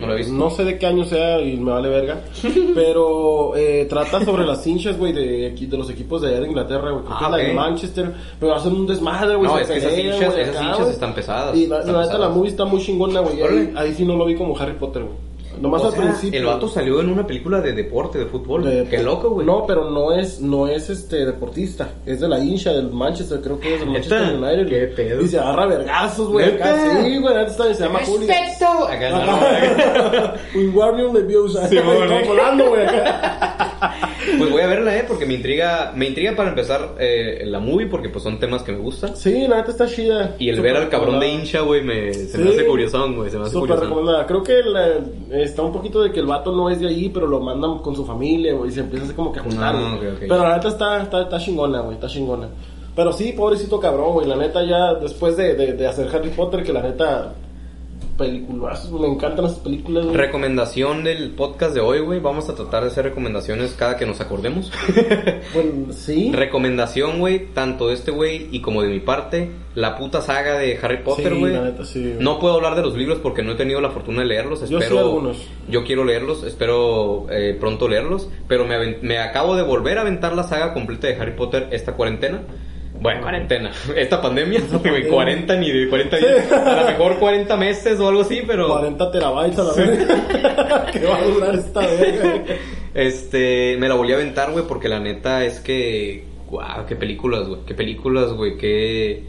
No 0.00 0.06
la 0.06 0.14
he 0.14 0.16
visto. 0.18 0.32
no 0.32 0.50
sé 0.50 0.64
de 0.64 0.78
qué 0.78 0.86
año 0.86 1.04
sea 1.04 1.40
y 1.40 1.56
me 1.56 1.70
vale 1.72 1.88
verga, 1.88 2.20
pero 2.74 3.54
eh, 3.56 3.86
trata 3.88 4.24
sobre 4.24 4.44
las 4.46 4.66
hinchas, 4.66 4.96
güey, 4.98 5.12
de, 5.12 5.50
de 5.50 5.76
los 5.76 5.88
equipos 5.90 6.22
de 6.22 6.28
allá 6.28 6.40
de 6.40 6.48
Inglaterra, 6.48 6.90
güey, 6.90 7.04
creo 7.04 7.14
Ah, 7.14 7.18
que 7.18 7.24
es 7.24 7.30
la 7.30 7.36
de. 7.48 7.54
Manchester, 7.54 8.12
pero 8.40 8.54
hacen 8.54 8.72
un 8.74 8.86
desmadre, 8.86 9.36
güey, 9.36 9.48
No, 9.50 9.56
se 9.56 9.62
es 9.62 9.68
que 9.68 9.76
esas 9.78 9.92
hinchas- 9.98 10.36
esas 10.38 10.88
están 10.88 11.14
pesadas, 11.14 11.56
Y 11.56 11.66
la, 11.66 11.80
están 11.80 11.94
la 11.94 12.02
neta, 12.02 12.18
la 12.18 12.28
movie 12.28 12.50
está 12.50 12.64
muy 12.64 12.80
chingona, 12.80 13.20
güey, 13.20 13.42
ahí, 13.42 13.72
ahí 13.76 13.94
sí 13.94 14.04
no 14.04 14.16
lo 14.16 14.24
vi 14.24 14.34
como 14.36 14.56
Harry 14.58 14.74
Potter, 14.74 15.02
güey. 15.04 15.25
Nomás 15.60 15.82
O 15.82 15.86
al 15.86 15.92
sea, 15.92 16.02
principio. 16.02 16.40
el 16.40 16.46
vato 16.46 16.68
salió 16.68 17.00
en 17.00 17.08
una 17.10 17.26
película 17.26 17.60
de 17.60 17.72
deporte, 17.72 18.18
de 18.18 18.26
fútbol. 18.26 18.64
de- 18.64 18.84
Qué 18.88 19.02
loco, 19.02 19.30
güey. 19.30 19.46
No, 19.46 19.64
pero 19.66 19.90
no 19.90 20.12
es, 20.12 20.40
no 20.40 20.66
es 20.68 20.90
este 20.90 21.24
deportista, 21.26 21.88
es 22.04 22.20
de 22.20 22.28
la 22.28 22.38
hincha 22.38 22.72
del 22.72 22.90
Manchester, 22.90 23.40
creo 23.40 23.58
que 23.58 23.74
es 23.74 23.80
del 23.80 23.92
¿Neta? 23.92 24.16
Manchester 24.18 24.36
United. 24.42 24.68
Qué 24.68 24.86
pedo. 24.94 25.22
Y 25.22 25.28
se 25.28 25.38
agarra 25.38 25.66
vergazos, 25.66 26.28
güey, 26.28 26.46
acá 26.46 27.02
sí, 27.02 27.18
güey, 27.18 27.44
está- 27.46 27.74
se 27.74 27.82
llama 27.84 28.00
Hooligans. 28.06 28.40
¡Respeto! 28.48 28.86
Acá 28.88 29.10
no, 29.10 30.36
Wingardium 30.54 31.14
Leviosa. 31.14 31.68
Sí, 31.68 31.76
volando, 32.28 32.68
güey. 32.68 32.86
acá. 32.86 33.72
Pues 34.38 34.50
voy 34.50 34.60
a 34.60 34.66
verla, 34.66 34.96
eh, 34.96 35.04
porque 35.06 35.24
me 35.24 35.34
intriga, 35.34 35.92
me 35.94 36.06
intriga 36.08 36.34
para 36.34 36.48
empezar 36.48 36.96
eh, 36.98 37.42
la 37.44 37.60
movie, 37.60 37.86
porque 37.86 38.08
pues 38.08 38.24
son 38.24 38.40
temas 38.40 38.62
que 38.64 38.72
me 38.72 38.78
gustan. 38.78 39.16
Sí, 39.16 39.46
la 39.46 39.58
neta 39.58 39.70
está 39.70 39.86
chida. 39.86 40.34
Y 40.38 40.48
el 40.48 40.60
ver 40.60 40.76
al 40.76 40.88
cabrón 40.88 41.20
de 41.20 41.28
hincha, 41.28 41.60
güey, 41.60 41.82
me, 41.82 42.12
se 42.12 42.36
me 42.38 42.50
hace 42.50 42.66
curiosón, 42.66 43.14
güey, 43.14 43.30
se 43.30 43.36
me 43.36 43.44
hace 43.44 43.52
Súper 43.52 43.76
curiosón. 43.76 43.88
recomendada. 43.88 44.26
Creo 44.26 44.42
que 44.42 44.62
la- 44.64 44.98
está 45.46 45.62
un 45.62 45.72
poquito 45.72 46.02
de 46.02 46.12
que 46.12 46.20
el 46.20 46.26
vato 46.26 46.52
no 46.52 46.68
es 46.70 46.80
de 46.80 46.88
ahí, 46.88 47.08
pero 47.08 47.26
lo 47.26 47.40
mandan 47.40 47.78
con 47.78 47.96
su 47.96 48.04
familia, 48.04 48.54
güey, 48.54 48.70
y 48.70 48.72
se 48.72 48.80
empieza 48.80 49.06
así 49.06 49.14
como 49.14 49.32
que 49.32 49.40
a 49.40 49.42
juntar. 49.42 49.74
Ah, 49.74 49.94
ok, 49.96 50.02
ok. 50.14 50.18
Pero 50.20 50.38
la 50.38 50.56
neta 50.56 50.68
está, 50.68 51.02
está, 51.02 51.22
está 51.22 51.38
chingona, 51.38 51.80
güey, 51.80 51.94
está 51.94 52.06
chingona. 52.08 52.48
Pero 52.94 53.12
sí, 53.12 53.32
pobrecito 53.32 53.78
cabrón, 53.78 54.12
güey, 54.14 54.26
la 54.26 54.36
neta 54.36 54.64
ya 54.64 54.94
después 54.94 55.36
de, 55.36 55.54
de, 55.54 55.72
de 55.74 55.86
hacer 55.86 56.08
Harry 56.14 56.30
Potter, 56.30 56.62
que 56.62 56.72
la 56.72 56.82
neta, 56.82 57.34
películas, 58.16 58.90
me 58.90 59.06
encantan 59.06 59.44
las 59.44 59.54
películas, 59.54 60.04
güey. 60.04 60.16
Recomendación 60.16 61.04
del 61.04 61.30
podcast 61.32 61.74
de 61.74 61.80
hoy, 61.80 62.00
güey. 62.00 62.20
Vamos 62.20 62.48
a 62.48 62.54
tratar 62.54 62.82
de 62.82 62.88
hacer 62.90 63.04
recomendaciones 63.04 63.72
cada 63.78 63.96
que 63.96 64.06
nos 64.06 64.20
acordemos. 64.20 64.72
Bueno, 65.54 65.92
sí. 65.92 66.32
Recomendación, 66.32 67.18
güey, 67.20 67.46
tanto 67.54 67.88
de 67.88 67.94
este 67.94 68.10
güey 68.10 68.48
y 68.50 68.60
como 68.60 68.82
de 68.82 68.88
mi 68.88 69.00
parte, 69.00 69.50
la 69.74 69.96
puta 69.96 70.20
saga 70.20 70.58
de 70.58 70.78
Harry 70.82 71.02
Potter, 71.02 71.32
Sí, 71.32 71.38
güey. 71.38 71.52
la 71.52 71.62
neta, 71.62 71.84
sí, 71.84 72.00
güey. 72.02 72.16
no 72.18 72.38
puedo 72.38 72.54
hablar 72.54 72.74
de 72.74 72.82
los 72.82 72.94
libros 72.96 73.18
porque 73.22 73.42
no 73.42 73.52
he 73.52 73.54
tenido 73.54 73.80
la 73.80 73.90
fortuna 73.90 74.20
de 74.22 74.26
leerlos. 74.26 74.60
Yo 74.68 74.78
Espero, 74.78 74.96
sí 75.00 75.02
algunos. 75.06 75.48
Yo 75.68 75.84
quiero 75.84 76.04
leerlos, 76.04 76.42
espero 76.44 77.26
eh, 77.30 77.56
pronto 77.58 77.88
leerlos. 77.88 78.28
Pero 78.48 78.66
me, 78.66 78.96
me 79.02 79.18
acabo 79.18 79.56
de 79.56 79.62
volver 79.62 79.98
a 79.98 80.02
aventar 80.02 80.34
la 80.34 80.42
saga 80.42 80.72
completa 80.74 81.06
de 81.06 81.16
Harry 81.16 81.32
Potter 81.36 81.68
esta 81.70 81.92
cuarentena. 81.92 82.42
Bueno, 83.00 83.22
cuarentena. 83.22 83.70
Esta 83.96 84.20
pandemia, 84.20 84.60
güey, 84.82 85.08
40 85.08 85.56
ni 85.56 85.70
de 85.70 85.88
40 85.88 86.16
días. 86.16 86.52
A 86.52 86.80
lo 86.82 86.86
mejor 86.86 87.18
40 87.18 87.56
meses 87.56 88.00
o 88.00 88.08
algo 88.08 88.22
así, 88.22 88.42
pero... 88.46 88.68
40 88.68 89.10
terabytes 89.10 89.58
a 89.58 89.64
la 89.64 89.72
vez. 89.74 89.98
que 90.92 91.06
va 91.06 91.18
a 91.18 91.24
durar 91.24 91.54
esta 91.54 91.80
vez, 91.80 92.22
güey. 92.22 92.42
Este, 92.94 93.76
me 93.78 93.88
la 93.88 93.94
volví 93.94 94.12
a 94.12 94.16
aventar, 94.16 94.50
güey, 94.52 94.64
porque 94.66 94.88
la 94.88 95.00
neta 95.00 95.44
es 95.44 95.60
que, 95.60 96.24
guau, 96.48 96.86
qué 96.86 96.96
películas, 96.96 97.46
güey, 97.46 97.60
qué 97.66 97.74
películas, 97.74 98.32
güey, 98.32 98.56
qué, 98.56 99.24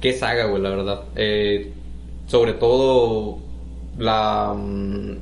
qué 0.00 0.12
saga, 0.12 0.46
güey, 0.46 0.60
la 0.60 0.70
verdad. 0.70 1.02
Eh, 1.14 1.70
sobre 2.26 2.54
todo 2.54 3.38
la, 3.98 4.52
mm, 4.56 5.16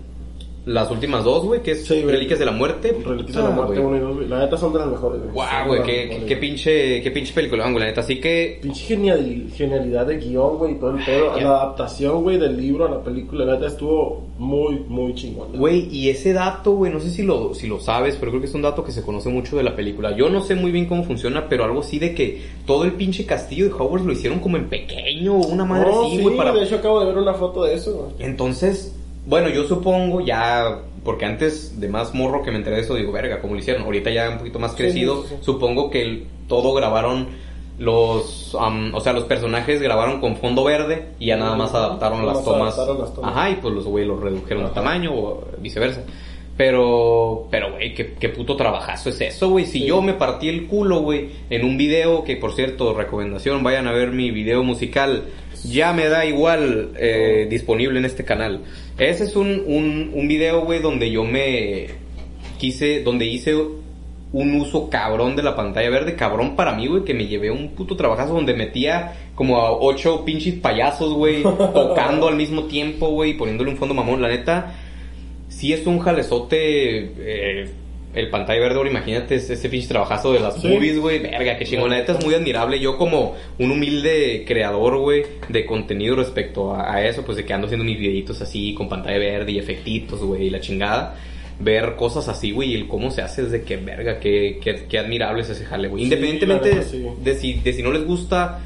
las 0.65 0.91
últimas 0.93 1.25
dos, 1.25 1.45
güey, 1.45 1.61
que 1.63 1.73
es 1.73 1.85
Sí. 1.87 2.03
Reliquias 2.03 2.39
de 2.39 2.45
la 2.47 2.53
Muerte. 2.53 2.97
Reliquias 3.05 3.37
de 3.37 3.43
la 3.43 3.49
Ah, 3.49 3.53
muerte 3.53 3.81
güey. 3.81 3.85
uno 3.87 3.97
y 3.97 4.01
dos, 4.01 4.17
güey. 4.17 4.29
La 4.29 4.39
neta 4.41 4.57
son 4.57 4.73
de 4.73 4.79
las 4.79 4.89
mejores, 4.89 5.21
güey. 5.21 5.33
Guau, 5.35 5.49
Son 5.51 5.69
güey, 5.69 5.83
qué, 6.27 6.37
pinche, 6.37 7.03
qué 7.03 7.11
pinche 7.11 7.33
película, 7.35 7.65
güey, 7.65 7.79
la 7.81 7.87
neta. 7.87 8.01
Así 8.01 8.21
que, 8.21 8.59
Pinche 8.63 8.85
genial- 8.87 9.47
genialidad 9.55 10.07
de 10.07 10.19
guion, 10.19 10.59
güey, 10.59 10.73
y 10.73 10.75
todo 10.77 10.97
el 10.97 11.05
pedo. 11.05 11.35
La 11.41 11.49
adaptación, 11.63 12.23
güey, 12.23 12.39
del 12.39 12.57
libro 12.57 12.87
a 12.87 12.91
la 12.91 13.03
película, 13.03 13.45
la 13.45 13.55
neta 13.55 13.67
estuvo 13.67 14.23
muy, 14.39 14.81
muy 14.89 15.15
chingona. 15.15 15.59
Güey, 15.59 15.89
y 15.91 16.09
ese 16.11 16.33
dato, 16.33 16.73
güey, 16.73 16.93
no 16.93 17.01
sé 17.01 17.11
si 17.11 17.23
lo, 17.25 17.55
si 17.55 17.67
lo 17.67 17.81
sabes, 17.81 18.17
pero 18.17 18.31
creo 18.31 18.41
que 18.41 18.47
es 18.49 18.55
un 18.55 18.63
dato 18.63 18.85
que 18.85 18.93
se 18.93 19.03
conoce 19.03 19.29
mucho 19.31 19.57
de 19.57 19.65
la 19.65 19.75
película. 19.75 20.17
Yo 20.17 20.29
no 20.29 20.43
sé 20.43 20.55
muy 20.55 20.71
bien 20.71 20.87
cómo 20.87 21.03
funciona, 21.03 21.49
pero 21.49 21.65
algo 21.65 21.81
así 21.81 21.99
de 21.99 22.15
que 22.15 22.41
todo 22.67 22.85
el 22.85 22.93
pinche 22.93 23.27
castillo 23.27 23.67
de 23.67 23.73
Hogwarts 23.73 24.07
lo 24.07 24.13
hicieron 24.13 24.39
como 24.39 24.57
en 24.59 24.69
pequeño 24.69 25.35
o 25.39 25.47
una 25.49 25.65
madre 25.65 25.91
No, 25.91 26.03
así, 26.07 26.17
sí, 26.19 26.23
güey, 26.23 26.37
para... 26.37 26.53
de 26.53 26.63
hecho 26.65 26.77
acabo 26.77 27.01
de 27.01 27.07
ver 27.07 27.19
una 27.19 27.35
foto 27.35 27.65
de 27.65 27.75
eso, 27.75 27.95
güey. 27.95 28.27
Entonces, 28.29 28.95
bueno, 29.27 29.49
yo 29.49 29.65
supongo, 29.65 30.21
ya 30.21 30.79
porque 31.05 31.25
antes 31.25 31.81
de 31.81 31.89
más 31.89 32.15
morro 32.15 32.43
que 32.43 32.51
me 32.51 32.59
enteré 32.59 32.77
de 32.77 32.83
eso, 32.83 32.95
digo, 32.95 33.13
verga, 33.13 33.41
¿cómo 33.41 33.55
lo 33.55 33.61
hicieron? 33.61 33.83
Ahorita 33.83 34.11
ya 34.11 34.31
un 34.31 34.39
poquito 34.39 34.59
más 34.59 34.73
crecido, 34.75 35.23
sí, 35.23 35.29
sí. 35.31 35.35
supongo 35.43 35.91
que 35.91 36.03
el- 36.03 36.27
todo 36.49 36.75
grabaron 36.75 37.29
los, 37.79 38.57
am, 38.61 38.95
o 38.95 39.01
sea, 39.01 39.13
los 39.13 39.25
personajes 39.25 39.81
grabaron 39.83 40.21
con 40.21 40.37
fondo 40.37 40.63
verde 40.65 41.09
y 41.19 41.27
ya 41.27 41.37
nada 41.37 41.57
más 41.57 41.75
adaptaron 41.75 42.25
las 42.27 42.45
tomas. 42.45 42.75
adaptaron 42.75 43.01
las 43.03 43.15
tomas. 43.15 43.31
Ajá, 43.33 43.51
y 43.51 43.55
pues 43.57 43.75
los 43.75 43.85
güey 43.87 44.05
los 44.05 44.21
redujeron 44.21 44.65
de 44.65 44.71
tamaño 44.71 45.13
o 45.15 45.45
viceversa. 45.59 46.03
Pero, 46.57 47.49
pero, 47.51 47.73
güey, 47.73 47.95
qué, 47.95 48.13
qué 48.21 48.29
puto 48.29 48.55
trabajazo 48.57 49.09
es 49.09 49.21
eso, 49.21 49.49
güey. 49.51 49.65
Si 49.65 49.81
Sí. 49.81 49.87
yo 49.87 50.03
me 50.03 50.13
partí 50.15 50.49
el 50.49 50.67
culo, 50.67 51.01
güey, 51.01 51.31
en 51.51 51.65
un 51.65 51.77
video, 51.79 52.23
que 52.25 52.37
por 52.37 52.55
cierto, 52.55 52.93
recomendación, 52.95 53.63
vayan 53.65 53.89
a 53.89 53.93
ver 53.93 54.13
mi 54.13 54.31
video 54.31 54.63
musical, 54.63 55.25
ya 55.65 55.93
me 55.93 56.09
da 56.09 56.25
igual, 56.27 56.91
eh, 56.99 57.47
disponible 57.51 57.99
en 57.99 58.05
este 58.05 58.25
canal. 58.25 58.61
Ese 58.99 59.25
es 59.25 59.37
un, 59.37 59.63
un, 59.67 60.11
un 60.15 60.29
video, 60.29 60.65
güey, 60.65 60.81
donde 60.81 61.11
yo 61.11 61.25
me 61.25 61.89
quise, 62.59 63.03
donde 63.03 63.27
hice 63.27 63.55
un 64.33 64.55
uso 64.55 64.89
cabrón 64.89 65.37
de 65.37 65.43
la 65.43 65.55
pantalla 65.55 65.91
verde, 65.91 66.17
cabrón 66.17 66.57
para 66.57 66.73
mí, 66.73 66.87
güey, 66.87 67.05
que 67.05 67.15
me 67.15 67.27
llevé 67.27 67.51
un 67.51 67.71
puto 67.71 67.97
trabajazo 67.97 68.35
donde 68.35 68.55
metía 68.55 69.15
como 69.35 69.59
a 69.59 69.73
ocho 69.73 70.25
pinches 70.25 70.55
payasos, 70.55 71.13
güey, 71.13 71.43
tocando 71.75 72.29
al 72.29 72.37
mismo 72.37 72.65
tiempo, 72.65 73.09
güey, 73.09 73.31
y 73.31 73.35
poniéndole 73.35 73.71
un 73.71 73.77
fondo 73.77 73.95
mamón. 73.95 74.23
La 74.23 74.29
neta, 74.29 74.75
sí 75.49 75.73
es 75.73 75.87
un 75.87 75.99
jalezote 75.99 77.13
eh, 77.19 77.71
el 78.15 78.29
pantalla 78.29 78.61
verde, 78.61 78.77
ahora 78.77 78.91
imagínate 78.91 79.37
ese, 79.37 79.69
pinche 79.69 79.89
trabajazo 79.89 80.33
de 80.33 80.41
las 80.41 80.61
Sí. 80.61 80.69
movies, 80.69 80.99
güey, 80.99 81.19
verga, 81.21 81.57
qué 81.57 81.65
chingón. 81.65 81.91
La 81.91 81.97
neta 81.97 82.13
es 82.19 82.25
muy 82.25 82.35
admirable. 82.35 82.79
Yo 82.79 82.97
como 82.99 83.35
un 83.59 83.71
humilde 83.71 84.45
creador, 84.47 84.99
güey, 84.99 85.25
de 85.49 85.65
contenido 85.65 86.17
respecto 86.17 86.75
a, 86.75 86.95
a 86.95 87.07
eso, 87.07 87.25
pues 87.25 87.37
de 87.39 87.45
que 87.45 87.53
ando 87.55 87.67
haciendo 87.67 87.85
mis 87.85 87.99
videitos 87.99 88.41
así 88.43 88.75
con 88.75 88.89
pantalla 88.89 89.19
verde 89.19 89.53
y 89.53 89.59
efectitos, 89.59 90.21
güey, 90.21 90.47
y 90.47 90.51
la 90.51 90.61
chingada. 90.61 91.17
Ver 91.59 91.95
cosas 91.97 92.29
así, 92.29 92.51
güey, 92.51 92.71
y 92.73 92.75
el 92.75 92.89
cómo 92.89 93.11
se 93.11 93.23
hace 93.23 93.43
es 93.43 93.51
de 93.53 93.63
que, 93.63 93.77
verga, 93.77 94.19
qué, 94.19 94.59
qué, 94.63 94.85
qué 94.89 94.99
admirable 94.99 95.43
es 95.43 95.51
ese 95.51 95.65
jale, 95.65 95.89
güey. 95.89 96.05
Independientemente 96.05 96.83
sí. 96.83 97.05
de, 97.23 97.35
si, 97.35 97.55
de 97.55 97.73
si 97.73 97.83
no 97.83 97.93
les 97.93 98.05
gusta, 98.05 98.61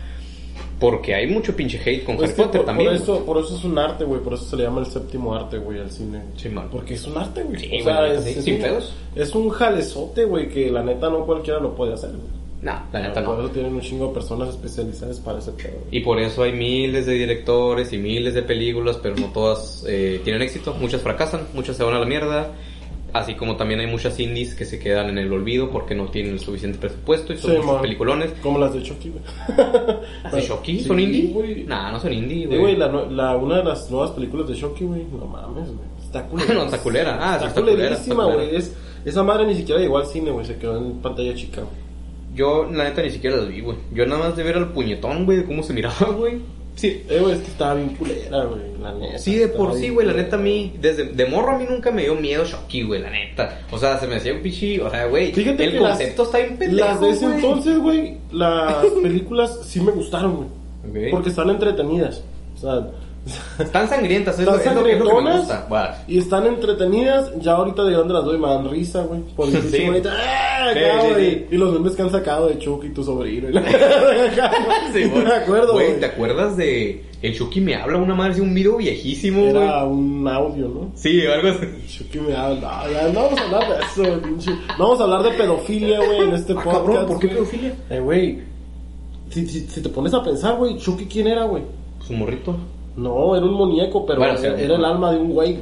porque 0.78 1.14
hay 1.14 1.26
mucho 1.26 1.54
pinche 1.56 1.78
hate 1.84 2.04
con 2.04 2.16
Pues 2.16 2.30
Harry 2.30 2.42
Potter 2.42 2.60
por, 2.60 2.66
también. 2.66 2.90
por 2.90 2.96
eso, 3.00 3.24
por 3.24 3.38
eso 3.38 3.56
es 3.56 3.64
un 3.64 3.78
arte, 3.78 4.04
güey. 4.04 4.20
Por 4.20 4.34
eso 4.34 4.44
se 4.44 4.56
le 4.56 4.64
llama 4.64 4.80
el 4.80 4.86
séptimo 4.86 5.34
arte, 5.34 5.58
güey, 5.58 5.80
al 5.80 5.90
cine. 5.90 6.22
Sí, 6.36 6.48
man. 6.48 6.68
Porque 6.70 6.94
es 6.94 7.06
un 7.06 7.16
arte, 7.16 7.42
güey. 7.42 7.58
Sí, 7.58 7.80
o 7.80 7.84
sea, 7.84 8.12
es, 8.12 8.24
sí, 8.24 8.30
es 8.30 8.44
sin 8.44 8.54
un, 8.56 8.60
pedos. 8.62 8.94
es 9.14 9.34
un 9.34 9.48
jalezote, 9.50 10.24
güey, 10.24 10.48
que 10.48 10.70
la 10.70 10.82
neta 10.82 11.08
no 11.08 11.24
cualquiera 11.24 11.60
lo 11.60 11.74
puede 11.74 11.94
hacer, 11.94 12.10
güey. 12.10 12.36
No, 12.62 12.72
la 12.92 13.00
neta 13.00 13.22
Por 13.24 13.36
no. 13.38 13.44
eso 13.44 13.52
tienen 13.52 13.74
un 13.74 13.80
chingo 13.80 14.08
de 14.08 14.14
personas 14.14 14.48
especializadas 14.48 15.20
para 15.20 15.38
ese 15.38 15.52
pedo. 15.52 15.76
Y 15.90 16.00
por 16.00 16.18
eso 16.18 16.42
hay 16.42 16.52
miles 16.52 17.06
de 17.06 17.12
directores 17.12 17.92
y 17.92 17.98
miles 17.98 18.34
de 18.34 18.42
películas, 18.42 18.98
pero 19.02 19.14
no 19.16 19.26
todas 19.32 19.84
eh, 19.86 20.20
tienen 20.24 20.42
éxito. 20.42 20.74
Muchas 20.74 21.00
fracasan, 21.02 21.46
muchas 21.54 21.76
se 21.76 21.84
van 21.84 21.94
a 21.94 22.00
la 22.00 22.06
mierda. 22.06 22.50
Así 23.18 23.34
como 23.34 23.56
también 23.56 23.80
hay 23.80 23.86
muchas 23.86 24.18
indies 24.20 24.54
que 24.54 24.64
se 24.64 24.78
quedan 24.78 25.08
en 25.08 25.18
el 25.18 25.32
olvido 25.32 25.70
porque 25.70 25.94
no 25.94 26.06
tienen 26.08 26.32
el 26.34 26.40
suficiente 26.40 26.78
presupuesto 26.78 27.32
y 27.32 27.38
son 27.38 27.50
Sí, 27.50 27.56
muchos 27.58 27.72
man. 27.72 27.82
peliculones. 27.82 28.32
Como 28.42 28.58
las 28.58 28.74
de 28.74 28.82
Chucky. 28.82 29.12
¿Las 30.24 30.32
de 30.32 30.40
Shocky? 30.42 30.78
Sí, 30.80 30.84
¿Son 30.86 31.00
indie? 31.00 31.28
güey. 31.32 31.64
Nah, 31.64 31.90
no 31.92 32.00
son 32.00 32.12
indie, 32.12 32.48
Sí, 32.48 32.56
güey. 32.56 32.76
la, 32.76 32.88
una 33.36 33.56
de 33.58 33.64
las 33.64 33.90
nuevas 33.90 34.10
películas 34.12 34.48
de 34.48 34.54
Shocky, 34.54 34.84
güey, 34.84 35.04
no 35.18 35.26
mames, 35.26 35.66
güey. 35.68 35.88
Está 36.02 36.24
culera. 36.26 36.54
No, 36.54 36.64
está 36.64 36.78
culera. 36.78 37.18
Ah, 37.20 37.38
sí, 37.40 37.46
está 37.46 37.60
está 37.60 37.60
culerísima, 37.60 38.24
güey. 38.26 38.56
Es, 38.56 38.74
esa 39.04 39.22
madre 39.22 39.46
ni 39.46 39.54
siquiera 39.54 39.80
llegó 39.80 39.98
al 39.98 40.06
cine, 40.06 40.30
güey. 40.30 40.44
Se 40.46 40.56
quedó 40.56 40.76
en 40.78 40.92
pantalla 40.98 41.34
chica, 41.34 41.62
güey. 41.62 41.86
Yo, 42.34 42.68
la 42.70 42.84
neta, 42.84 43.00
ni 43.02 43.10
siquiera 43.10 43.36
las 43.36 43.48
vi, 43.48 43.60
güey. 43.62 43.78
Yo 43.94 44.04
nada 44.04 44.20
más 44.28 44.36
de 44.36 44.42
ver 44.42 44.56
al 44.56 44.72
puñetón, 44.72 45.24
güey, 45.24 45.38
de 45.38 45.44
cómo 45.44 45.62
se 45.62 45.72
miraba, 45.72 46.08
güey. 46.16 46.40
Sí, 46.76 47.02
Eh, 47.08 47.18
güey, 47.20 47.32
es 47.34 47.40
que 47.40 47.46
estaba 47.50 47.74
bien 47.74 47.88
culera, 47.96 48.44
güey. 48.44 48.60
La 48.80 48.92
neta. 48.92 49.18
Sí, 49.18 49.34
de 49.34 49.48
por 49.48 49.74
sí, 49.74 49.88
güey, 49.88 50.06
la 50.06 50.12
neta 50.12 50.36
a 50.36 50.38
mí, 50.38 50.74
desde 50.80 51.04
de 51.06 51.26
morro 51.26 51.52
a 51.52 51.58
mí 51.58 51.64
nunca 51.68 51.90
me 51.90 52.02
dio 52.02 52.14
miedo 52.14 52.44
Shocky, 52.44 52.82
güey, 52.82 53.00
la 53.00 53.10
neta. 53.10 53.62
O 53.70 53.78
sea, 53.78 53.98
se 53.98 54.06
me 54.06 54.16
hacía 54.16 54.34
un 54.34 54.42
pichi, 54.42 54.78
o 54.78 54.88
sea, 54.90 55.06
güey, 55.06 55.32
Fíjate 55.32 55.64
el 55.64 55.72
que 55.72 55.78
concepto 55.78 56.22
las, 56.22 56.28
está 56.28 56.38
bien 56.38 56.56
pendejo, 56.58 56.86
Las 56.88 57.00
de 57.00 57.10
ese 57.10 57.24
güey. 57.26 57.34
entonces, 57.36 57.78
güey, 57.78 58.16
las 58.30 58.84
películas 59.02 59.58
sí 59.64 59.80
me 59.80 59.90
gustaron, 59.90 60.48
güey. 60.92 61.10
Porque 61.10 61.30
están 61.30 61.50
entretenidas. 61.50 62.22
O 62.56 62.58
sea, 62.60 62.90
Están 63.58 63.88
sangrientas, 63.88 64.38
es, 64.38 64.46
están 64.46 64.76
lo- 64.76 64.86
es 64.86 64.98
lo, 65.00 65.04
que- 65.16 65.22
me 65.22 65.38
gusta. 65.38 65.66
Y 66.06 66.18
están 66.18 66.46
entretenidas. 66.46 67.32
Ya 67.40 67.52
ahorita 67.54 67.82
de 67.84 67.94
dónde 67.94 68.14
las 68.14 68.24
doy 68.24 68.38
me 68.38 68.46
dan 68.48 68.70
risa, 68.70 69.02
güey. 69.02 69.20
Por 69.34 69.48
el 69.48 69.62
Sí. 69.70 69.82
¡ah! 70.08 71.02
Sí. 71.16 71.46
Y 71.50 71.56
los 71.56 71.72
memes 71.72 71.94
que 71.96 72.02
han 72.02 72.10
sacado 72.10 72.46
de 72.48 72.58
Chucky, 72.58 72.90
tu 72.90 73.02
sobrino. 73.02 73.48
y 73.50 73.52
la- 73.52 73.62
me 75.24 75.32
acuerdo, 75.34 75.72
Güey. 75.72 75.98
¿te 75.98 76.06
acuerdas 76.06 76.56
de 76.56 77.04
El 77.22 77.34
Chucky 77.36 77.60
me 77.60 77.74
habla? 77.74 77.98
Una 77.98 78.14
madre, 78.14 78.40
un 78.40 78.54
video 78.54 78.76
viejísimo, 78.76 79.40
güey. 79.50 79.56
Era 79.56 79.84
un 79.84 80.26
audio, 80.28 80.68
¿no? 80.68 80.90
Sí, 80.94 81.26
algo 81.26 81.48
así. 81.48 81.66
Chucky 81.98 82.20
me 82.20 82.34
habla. 82.36 82.84
No, 82.86 82.92
ya 82.92 83.08
no 83.08 83.22
vamos 83.24 83.40
a 83.40 83.44
hablar 83.44 83.68
de 83.68 83.84
eso, 84.04 84.20
pinche. 84.22 84.50
No 84.78 84.84
vamos 84.84 85.00
a 85.00 85.04
hablar 85.04 85.22
de 85.24 85.30
pedofilia, 85.30 85.98
güey, 85.98 86.20
en 86.28 86.34
este 86.34 86.52
Ah, 86.52 86.56
podcast. 86.62 86.76
cabrón, 86.86 87.06
¿por 87.06 87.18
qué 87.18 87.28
pedofilia? 87.28 87.74
Eh, 87.90 88.00
güey. 88.00 88.38
Si, 89.30 89.46
si, 89.46 89.60
si 89.66 89.80
te 89.82 89.88
pones 89.88 90.14
a 90.14 90.22
pensar, 90.22 90.56
güey, 90.56 90.76
Chucky, 90.78 91.06
¿quién 91.06 91.26
era, 91.26 91.44
güey? 91.44 91.64
Un 92.08 92.18
morrito. 92.20 92.56
No, 92.96 93.36
era 93.36 93.44
un 93.44 93.54
muñeco, 93.54 94.06
pero 94.06 94.20
Bueno, 94.20 94.38
era, 94.38 94.74
el 94.74 94.84
alma 94.84 95.12
de 95.12 95.18
un 95.18 95.32
güey, 95.32 95.58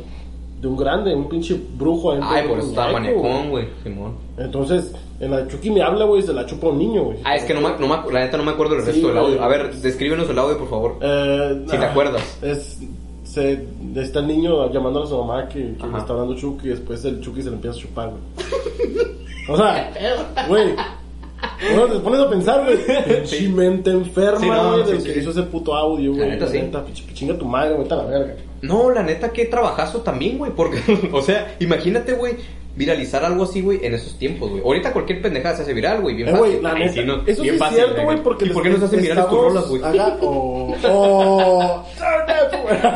de 0.61 0.69
un 0.69 0.77
grande, 0.77 1.15
un 1.15 1.29
pinche 1.29 1.61
brujo. 1.77 2.13
Ay, 2.13 2.47
por 2.49 2.59
eso 2.59 2.69
estaba 2.69 2.93
manecón, 2.93 3.51
güey, 3.51 3.69
Simón. 3.83 4.15
Entonces, 4.39 4.95
en 5.21 5.31
la 5.31 5.39
de 5.39 5.49
Chucky 5.49 5.71
me 5.71 5.83
habla, 5.83 6.05
güey, 6.05 6.23
se 6.23 6.33
la 6.33 6.47
chupa 6.47 6.69
un 6.69 6.79
niño, 6.79 7.05
güey. 7.05 7.19
Ah, 7.25 7.37
es 7.37 7.45
que 7.45 7.55
no 7.55 7.61
me, 7.61 7.71
no 7.79 7.89
me, 7.89 8.13
la 8.13 8.21
neta 8.21 8.37
no 8.37 8.45
me 8.45 8.53
acuerdo 8.53 8.77
del 8.77 8.85
Sí, 8.85 8.93
resto 8.93 9.09
del 9.09 9.19
audio. 9.19 9.43
A 9.43 9.49
ver, 9.49 9.75
descríbenos 9.75 10.29
el 10.31 10.39
audio, 10.39 10.59
por 10.59 10.69
favor. 10.69 10.97
Eh, 11.01 11.63
Si 11.67 11.77
te 11.77 11.85
ah, 11.85 11.91
acuerdas. 11.91 12.39
Es, 12.43 12.79
se, 13.25 13.67
está 13.97 14.21
el 14.21 14.29
niño 14.29 14.71
llamando 14.73 15.03
a 15.03 15.07
su 15.07 15.19
mamá 15.19 15.49
que, 15.49 15.75
que 15.75 15.87
le 15.87 15.99
está 15.99 16.13
hablando 16.13 16.35
Chucky 16.37 16.67
y 16.67 16.71
después 16.71 17.05
el 17.05 17.21
Chucky 17.21 17.43
se 17.43 17.51
le 17.51 17.57
empieza 17.57 17.77
a 17.77 17.81
chupar, 17.81 18.11
güey. 18.11 19.07
O 19.49 19.57
sea, 19.57 19.93
güey. 20.49 20.75
Bueno, 21.61 21.87
te 21.95 22.01
pones 22.01 22.21
a 22.21 22.31
pensar, 22.31 22.65
güey. 22.65 22.79
Pinche 23.15 23.49
mente 23.49 23.91
enferma, 23.91 24.73
güey, 24.83 25.01
sí, 25.01 25.13
que 25.13 25.19
hizo 25.21 25.31
ese 25.31 25.43
puto 25.45 25.75
audio, 25.75 26.13
güey. 26.15 26.31
neta, 26.31 26.49
sí. 26.49 26.59
pinche- 26.59 27.13
Chinga 27.15 27.39
tu 27.39 27.47
madre, 27.47 27.71
güey, 27.73 27.83
está 27.83 27.97
la 27.97 28.05
verga. 28.05 28.35
No, 28.63 28.91
la 28.91 29.03
neta, 29.03 29.31
qué 29.33 29.45
trabajazo 29.47 30.01
también, 30.01 30.39
güey. 30.39 30.53
Porque, 30.53 30.81
o 31.13 31.23
sea, 31.23 31.57
imagínate, 31.61 32.13
güey, 32.15 32.37
viralizar 32.77 33.25
algo 33.25 33.45
así, 33.45 33.61
güey, 33.63 33.79
en 33.85 33.95
esos 33.95 34.19
tiempos, 34.19 34.51
güey. 34.51 34.63
Ahorita 34.63 34.93
cualquier 34.93 35.23
pendejada 35.23 35.57
se 35.57 35.63
hace 35.63 35.75
viral, 35.75 36.01
güey, 36.03 36.17
bien 36.17 36.29
Eh, 36.29 36.33
fácil. 36.33 36.47
güey, 36.51 36.63
la 36.63 36.73
Ay, 36.73 36.79
neta. 36.81 36.93
sí, 36.93 37.01
no, 37.05 37.15
eso 37.27 37.43
bien 37.43 37.55
sí 37.55 37.59
fácil, 37.61 37.79
es 37.79 37.85
cierto, 37.85 38.03
güey, 38.05 38.23
porque... 38.23 38.45
¿Y 38.47 38.51
por 38.51 38.63
qué 38.65 38.71
no 38.71 38.79
se 38.79 38.85
hacen 38.87 39.01
virales 39.03 39.27
tus 39.29 39.39
rolas, 39.41 39.69
güey? 39.69 39.83
O... 40.23 40.75
o... 40.91 41.85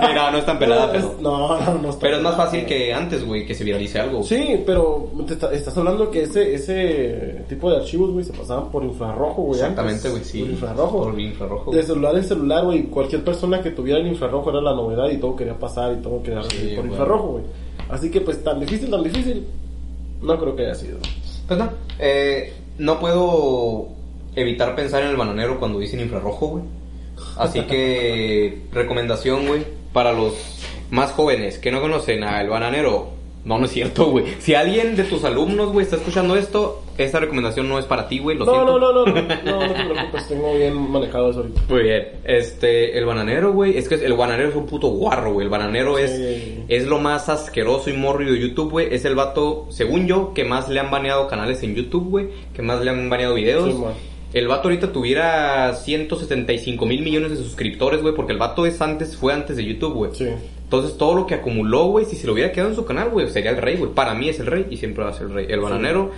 Mira, 0.08 0.30
no 0.30 0.38
es 0.38 0.46
tan 0.46 0.58
pelada, 0.58 0.90
pero... 0.92 1.14
No, 1.20 1.60
no, 1.60 1.74
no 1.82 1.88
está 1.90 2.00
Pero 2.00 2.16
es 2.16 2.22
más 2.22 2.36
fácil 2.36 2.64
que 2.66 2.92
antes, 2.92 3.24
güey, 3.24 3.46
que 3.46 3.54
se 3.54 3.64
viralice 3.64 3.98
algo. 4.00 4.22
Sí, 4.22 4.62
pero 4.66 5.10
te 5.26 5.34
está- 5.34 5.52
estás 5.52 5.76
hablando 5.76 6.10
que 6.10 6.22
ese, 6.22 6.54
ese 6.54 7.44
tipo 7.48 7.70
de 7.70 7.76
archivos, 7.76 8.10
güey, 8.10 8.24
se 8.24 8.32
pasaban 8.32 8.70
por 8.70 8.82
infrarrojo, 8.84 9.42
güey. 9.42 9.60
Exactamente, 9.60 10.08
güey, 10.08 10.24
sí. 10.24 10.40
Por 10.40 10.50
infrarrojo. 10.50 11.04
Por 11.04 11.20
infrarrojo. 11.20 11.70
De 11.72 11.82
celular 11.82 12.16
en 12.16 12.24
celular, 12.24 12.64
güey. 12.64 12.84
Cualquier 12.84 13.22
persona 13.24 13.60
que 13.62 13.70
tuviera 13.70 14.00
el 14.00 14.06
infrarrojo 14.06 14.50
era 14.50 14.60
la 14.60 14.74
novedad 14.74 15.08
y 15.10 15.18
todo 15.18 15.36
quería 15.36 15.58
pasar 15.58 15.92
y 15.92 16.02
todo 16.02 16.22
quería 16.22 16.42
Sí, 16.44 16.72
por 16.76 16.86
infrarrojo, 16.86 17.28
güey. 17.28 17.44
Así 17.88 18.10
que, 18.10 18.20
pues, 18.20 18.42
tan 18.42 18.60
difícil, 18.60 18.90
tan 18.90 19.02
difícil, 19.02 19.46
no 20.20 20.38
creo 20.38 20.56
que 20.56 20.64
haya 20.64 20.74
sido. 20.74 20.98
Pues 21.46 21.58
no, 21.58 21.70
eh, 21.98 22.52
no 22.78 23.00
puedo 23.00 23.88
evitar 24.34 24.74
pensar 24.74 25.02
en 25.02 25.10
el 25.10 25.16
bananero 25.16 25.58
cuando 25.58 25.78
dicen 25.78 26.00
infrarrojo, 26.00 26.48
güey. 26.48 26.64
Así 27.36 27.62
que, 27.62 28.62
recomendación, 28.72 29.46
güey, 29.46 29.64
para 29.92 30.12
los 30.12 30.34
más 30.90 31.12
jóvenes 31.12 31.58
que 31.58 31.70
no 31.70 31.80
conocen 31.80 32.24
al 32.24 32.48
bananero. 32.48 33.17
No, 33.48 33.58
no 33.58 33.64
es 33.64 33.70
cierto, 33.72 34.10
güey. 34.10 34.26
Si 34.40 34.54
alguien 34.54 34.94
de 34.94 35.04
tus 35.04 35.24
alumnos, 35.24 35.72
güey, 35.72 35.82
está 35.84 35.96
escuchando 35.96 36.36
esto, 36.36 36.82
esta 36.98 37.18
recomendación 37.18 37.66
no 37.66 37.78
es 37.78 37.86
para 37.86 38.06
ti, 38.06 38.18
güey, 38.18 38.36
lo 38.36 38.44
No, 38.44 38.52
siento. 38.52 38.78
no, 38.78 38.92
no, 38.92 39.06
no, 39.06 39.12
no, 39.12 39.22
no, 39.42 39.66
no 39.66 39.74
te 39.74 39.84
preocupes, 39.84 40.28
tengo 40.28 40.54
bien 40.54 40.74
manejado 40.90 41.30
eso 41.30 41.40
ahorita. 41.40 41.62
Muy 41.70 41.82
bien. 41.82 42.08
Este, 42.24 42.98
el 42.98 43.06
bananero, 43.06 43.52
güey, 43.54 43.78
es 43.78 43.88
que 43.88 43.94
el 43.94 44.12
bananero 44.12 44.50
es 44.50 44.54
un 44.54 44.66
puto 44.66 44.88
guarro, 44.88 45.32
güey. 45.32 45.44
El 45.46 45.50
bananero 45.50 45.96
es, 45.98 46.10
Sí. 46.10 46.64
es 46.68 46.86
lo 46.86 46.98
más 46.98 47.30
asqueroso 47.30 47.88
y 47.88 47.94
morrido 47.94 48.34
de 48.34 48.40
YouTube, 48.40 48.70
güey. 48.70 48.94
Es 48.94 49.06
el 49.06 49.14
vato, 49.14 49.66
según 49.70 50.06
yo, 50.06 50.34
que 50.34 50.44
más 50.44 50.68
le 50.68 50.78
han 50.80 50.90
baneado 50.90 51.26
canales 51.26 51.62
en 51.62 51.74
YouTube, 51.74 52.10
güey. 52.10 52.28
Que 52.52 52.60
más 52.60 52.84
le 52.84 52.90
han 52.90 53.08
baneado 53.08 53.32
videos. 53.34 53.64
Sí, 53.72 53.74
el 54.34 54.46
vato 54.46 54.68
ahorita 54.68 54.92
tuviera 54.92 55.74
175 55.74 56.84
mil 56.84 57.00
millones 57.02 57.30
de 57.30 57.36
suscriptores, 57.38 58.02
güey. 58.02 58.14
Porque 58.14 58.32
el 58.32 58.38
vato 58.38 58.66
es 58.66 58.78
antes, 58.82 59.16
fue 59.16 59.32
antes 59.32 59.56
de 59.56 59.64
YouTube, 59.64 59.94
güey. 59.94 60.10
Sí. 60.14 60.26
Entonces 60.68 60.98
todo 60.98 61.14
lo 61.14 61.26
que 61.26 61.34
acumuló, 61.34 61.86
güey, 61.86 62.04
si 62.04 62.14
se 62.16 62.26
lo 62.26 62.34
hubiera 62.34 62.52
quedado 62.52 62.68
en 62.70 62.76
su 62.76 62.84
canal, 62.84 63.08
güey, 63.08 63.28
sería 63.30 63.50
el 63.52 63.56
rey, 63.56 63.76
güey. 63.76 63.92
Para 63.92 64.14
mí 64.14 64.28
es 64.28 64.38
el 64.38 64.46
rey 64.46 64.66
y 64.68 64.76
siempre 64.76 65.02
va 65.02 65.10
a 65.10 65.14
ser 65.14 65.28
el 65.28 65.32
rey. 65.34 65.46
El 65.48 65.60
bananero, 65.60 66.10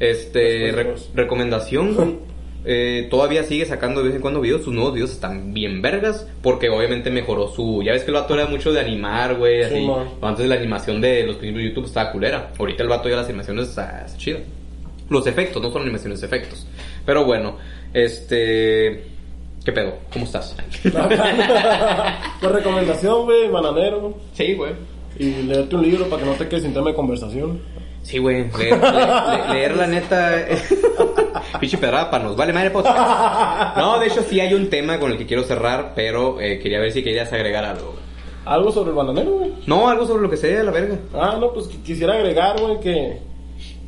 este, 0.00 0.72
re- 0.72 0.94
recomendación, 1.14 1.94
güey. 1.94 2.14
Eh, 2.66 3.08
todavía 3.10 3.44
sigue 3.44 3.66
sacando 3.66 4.00
de 4.00 4.06
vez 4.06 4.16
en 4.16 4.22
cuando 4.22 4.40
videos, 4.40 4.62
sus 4.64 4.72
nuevos 4.72 4.94
videos 4.94 5.10
están 5.12 5.52
bien 5.52 5.82
vergas, 5.82 6.26
porque 6.40 6.70
obviamente 6.70 7.10
mejoró 7.10 7.48
su... 7.48 7.82
Ya 7.84 7.92
ves 7.92 8.04
que 8.04 8.10
el 8.10 8.14
vato 8.14 8.32
era 8.32 8.46
mucho 8.46 8.72
de 8.72 8.80
animar, 8.80 9.34
güey, 9.36 9.64
Sí, 9.64 9.74
así. 9.74 9.84
man. 9.86 10.08
Antes 10.22 10.48
la 10.48 10.54
animación 10.54 10.98
de 11.02 11.24
los 11.26 11.36
principios 11.36 11.62
de 11.62 11.68
YouTube 11.68 11.84
estaba 11.84 12.10
culera. 12.10 12.52
Ahorita 12.58 12.82
el 12.82 12.88
vato 12.88 13.10
ya 13.10 13.16
las 13.16 13.26
animaciones 13.26 13.68
está, 13.68 14.04
está 14.06 14.16
chida. 14.16 14.38
Los 15.10 15.26
efectos, 15.26 15.60
no 15.62 15.70
son 15.70 15.82
animaciones, 15.82 16.22
efectos. 16.22 16.66
Pero 17.04 17.26
bueno, 17.26 17.58
este... 17.92 19.04
¿Qué 19.64 19.72
pedo? 19.72 19.94
¿Cómo 20.12 20.24
estás? 20.26 20.54
La 22.42 22.48
recomendación, 22.50 23.24
güey, 23.24 23.48
bananero. 23.48 24.14
Sí, 24.34 24.54
güey. 24.54 24.72
Y 25.18 25.42
leerte 25.44 25.76
un 25.76 25.82
libro 25.82 26.06
para 26.06 26.22
que 26.22 26.28
no 26.28 26.34
te 26.34 26.48
quedes 26.48 26.64
sin 26.64 26.74
tema 26.74 26.90
de 26.90 26.94
conversación. 26.94 27.60
Sí, 28.02 28.18
güey. 28.18 28.50
Leer, 28.58 28.78
leer, 28.78 29.50
leer 29.50 29.76
la 29.76 29.86
neta. 29.86 30.44
Pinche 31.60 31.78
pedrada 31.78 32.18
nos 32.18 32.36
vale 32.36 32.52
madre 32.52 32.70
podcast. 32.70 33.76
No, 33.78 33.98
de 33.98 34.08
hecho 34.08 34.22
sí 34.28 34.40
hay 34.40 34.52
un 34.52 34.68
tema 34.68 34.98
con 34.98 35.10
el 35.12 35.16
que 35.18 35.24
quiero 35.26 35.42
cerrar, 35.44 35.92
pero 35.94 36.38
eh, 36.40 36.58
quería 36.58 36.80
ver 36.80 36.92
si 36.92 37.02
querías 37.02 37.32
agregar 37.32 37.64
algo. 37.64 37.94
Algo 38.44 38.70
sobre 38.72 38.90
el 38.90 38.96
bananero, 38.96 39.30
güey. 39.38 39.52
No, 39.66 39.88
algo 39.88 40.06
sobre 40.06 40.22
lo 40.22 40.28
que 40.28 40.36
sea, 40.36 40.62
la 40.62 40.70
verga. 40.70 40.98
Ah, 41.14 41.38
no, 41.40 41.52
pues 41.54 41.70
qu- 41.70 41.82
quisiera 41.82 42.12
agregar, 42.14 42.60
güey, 42.60 42.78
que. 42.80 43.18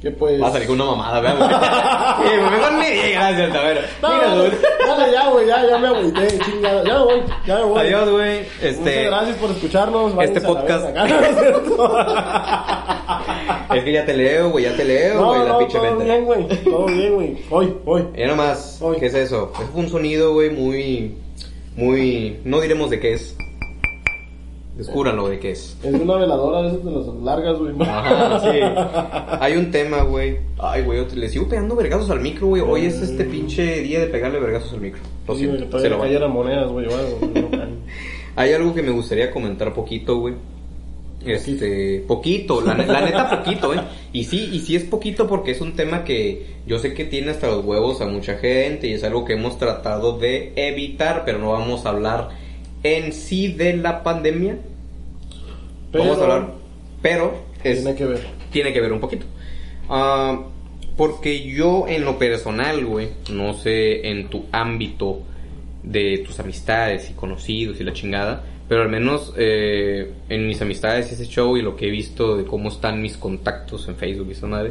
Que 0.00 0.10
pues. 0.10 0.40
Va 0.42 0.48
a 0.48 0.52
salir 0.52 0.66
con 0.68 0.80
una 0.80 0.90
mamada, 0.92 1.20
¿verdad, 1.20 1.36
güey? 1.38 1.50
Sí, 2.16 2.22
mejor 2.50 2.72
ni 2.72 3.12
gracias, 3.12 3.54
a 3.54 3.60
ver. 3.62 3.88
No, 4.02 4.08
Mira, 4.14 4.26
no, 4.28 4.36
dude. 4.36 4.56
dale, 4.86 5.12
ya, 5.12 5.28
güey, 5.28 5.46
ya, 5.46 5.66
ya 5.68 5.78
me 5.78 5.88
agüité, 5.88 6.38
chingada. 6.38 6.82
Ya 6.84 6.94
me 6.94 7.00
voy, 7.04 7.22
ya 7.46 7.54
me 7.56 7.62
voy. 7.64 7.80
Adiós, 7.80 8.08
güey. 8.10 8.38
Muchas 8.40 8.62
Este. 8.62 9.04
gracias 9.04 9.36
por 9.36 9.50
escucharnos. 9.50 10.12
este 10.22 10.40
podcast-. 10.40 10.86
Es 13.74 13.84
que 13.84 13.92
ya 13.92 14.06
te 14.06 14.14
leo, 14.14 14.50
güey, 14.50 14.64
ya 14.64 14.76
te 14.76 14.84
leo, 14.84 15.14
No, 15.20 15.26
güey, 15.28 15.40
la 15.40 15.48
no, 15.48 15.58
pinche 15.58 15.78
todo 15.78 15.96
bien, 15.98 16.24
güey. 16.24 16.48
Todo 16.64 16.86
bien, 16.86 17.14
güey. 17.14 17.36
Hoy, 17.50 17.74
hoy. 17.84 18.04
Ya 18.16 18.26
nomás. 18.28 18.80
¿qué 18.98 19.06
es 19.06 19.14
eso? 19.14 19.52
Es 19.60 19.68
un 19.74 19.88
sonido, 19.88 20.32
güey, 20.32 20.50
muy. 20.50 21.16
Muy. 21.76 22.40
No 22.44 22.60
diremos 22.60 22.90
de 22.90 23.00
qué 23.00 23.14
es. 23.14 23.36
Descúbranlo 24.76 25.28
de 25.28 25.38
qué 25.38 25.52
es. 25.52 25.74
Es 25.82 25.94
una 25.94 26.16
veladora 26.16 26.62
de 26.62 26.68
esas 26.68 26.84
de 26.84 26.90
las 26.90 27.06
largas, 27.22 27.58
güey. 27.58 27.74
Ajá, 27.80 28.40
sí. 28.40 28.58
Hay 29.40 29.56
un 29.56 29.70
tema, 29.70 30.02
güey. 30.02 30.36
Ay, 30.58 30.82
güey, 30.82 31.02
le 31.14 31.28
sigo 31.30 31.48
pegando 31.48 31.74
vergazos 31.74 32.10
al 32.10 32.20
micro, 32.20 32.48
güey. 32.48 32.60
Hoy 32.60 32.84
es 32.84 33.00
este 33.00 33.24
pinche 33.24 33.80
día 33.80 34.00
de 34.00 34.06
pegarle 34.08 34.38
vergazos 34.38 34.74
al 34.74 34.82
micro. 34.82 35.00
Lo 35.26 35.34
Sí, 35.34 35.44
siento, 35.44 35.78
se 35.78 35.88
lo 35.88 36.28
monedas, 36.28 36.70
güey. 36.70 36.86
Hay 38.36 38.52
algo 38.52 38.74
que 38.74 38.82
me 38.82 38.90
gustaría 38.90 39.30
comentar 39.30 39.72
poquito, 39.72 40.18
güey. 40.18 40.34
Este, 41.24 42.04
poquito, 42.06 42.60
la, 42.60 42.74
la 42.76 43.00
neta 43.00 43.42
poquito, 43.42 43.74
¿eh? 43.74 43.80
Y 44.12 44.24
sí, 44.24 44.50
y 44.52 44.60
sí 44.60 44.76
es 44.76 44.84
poquito 44.84 45.26
porque 45.26 45.52
es 45.52 45.60
un 45.62 45.74
tema 45.74 46.04
que 46.04 46.46
yo 46.66 46.78
sé 46.78 46.92
que 46.92 47.04
tiene 47.06 47.30
hasta 47.30 47.48
los 47.48 47.64
huevos 47.64 48.00
a 48.02 48.06
mucha 48.06 48.36
gente 48.36 48.88
y 48.88 48.92
es 48.92 49.02
algo 49.02 49.24
que 49.24 49.32
hemos 49.32 49.58
tratado 49.58 50.18
de 50.18 50.52
evitar, 50.54 51.22
pero 51.24 51.38
no 51.38 51.52
vamos 51.52 51.86
a 51.86 51.88
hablar 51.88 52.45
en 52.94 53.12
sí 53.12 53.48
de 53.48 53.76
la 53.76 54.02
pandemia. 54.02 54.58
Vamos 55.92 56.18
a 56.18 56.22
hablar, 56.22 56.54
pero 57.02 57.34
es, 57.64 57.82
Tiene 57.82 57.94
que 57.96 58.04
ver. 58.04 58.20
tiene 58.50 58.72
que 58.72 58.80
ver 58.80 58.92
un 58.92 59.00
poquito. 59.00 59.26
Ah, 59.88 60.42
porque 60.96 61.44
yo 61.46 61.86
en 61.88 62.04
lo 62.04 62.18
personal, 62.18 62.84
güey, 62.84 63.08
no 63.30 63.54
sé 63.54 64.08
en 64.08 64.28
tu 64.28 64.46
ámbito 64.52 65.22
de 65.82 66.18
tus 66.26 66.40
amistades 66.40 67.10
y 67.10 67.14
conocidos 67.14 67.80
y 67.80 67.84
la 67.84 67.92
chingada, 67.92 68.44
pero 68.68 68.82
al 68.82 68.88
menos 68.88 69.32
eh, 69.36 70.10
en 70.28 70.46
mis 70.46 70.60
amistades 70.60 71.10
y 71.10 71.14
ese 71.14 71.26
show 71.26 71.56
y 71.56 71.62
lo 71.62 71.76
que 71.76 71.86
he 71.86 71.90
visto 71.90 72.36
de 72.36 72.44
cómo 72.44 72.70
están 72.70 73.00
mis 73.00 73.16
contactos 73.16 73.86
en 73.88 73.96
Facebook 73.96 74.26
y 74.28 74.32
esa 74.32 74.46
madre, 74.48 74.70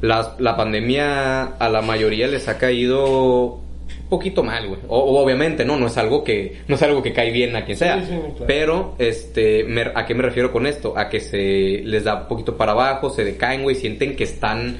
la, 0.00 0.36
la 0.38 0.56
pandemia 0.56 1.42
a 1.44 1.68
la 1.68 1.82
mayoría 1.82 2.26
les 2.28 2.48
ha 2.48 2.56
caído 2.56 3.60
poquito 4.08 4.42
mal, 4.42 4.66
güey. 4.68 4.80
O, 4.88 4.98
o 4.98 5.22
obviamente, 5.22 5.64
no, 5.64 5.76
no 5.78 5.86
es 5.86 5.96
algo 5.96 6.22
que 6.24 6.58
no 6.68 6.76
es 6.76 6.82
algo 6.82 7.02
que 7.02 7.12
cae 7.12 7.30
bien 7.30 7.54
a 7.56 7.64
quien 7.64 7.76
sea, 7.76 8.00
Sí, 8.00 8.06
sí, 8.10 8.18
claro. 8.18 8.44
pero 8.46 8.94
este 8.98 9.64
me- 9.64 9.90
¿a 9.94 10.06
qué 10.06 10.14
me 10.14 10.22
refiero 10.22 10.52
con 10.52 10.66
esto? 10.66 10.94
A 10.96 11.08
que 11.08 11.20
se 11.20 11.80
les 11.84 12.04
da 12.04 12.22
un 12.22 12.28
poquito 12.28 12.56
para 12.56 12.72
abajo, 12.72 13.10
se 13.10 13.24
decaen, 13.24 13.62
güey, 13.62 13.76
sienten 13.76 14.16
que 14.16 14.24
están 14.24 14.78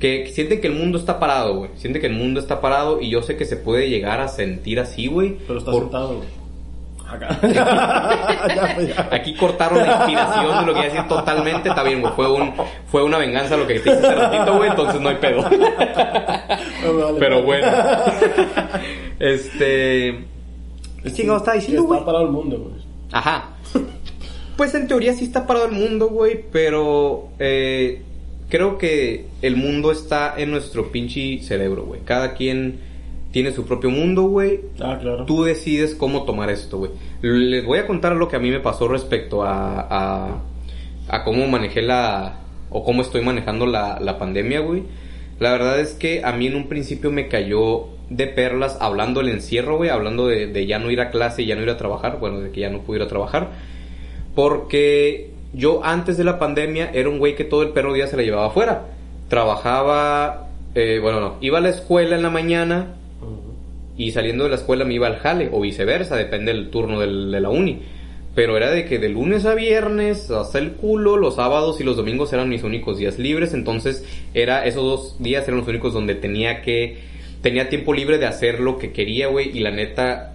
que 0.00 0.26
sienten 0.28 0.60
que 0.60 0.66
el 0.66 0.74
mundo 0.74 0.98
está 0.98 1.18
parado, 1.18 1.56
güey. 1.56 1.70
Sienten 1.76 2.02
que 2.02 2.08
el 2.08 2.12
mundo 2.14 2.38
está 2.38 2.60
parado 2.60 3.00
y 3.00 3.08
yo 3.08 3.22
sé 3.22 3.36
que 3.36 3.46
se 3.46 3.56
puede 3.56 3.88
llegar 3.88 4.20
a 4.20 4.28
sentir 4.28 4.78
así, 4.78 5.06
güey. 5.06 5.36
Pero 5.46 5.58
está 5.58 5.70
por- 5.70 5.82
sentado, 5.84 6.16
güey. 6.16 6.28
Acá. 7.08 7.38
ya, 7.48 8.74
güey, 8.74 8.88
ya. 8.88 9.08
Aquí 9.12 9.34
cortaron 9.34 9.78
la 9.78 9.96
inspiración 9.96 10.60
de 10.60 10.66
lo 10.66 10.72
que 10.72 10.78
iba 10.78 10.80
a 10.80 10.84
decir 10.84 11.08
totalmente. 11.08 11.68
Está 11.68 11.82
bien, 11.82 12.00
güey. 12.00 12.12
Fue, 12.14 12.30
un, 12.32 12.52
fue 12.90 13.02
una 13.04 13.18
venganza 13.18 13.56
lo 13.56 13.66
que 13.66 13.74
te 13.74 13.90
hice 13.90 13.98
hace 13.98 14.14
ratito, 14.14 14.56
güey. 14.56 14.70
Entonces 14.70 15.00
no 15.00 15.08
hay 15.08 15.16
pedo. 15.16 15.44
No, 16.84 16.94
vale, 16.94 17.18
Pero 17.18 17.42
bueno. 17.42 17.66
Este. 19.18 20.24
¿Qué 21.02 21.12
chingado 21.12 21.38
está 21.38 21.52
Que 21.52 21.58
diciendo, 21.58 21.84
güey? 21.84 21.98
Está 21.98 22.06
parado 22.06 22.24
el 22.26 22.30
mundo, 22.30 22.58
güey. 22.58 22.74
Ajá. 23.12 23.50
Pues 24.56 24.74
en 24.74 24.88
teoría 24.88 25.12
sí 25.12 25.24
está 25.24 25.46
parado 25.46 25.66
el 25.66 25.72
mundo, 25.72 26.08
güey, 26.08 26.42
pero 26.50 27.28
eh, 27.38 28.00
creo 28.48 28.78
que 28.78 29.26
el 29.42 29.54
mundo 29.54 29.92
está 29.92 30.32
en 30.34 30.50
nuestro 30.50 30.90
pinche 30.90 31.42
cerebro, 31.42 31.84
güey. 31.84 32.00
Cada 32.06 32.32
quien 32.32 32.80
tiene 33.36 33.52
su 33.52 33.66
propio 33.66 33.90
mundo, 33.90 34.22
güey. 34.22 34.60
Ah, 34.80 34.96
claro. 34.98 35.26
Tú 35.26 35.44
decides 35.44 35.94
cómo 35.94 36.22
tomar 36.22 36.48
esto, 36.48 36.78
güey. 36.78 36.92
Les 37.20 37.66
voy 37.66 37.78
a 37.78 37.86
contar 37.86 38.16
lo 38.16 38.28
que 38.28 38.36
a 38.36 38.38
mí 38.38 38.50
me 38.50 38.60
pasó 38.60 38.88
respecto 38.88 39.42
a, 39.42 39.78
a, 39.90 40.40
a 41.06 41.22
cómo 41.22 41.46
manejé 41.46 41.82
la... 41.82 42.38
o 42.70 42.82
cómo 42.82 43.02
estoy 43.02 43.20
manejando 43.20 43.66
la, 43.66 43.98
la 44.00 44.16
pandemia, 44.16 44.60
güey. 44.60 44.84
La 45.38 45.52
verdad 45.52 45.78
es 45.80 45.92
que 45.92 46.22
a 46.24 46.32
mí 46.32 46.46
en 46.46 46.56
un 46.56 46.66
principio 46.66 47.12
me 47.12 47.28
cayó 47.28 47.88
de 48.08 48.26
perlas 48.26 48.78
hablando 48.80 49.20
del 49.20 49.28
encierro, 49.28 49.76
güey, 49.76 49.90
hablando 49.90 50.28
de, 50.28 50.46
de 50.46 50.66
ya 50.66 50.78
no 50.78 50.90
ir 50.90 51.02
a 51.02 51.10
clase 51.10 51.42
y 51.42 51.46
ya 51.46 51.56
no 51.56 51.62
ir 51.62 51.68
a 51.68 51.76
trabajar, 51.76 52.18
bueno, 52.18 52.40
de 52.40 52.50
que 52.52 52.60
ya 52.60 52.70
no 52.70 52.84
pudiera 52.84 53.06
trabajar. 53.06 53.50
Porque 54.34 55.32
yo 55.52 55.84
antes 55.84 56.16
de 56.16 56.24
la 56.24 56.38
pandemia 56.38 56.90
era 56.94 57.10
un 57.10 57.18
güey 57.18 57.34
que 57.34 57.44
todo 57.44 57.62
el 57.64 57.68
perro 57.68 57.92
día 57.92 58.06
se 58.06 58.16
la 58.16 58.22
llevaba 58.22 58.46
afuera. 58.46 58.86
Trabajaba, 59.28 60.48
eh, 60.74 61.00
bueno, 61.02 61.20
no, 61.20 61.34
iba 61.42 61.58
a 61.58 61.60
la 61.60 61.68
escuela 61.68 62.16
en 62.16 62.22
la 62.22 62.30
mañana. 62.30 62.94
Y 63.96 64.12
saliendo 64.12 64.44
de 64.44 64.50
la 64.50 64.56
escuela 64.56 64.84
me 64.84 64.94
iba 64.94 65.06
al 65.06 65.16
jale 65.16 65.48
o 65.52 65.60
viceversa, 65.60 66.16
depende 66.16 66.52
del 66.52 66.70
turno 66.70 67.00
de 67.00 67.40
la 67.40 67.48
uni. 67.50 67.80
Pero 68.34 68.56
era 68.56 68.70
de 68.70 68.84
que 68.84 68.98
de 68.98 69.08
lunes 69.08 69.46
a 69.46 69.54
viernes 69.54 70.30
hasta 70.30 70.58
el 70.58 70.72
culo, 70.72 71.16
los 71.16 71.36
sábados 71.36 71.80
y 71.80 71.84
los 71.84 71.96
domingos 71.96 72.32
eran 72.34 72.50
mis 72.50 72.64
únicos 72.64 72.98
días 72.98 73.18
libres, 73.18 73.54
entonces 73.54 74.04
era 74.34 74.66
esos 74.66 74.82
dos 74.82 75.16
días 75.22 75.48
eran 75.48 75.60
los 75.60 75.68
únicos 75.68 75.94
donde 75.94 76.14
tenía 76.14 76.60
que 76.60 76.98
tenía 77.40 77.68
tiempo 77.68 77.94
libre 77.94 78.18
de 78.18 78.26
hacer 78.26 78.60
lo 78.60 78.76
que 78.76 78.92
quería, 78.92 79.28
güey, 79.28 79.56
y 79.56 79.60
la 79.60 79.70
neta 79.70 80.34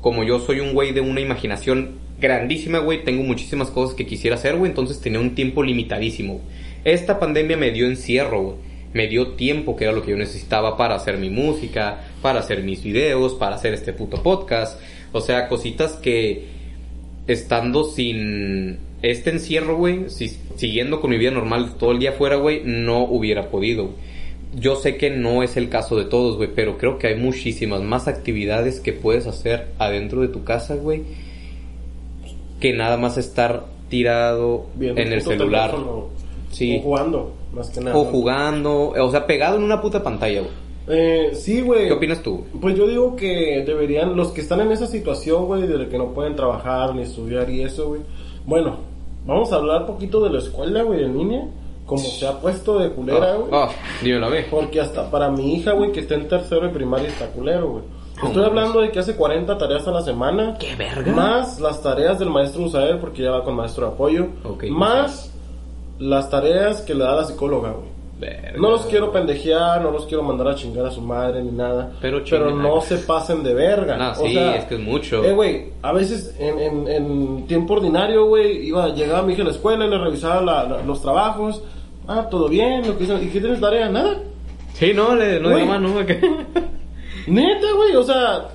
como 0.00 0.24
yo 0.24 0.40
soy 0.40 0.60
un 0.60 0.72
güey 0.72 0.92
de 0.92 1.00
una 1.00 1.20
imaginación 1.20 1.98
grandísima, 2.20 2.78
güey, 2.78 3.04
tengo 3.04 3.22
muchísimas 3.22 3.70
cosas 3.70 3.94
que 3.94 4.06
quisiera 4.06 4.36
hacer, 4.36 4.56
güey, 4.56 4.70
entonces 4.70 5.00
tenía 5.00 5.20
un 5.20 5.34
tiempo 5.34 5.62
limitadísimo. 5.62 6.40
Esta 6.84 7.18
pandemia 7.18 7.56
me 7.56 7.70
dio 7.70 7.86
encierro, 7.86 8.42
güey. 8.42 8.69
Me 8.92 9.06
dio 9.06 9.28
tiempo, 9.32 9.76
que 9.76 9.84
era 9.84 9.92
lo 9.92 10.02
que 10.02 10.10
yo 10.10 10.16
necesitaba 10.16 10.76
para 10.76 10.96
hacer 10.96 11.18
mi 11.18 11.30
música, 11.30 12.00
para 12.22 12.40
hacer 12.40 12.62
mis 12.62 12.82
videos, 12.82 13.34
para 13.34 13.56
hacer 13.56 13.72
este 13.74 13.92
puto 13.92 14.22
podcast. 14.22 14.80
O 15.12 15.20
sea, 15.20 15.48
cositas 15.48 15.94
que 15.94 16.46
estando 17.26 17.84
sin 17.84 18.78
este 19.02 19.30
encierro, 19.30 19.76
güey, 19.76 20.10
si, 20.10 20.28
siguiendo 20.56 21.00
con 21.00 21.10
mi 21.10 21.18
vida 21.18 21.30
normal 21.30 21.74
todo 21.78 21.92
el 21.92 21.98
día 21.98 22.10
afuera, 22.10 22.36
güey, 22.36 22.62
no 22.64 23.04
hubiera 23.04 23.48
podido. 23.48 23.90
Yo 24.54 24.76
sé 24.76 24.96
que 24.96 25.10
no 25.10 25.42
es 25.42 25.56
el 25.56 25.68
caso 25.68 25.96
de 25.96 26.04
todos, 26.04 26.36
güey, 26.36 26.50
pero 26.54 26.76
creo 26.76 26.98
que 26.98 27.06
hay 27.06 27.14
muchísimas 27.14 27.82
más 27.82 28.08
actividades 28.08 28.80
que 28.80 28.92
puedes 28.92 29.26
hacer 29.26 29.68
adentro 29.78 30.22
de 30.22 30.28
tu 30.28 30.44
casa, 30.44 30.74
güey, 30.74 31.02
que 32.58 32.72
nada 32.72 32.96
más 32.96 33.16
estar 33.16 33.66
tirado 33.88 34.66
en 34.80 35.12
el 35.12 35.22
celular. 35.22 35.70
teléfono. 35.70 36.19
Sí. 36.50 36.78
O 36.78 36.82
jugando, 36.82 37.32
más 37.52 37.70
que 37.70 37.80
nada. 37.80 37.96
O 37.96 38.04
jugando, 38.04 38.90
o 38.90 39.10
sea, 39.10 39.26
pegado 39.26 39.56
en 39.56 39.62
una 39.64 39.80
puta 39.80 40.02
pantalla, 40.02 40.40
güey. 40.40 40.52
Eh, 40.88 41.30
sí, 41.34 41.60
güey. 41.60 41.86
¿Qué 41.86 41.92
opinas 41.92 42.22
tú? 42.22 42.44
Pues 42.60 42.76
yo 42.76 42.86
digo 42.88 43.14
que 43.14 43.62
deberían, 43.64 44.16
los 44.16 44.28
que 44.32 44.40
están 44.40 44.60
en 44.60 44.72
esa 44.72 44.86
situación, 44.86 45.46
güey, 45.46 45.66
de 45.66 45.88
que 45.88 45.96
no 45.98 46.08
pueden 46.12 46.34
trabajar 46.34 46.94
ni 46.94 47.02
estudiar 47.02 47.48
y 47.50 47.62
eso, 47.62 47.88
güey. 47.88 48.00
Bueno, 48.44 48.78
vamos 49.24 49.52
a 49.52 49.56
hablar 49.56 49.86
poquito 49.86 50.22
de 50.24 50.30
la 50.30 50.38
escuela, 50.40 50.82
güey, 50.82 51.04
en 51.04 51.16
línea. 51.16 51.48
Como 51.86 52.02
se 52.02 52.24
ha 52.26 52.38
puesto 52.40 52.78
de 52.78 52.90
culera, 52.90 53.32
Ah, 53.32 53.36
güey. 53.36 53.50
ah, 53.52 53.68
dímelo 54.02 54.26
a 54.26 54.28
ver. 54.30 54.46
Porque 54.50 54.80
hasta 54.80 55.10
para 55.10 55.28
mi 55.30 55.54
hija, 55.54 55.72
güey, 55.72 55.90
que 55.92 56.00
está 56.00 56.14
en 56.14 56.28
tercero 56.28 56.62
de 56.62 56.68
primaria 56.68 57.08
está 57.08 57.26
culero, 57.28 57.68
güey. 57.70 57.84
Estoy 58.22 58.44
hablando 58.44 58.80
de 58.80 58.90
que 58.92 58.98
hace 58.98 59.16
40 59.16 59.56
tareas 59.58 59.88
a 59.88 59.90
la 59.92 60.02
semana. 60.02 60.56
¡Qué 60.58 60.76
verga! 60.76 61.10
Más 61.12 61.58
las 61.58 61.82
tareas 61.82 62.18
del 62.18 62.30
maestro 62.30 62.62
Usael, 62.64 62.98
porque 62.98 63.22
ya 63.22 63.30
va 63.30 63.42
con 63.44 63.54
maestro 63.56 63.86
de 63.88 63.92
apoyo. 63.92 64.26
Ok, 64.44 64.64
más 64.70 65.32
las 66.00 66.28
tareas 66.28 66.80
que 66.82 66.94
le 66.94 67.04
da 67.04 67.14
la 67.16 67.24
psicóloga, 67.24 67.70
güey. 67.70 67.88
Verga. 68.18 68.52
No 68.58 68.70
los 68.70 68.82
quiero 68.84 69.10
pendejear, 69.12 69.80
no 69.80 69.90
los 69.92 70.04
quiero 70.04 70.22
mandar 70.22 70.48
a 70.48 70.54
chingar 70.54 70.84
a 70.84 70.90
su 70.90 71.00
madre 71.00 71.42
ni 71.42 71.52
nada. 71.52 71.92
Pero 72.02 72.20
chinguen. 72.22 72.60
no 72.60 72.82
se 72.82 72.98
pasen 72.98 73.42
de 73.42 73.54
verga. 73.54 73.96
No, 73.96 74.10
O 74.10 74.26
sí, 74.26 74.34
sea, 74.34 74.56
es 74.56 74.64
que 74.66 74.74
es 74.74 74.80
mucho. 74.80 75.24
Eh, 75.24 75.32
güey, 75.32 75.68
a 75.80 75.92
veces 75.92 76.34
en, 76.38 76.58
en, 76.58 76.86
en 76.88 77.46
tiempo 77.46 77.74
ordinario, 77.74 78.26
güey, 78.26 78.66
iba, 78.66 78.88
llegaba 78.88 79.22
mi 79.22 79.32
hija 79.32 79.40
a 79.40 79.46
la 79.46 79.52
escuela 79.52 79.86
y 79.86 79.88
le 79.88 79.96
revisaba 79.96 80.42
la- 80.42 80.64
la- 80.64 80.82
los 80.82 81.00
trabajos. 81.00 81.62
Ah, 82.06 82.26
todo 82.30 82.48
bien, 82.48 82.86
lo 82.86 82.98
que 82.98 83.04
hizo. 83.04 83.16
¿Y 83.22 83.28
qué 83.28 83.40
tienes 83.40 83.58
tarea? 83.60 83.88
Nada. 83.88 84.18
Sí, 84.74 84.92
no, 84.94 85.14
le, 85.14 85.40
no 85.40 85.50
más, 85.66 85.80
¿no? 85.80 85.98
Acá. 85.98 86.16
Neta, 87.26 87.66
güey, 87.76 87.96
o 87.96 88.02
sea, 88.02 88.48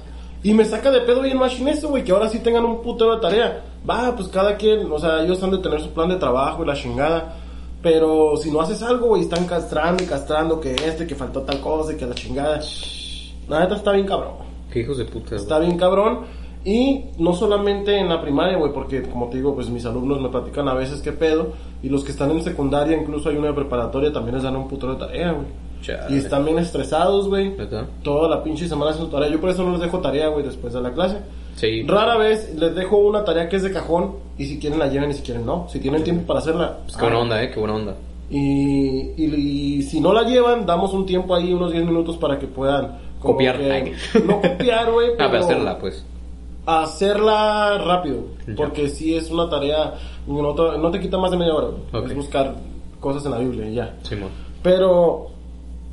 y 0.43 0.53
me 0.53 0.65
saca 0.65 0.91
de 0.91 1.01
pedo 1.01 1.21
bien 1.21 1.37
machine 1.37 1.71
eso, 1.71 1.89
güey, 1.89 2.03
que 2.03 2.11
ahora 2.11 2.29
sí 2.29 2.39
tengan 2.39 2.65
un 2.65 2.81
putero 2.81 3.15
de 3.15 3.21
tarea. 3.21 3.61
Va, 3.88 4.15
pues 4.15 4.27
cada 4.29 4.55
quien, 4.55 4.91
o 4.91 4.99
sea, 4.99 5.23
ellos 5.23 5.41
han 5.43 5.51
de 5.51 5.59
tener 5.59 5.81
su 5.81 5.89
plan 5.91 6.09
de 6.09 6.15
trabajo 6.15 6.63
y 6.63 6.67
la 6.67 6.75
chingada. 6.75 7.36
Pero 7.81 8.36
si 8.38 8.49
no 8.49 8.61
haces 8.61 8.81
algo, 8.81 9.09
güey, 9.09 9.21
están 9.21 9.45
castrando 9.45 10.03
y 10.03 10.07
castrando 10.07 10.59
que 10.59 10.73
este, 10.73 11.05
que 11.05 11.13
faltó 11.13 11.41
tal 11.41 11.61
cosa 11.61 11.93
y 11.93 11.97
que 11.97 12.05
la 12.07 12.15
chingada. 12.15 12.59
La 13.47 13.59
neta 13.59 13.75
está 13.75 13.91
bien 13.91 14.07
cabrón. 14.07 14.33
Qué 14.71 14.79
hijos 14.79 14.97
de 14.97 15.05
puta. 15.05 15.29
güey. 15.29 15.41
Está 15.41 15.59
bien 15.59 15.77
cabrón. 15.77 16.21
Y 16.63 17.05
no 17.19 17.33
solamente 17.33 17.95
en 17.99 18.09
la 18.09 18.19
primaria, 18.19 18.57
güey, 18.57 18.73
porque 18.73 19.03
como 19.03 19.29
te 19.29 19.38
digo, 19.38 19.53
pues 19.53 19.69
mis 19.69 19.86
alumnos 19.86 20.19
me 20.19 20.29
platican 20.29 20.67
a 20.67 20.73
veces 20.73 20.99
qué 21.01 21.11
pedo. 21.11 21.49
Y 21.83 21.89
los 21.89 22.03
que 22.03 22.11
están 22.11 22.31
en 22.31 22.41
secundaria, 22.41 22.97
incluso 22.97 23.29
hay 23.29 23.38
una 23.38 23.49
de 23.49 23.53
preparatoria, 23.53 24.11
también 24.11 24.33
les 24.33 24.43
dan 24.43 24.55
un 24.55 24.67
puto 24.67 24.91
de 24.91 24.97
tarea, 24.97 25.33
güey. 25.33 25.45
Chale. 25.83 26.15
Y 26.15 26.17
están 26.17 26.43
bien 26.43 26.57
estresados, 26.57 27.27
güey. 27.27 27.55
Toda 28.01 28.27
la 28.27 28.43
pinche 28.43 28.67
semana 28.67 28.89
haciendo 28.91 29.11
tarea. 29.11 29.29
Yo 29.29 29.39
por 29.39 29.51
eso 29.51 29.63
no 29.63 29.73
les 29.73 29.81
dejo 29.81 29.99
tarea, 29.99 30.29
güey, 30.29 30.43
después 30.43 30.73
de 30.73 30.81
la 30.81 30.91
clase. 30.91 31.19
Sí. 31.55 31.83
Rara 31.87 32.17
vez 32.17 32.53
les 32.55 32.75
dejo 32.75 32.97
una 32.97 33.23
tarea 33.23 33.47
que 33.49 33.55
es 33.55 33.63
de 33.63 33.71
cajón. 33.71 34.23
Y 34.37 34.45
si 34.45 34.59
quieren 34.59 34.77
la 34.79 34.87
llevan 34.87 35.09
y 35.11 35.13
si 35.13 35.21
quieren 35.23 35.45
no. 35.45 35.67
Si 35.69 35.79
tienen 35.79 36.03
tiempo 36.03 36.27
para 36.27 36.39
hacerla. 36.39 36.79
Pues 36.83 36.97
qué 36.97 37.03
buena 37.03 37.19
onda, 37.19 37.41
eh, 37.43 37.49
qué 37.51 37.59
buena 37.59 37.75
onda. 37.75 37.95
Y, 38.29 39.11
y, 39.15 39.77
y 39.77 39.81
si 39.83 40.01
no 40.01 40.11
la 40.13 40.23
llevan, 40.23 40.65
damos 40.65 40.93
un 40.93 41.05
tiempo 41.05 41.33
ahí, 41.35 41.53
unos 41.53 41.71
10 41.71 41.85
minutos 41.85 42.17
para 42.17 42.37
que 42.39 42.47
puedan 42.47 42.97
Copiar. 43.21 43.57
que- 43.57 43.93
no 44.25 44.41
copiar, 44.41 44.91
güey, 44.91 45.11
Ah, 45.19 45.27
pero 45.31 45.43
hacerla, 45.45 45.77
pues. 45.79 46.03
hacerla 46.65 47.77
rápido. 47.77 48.25
Porque 48.57 48.89
si 48.89 49.15
es 49.15 49.29
una 49.31 49.49
tarea, 49.49 49.93
no 50.27 50.53
te, 50.53 50.77
no 50.77 50.91
te 50.91 50.99
quita 50.99 51.17
más 51.17 51.31
de 51.31 51.37
media 51.37 51.53
hora, 51.55 51.67
güey. 51.67 52.03
Ok. 52.03 52.09
Es 52.09 52.15
buscar 52.15 52.55
cosas 52.99 53.25
en 53.25 53.31
la 53.31 53.37
Biblia 53.39 53.69
y 53.69 53.75
ya. 53.75 53.95
Pero 54.63 55.27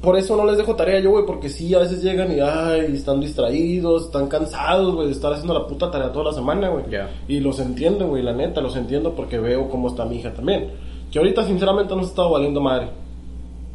por 0.02 0.16
eso 0.18 0.36
no 0.36 0.44
les 0.44 0.56
dejo 0.58 0.74
tarea 0.76 1.00
yo, 1.00 1.10
güey, 1.10 1.24
porque 1.24 1.48
sí, 1.48 1.72
a 1.74 1.78
veces 1.78 2.02
llegan 2.02 2.30
y, 2.36 2.40
ay, 2.40 2.92
están 2.92 3.20
distraídos, 3.20 4.06
están 4.06 4.26
cansados, 4.26 4.94
güey, 4.94 5.06
de 5.06 5.12
estar 5.12 5.32
haciendo 5.32 5.54
la 5.54 5.66
puta 5.66 5.90
tarea 5.90 6.12
toda 6.12 6.26
la 6.26 6.32
semana, 6.32 6.68
güey. 6.68 6.84
Ya. 6.90 7.08
Y 7.28 7.40
los 7.40 7.58
entiendo, 7.60 8.06
güey, 8.08 8.22
la 8.22 8.32
neta, 8.32 8.60
los 8.60 8.76
entiendo 8.76 9.14
porque 9.14 9.38
veo 9.38 9.68
cómo 9.70 9.88
está 9.88 10.04
mi 10.04 10.16
hija 10.16 10.34
también. 10.34 10.70
Que 11.10 11.18
ahorita, 11.18 11.44
sinceramente, 11.44 11.94
no 11.94 12.02
se 12.02 12.08
estado 12.08 12.30
valiendo 12.30 12.60
madre. 12.60 12.88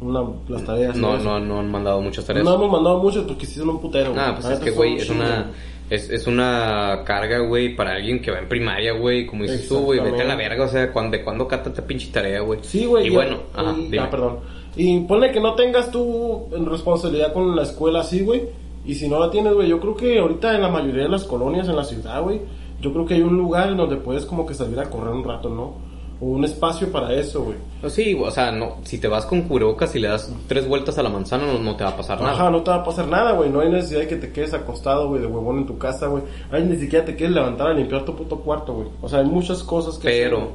Una, 0.00 0.20
las 0.48 0.64
tareas. 0.64 0.96
No, 0.96 1.18
no, 1.18 1.40
no 1.40 1.58
han 1.58 1.70
mandado 1.70 2.00
muchas 2.00 2.24
tareas. 2.24 2.44
No 2.44 2.54
hemos 2.54 2.70
mandado 2.70 2.98
muchos 3.02 3.24
porque 3.24 3.46
sí 3.46 3.58
son 3.58 3.70
un 3.70 3.80
putero, 3.80 4.12
güey. 4.12 4.22
Ah, 4.24 4.32
pues 4.38 4.46
es 4.52 4.60
que, 4.60 4.70
güey, 4.70 4.96
es 4.96 5.10
una, 5.10 5.50
es, 5.90 6.08
es 6.10 6.26
una 6.28 7.02
carga, 7.04 7.38
güey, 7.40 7.74
para 7.74 7.94
alguien 7.94 8.20
que 8.22 8.30
va 8.30 8.38
en 8.38 8.48
primaria, 8.48 8.92
güey, 8.92 9.26
como 9.26 9.42
dices 9.42 9.66
tú, 9.66 9.78
güey, 9.80 9.98
vete 9.98 10.22
a 10.22 10.24
la 10.26 10.36
verga, 10.36 10.64
o 10.66 10.68
sea, 10.68 10.92
¿cuándo, 10.92 11.16
¿de 11.16 11.24
cuándo 11.24 11.48
cata 11.48 11.70
esta 11.70 11.84
pinche 11.84 12.12
tarea, 12.12 12.40
güey? 12.42 12.60
Sí, 12.62 12.84
güey. 12.84 13.06
Y 13.08 13.10
ya- 13.10 13.16
bueno, 13.16 13.38
ajá, 13.54 13.74
y- 13.90 13.98
ah, 13.98 14.08
perdón. 14.10 14.57
Y 14.76 15.00
ponle 15.00 15.32
que 15.32 15.40
no 15.40 15.54
tengas 15.54 15.90
tú 15.90 16.46
responsabilidad 16.50 17.32
con 17.32 17.56
la 17.56 17.62
escuela 17.62 18.00
así, 18.00 18.20
güey. 18.20 18.42
Y 18.84 18.94
si 18.94 19.08
no 19.08 19.18
la 19.18 19.30
tienes, 19.30 19.52
güey, 19.52 19.68
yo 19.68 19.80
creo 19.80 19.94
que 19.96 20.18
ahorita 20.18 20.54
en 20.54 20.62
la 20.62 20.68
mayoría 20.68 21.02
de 21.02 21.08
las 21.08 21.24
colonias 21.24 21.68
en 21.68 21.76
la 21.76 21.84
ciudad, 21.84 22.22
güey, 22.22 22.40
yo 22.80 22.92
creo 22.92 23.06
que 23.06 23.14
hay 23.14 23.22
un 23.22 23.36
lugar 23.36 23.68
en 23.68 23.76
donde 23.76 23.96
puedes 23.96 24.24
como 24.24 24.46
que 24.46 24.54
salir 24.54 24.78
a 24.78 24.88
correr 24.88 25.12
un 25.12 25.24
rato, 25.24 25.48
¿no? 25.48 25.74
O 26.20 26.26
un 26.26 26.44
espacio 26.44 26.90
para 26.90 27.12
eso, 27.12 27.44
güey. 27.44 27.56
No, 27.82 27.90
Sí, 27.90 28.16
o 28.20 28.30
sea, 28.30 28.50
no, 28.50 28.78
si 28.82 28.98
te 28.98 29.06
vas 29.06 29.26
con 29.26 29.42
cubrebocas 29.42 29.94
y 29.94 30.00
le 30.00 30.08
das 30.08 30.32
tres 30.46 30.66
vueltas 30.66 30.98
a 30.98 31.02
la 31.02 31.10
manzana, 31.10 31.46
no, 31.46 31.58
no 31.58 31.76
te 31.76 31.84
va 31.84 31.90
a 31.90 31.96
pasar 31.96 32.20
nada. 32.20 32.32
Ajá, 32.32 32.50
no 32.50 32.62
te 32.62 32.70
va 32.70 32.78
a 32.78 32.84
pasar 32.84 33.08
nada, 33.08 33.32
güey. 33.32 33.50
No 33.50 33.60
hay 33.60 33.68
necesidad 33.68 34.00
de 34.00 34.08
que 34.08 34.16
te 34.16 34.32
quedes 34.32 34.54
acostado, 34.54 35.08
güey, 35.08 35.20
de 35.20 35.26
huevón 35.26 35.58
en 35.58 35.66
tu 35.66 35.78
casa, 35.78 36.06
güey. 36.06 36.22
Ay, 36.50 36.64
ni 36.64 36.76
siquiera 36.76 37.04
te 37.04 37.14
quieres 37.14 37.34
levantar 37.34 37.68
a 37.68 37.74
limpiar 37.74 38.04
tu 38.04 38.16
puto 38.16 38.40
cuarto, 38.40 38.74
güey. 38.74 38.88
O 39.00 39.08
sea, 39.08 39.20
hay 39.20 39.26
muchas 39.26 39.62
cosas 39.62 39.98
que 39.98 40.08
Pero 40.08 40.52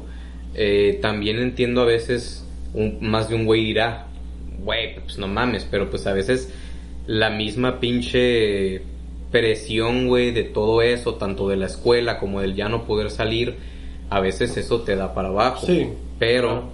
eh, 0.53 0.99
también 1.01 1.37
entiendo 1.37 1.81
a 1.81 1.85
veces, 1.85 2.45
un- 2.73 2.97
más 3.01 3.29
de 3.29 3.35
un 3.35 3.45
güey 3.45 3.63
dirá, 3.65 4.07
güey, 4.63 4.95
pues 4.99 5.17
no 5.17 5.27
mames, 5.27 5.67
pero 5.69 5.89
pues 5.89 6.05
a 6.07 6.13
veces 6.13 6.49
la 7.07 7.29
misma 7.29 7.79
pinche 7.79 8.81
presión, 9.31 10.07
güey, 10.07 10.31
de 10.31 10.43
todo 10.43 10.81
eso, 10.81 11.15
tanto 11.15 11.49
de 11.49 11.57
la 11.57 11.65
escuela 11.65 12.19
como 12.19 12.39
del 12.41 12.55
ya 12.55 12.69
no 12.69 12.85
poder 12.85 13.09
salir, 13.09 13.55
a 14.09 14.19
veces 14.19 14.55
eso 14.57 14.81
te 14.81 14.95
da 14.95 15.13
para 15.13 15.29
abajo. 15.29 15.65
Sí. 15.65 15.87
Pero, 16.19 16.69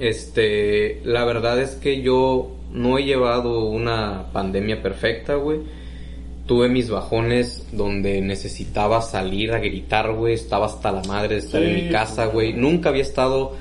este, 0.00 1.00
la 1.04 1.24
verdad 1.24 1.60
es 1.60 1.72
que 1.76 2.00
yo 2.02 2.50
no 2.72 2.98
he 2.98 3.04
llevado 3.04 3.64
una 3.66 4.26
pandemia 4.32 4.82
perfecta, 4.82 5.34
güey. 5.34 5.60
Tuve 6.46 6.68
mis 6.68 6.90
bajones 6.90 7.66
donde 7.72 8.20
necesitaba 8.20 9.00
salir 9.00 9.52
a 9.52 9.58
gritar, 9.60 10.12
güey. 10.12 10.34
Estaba 10.34 10.66
hasta 10.66 10.90
la 10.92 11.02
madre 11.04 11.34
de 11.36 11.40
estar 11.40 11.62
Sí, 11.62 11.68
en 11.68 11.74
mi 11.86 11.90
casa, 11.90 12.26
güey. 12.26 12.52
Nunca 12.52 12.90
había 12.90 13.02
estado 13.02 13.56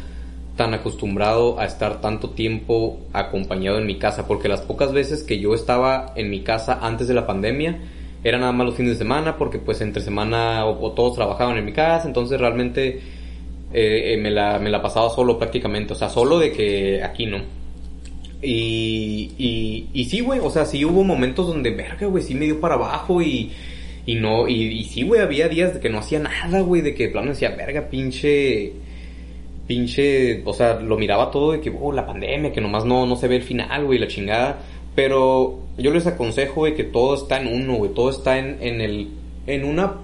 tan 0.56 0.74
acostumbrado 0.74 1.60
a 1.60 1.66
estar 1.66 2.00
tanto 2.02 2.32
tiempo 2.32 3.00
acompañado 3.12 3.80
en 3.80 3.86
mi 3.86 3.98
casa. 3.98 4.28
Porque 4.28 4.48
las 4.48 4.62
pocas 4.62 4.92
veces 4.94 5.24
que 5.24 5.40
yo 5.40 5.54
estaba 5.54 6.14
en 6.16 6.30
mi 6.30 6.42
casa 6.42 6.80
antes 6.82 7.08
de 7.08 7.14
la 7.14 7.26
pandemia, 7.26 7.80
era 8.24 8.38
nada 8.38 8.52
más 8.52 8.68
los 8.68 8.76
fines 8.76 8.94
de 8.94 8.98
semana, 8.98 9.38
porque 9.38 9.60
pues 9.60 9.82
entre 9.82 10.02
semana 10.02 10.66
o, 10.66 10.92
todos 10.92 11.16
trabajaban 11.16 11.58
en 11.58 11.66
mi 11.66 11.74
casa. 11.74 12.08
Entonces 12.08 12.40
realmente 12.40 13.02
eh, 13.74 14.14
eh, 14.14 14.18
me, 14.18 14.32
la, 14.32 14.60
me 14.60 14.70
la 14.70 14.82
pasaba 14.82 15.10
solo 15.10 15.38
prácticamente. 15.40 15.94
O 15.94 15.96
sea, 15.96 16.10
solo 16.10 16.40
de 16.40 16.52
que 16.52 17.04
aquí 17.04 17.26
no. 17.26 17.40
Y, 18.46 19.88
y, 19.94 20.06
sí, 20.06 20.20
güey, 20.20 20.40
o 20.44 20.50
sea, 20.50 20.66
sí 20.66 20.84
hubo 20.84 21.04
momentos 21.04 21.48
donde, 21.48 21.72
verga, 21.72 22.08
güey, 22.08 22.22
sí 22.22 22.36
me 22.36 22.44
dio 22.44 22.60
para 22.60 22.76
abajo 22.76 23.22
y, 23.22 23.54
y 24.06 24.16
no, 24.16 24.50
y, 24.50 24.64
y 24.64 24.84
sí, 24.84 25.04
güey, 25.04 25.22
había 25.22 25.48
días 25.48 25.74
de 25.74 25.80
que 25.80 25.90
no 25.90 26.00
hacía 26.00 26.20
nada, 26.20 26.60
güey, 26.60 26.82
de 26.82 26.94
que 26.94 27.06
de 27.06 27.10
plano 27.12 27.30
decía, 27.30 27.56
verga, 27.56 27.88
pinche, 27.90 28.74
pinche, 29.68 30.42
o 30.46 30.54
sea, 30.54 30.80
lo 30.80 30.98
miraba 30.98 31.32
todo 31.32 31.52
de 31.54 31.62
que, 31.62 31.70
oh, 31.70 31.92
la 31.92 32.06
pandemia, 32.06 32.52
que 32.52 32.62
nomás 32.62 32.86
no, 32.86 33.06
no 33.06 33.16
se 33.16 33.28
ve 33.28 33.38
el 33.38 33.44
final, 33.44 33.86
güey, 33.86 34.00
la 34.00 34.08
chingada. 34.08 34.60
Pero 34.96 35.60
yo 35.78 35.92
les 35.92 36.06
aconsejo, 36.06 36.62
güey, 36.62 36.76
que 36.76 36.84
todo 36.84 37.16
está 37.16 37.42
en 37.42 37.48
uno, 37.48 37.76
güey, 37.76 37.94
todo 37.94 38.10
está 38.10 38.38
en, 38.38 38.58
en 38.62 38.82
el, 38.82 39.10
en 39.48 39.64
una 39.66 39.96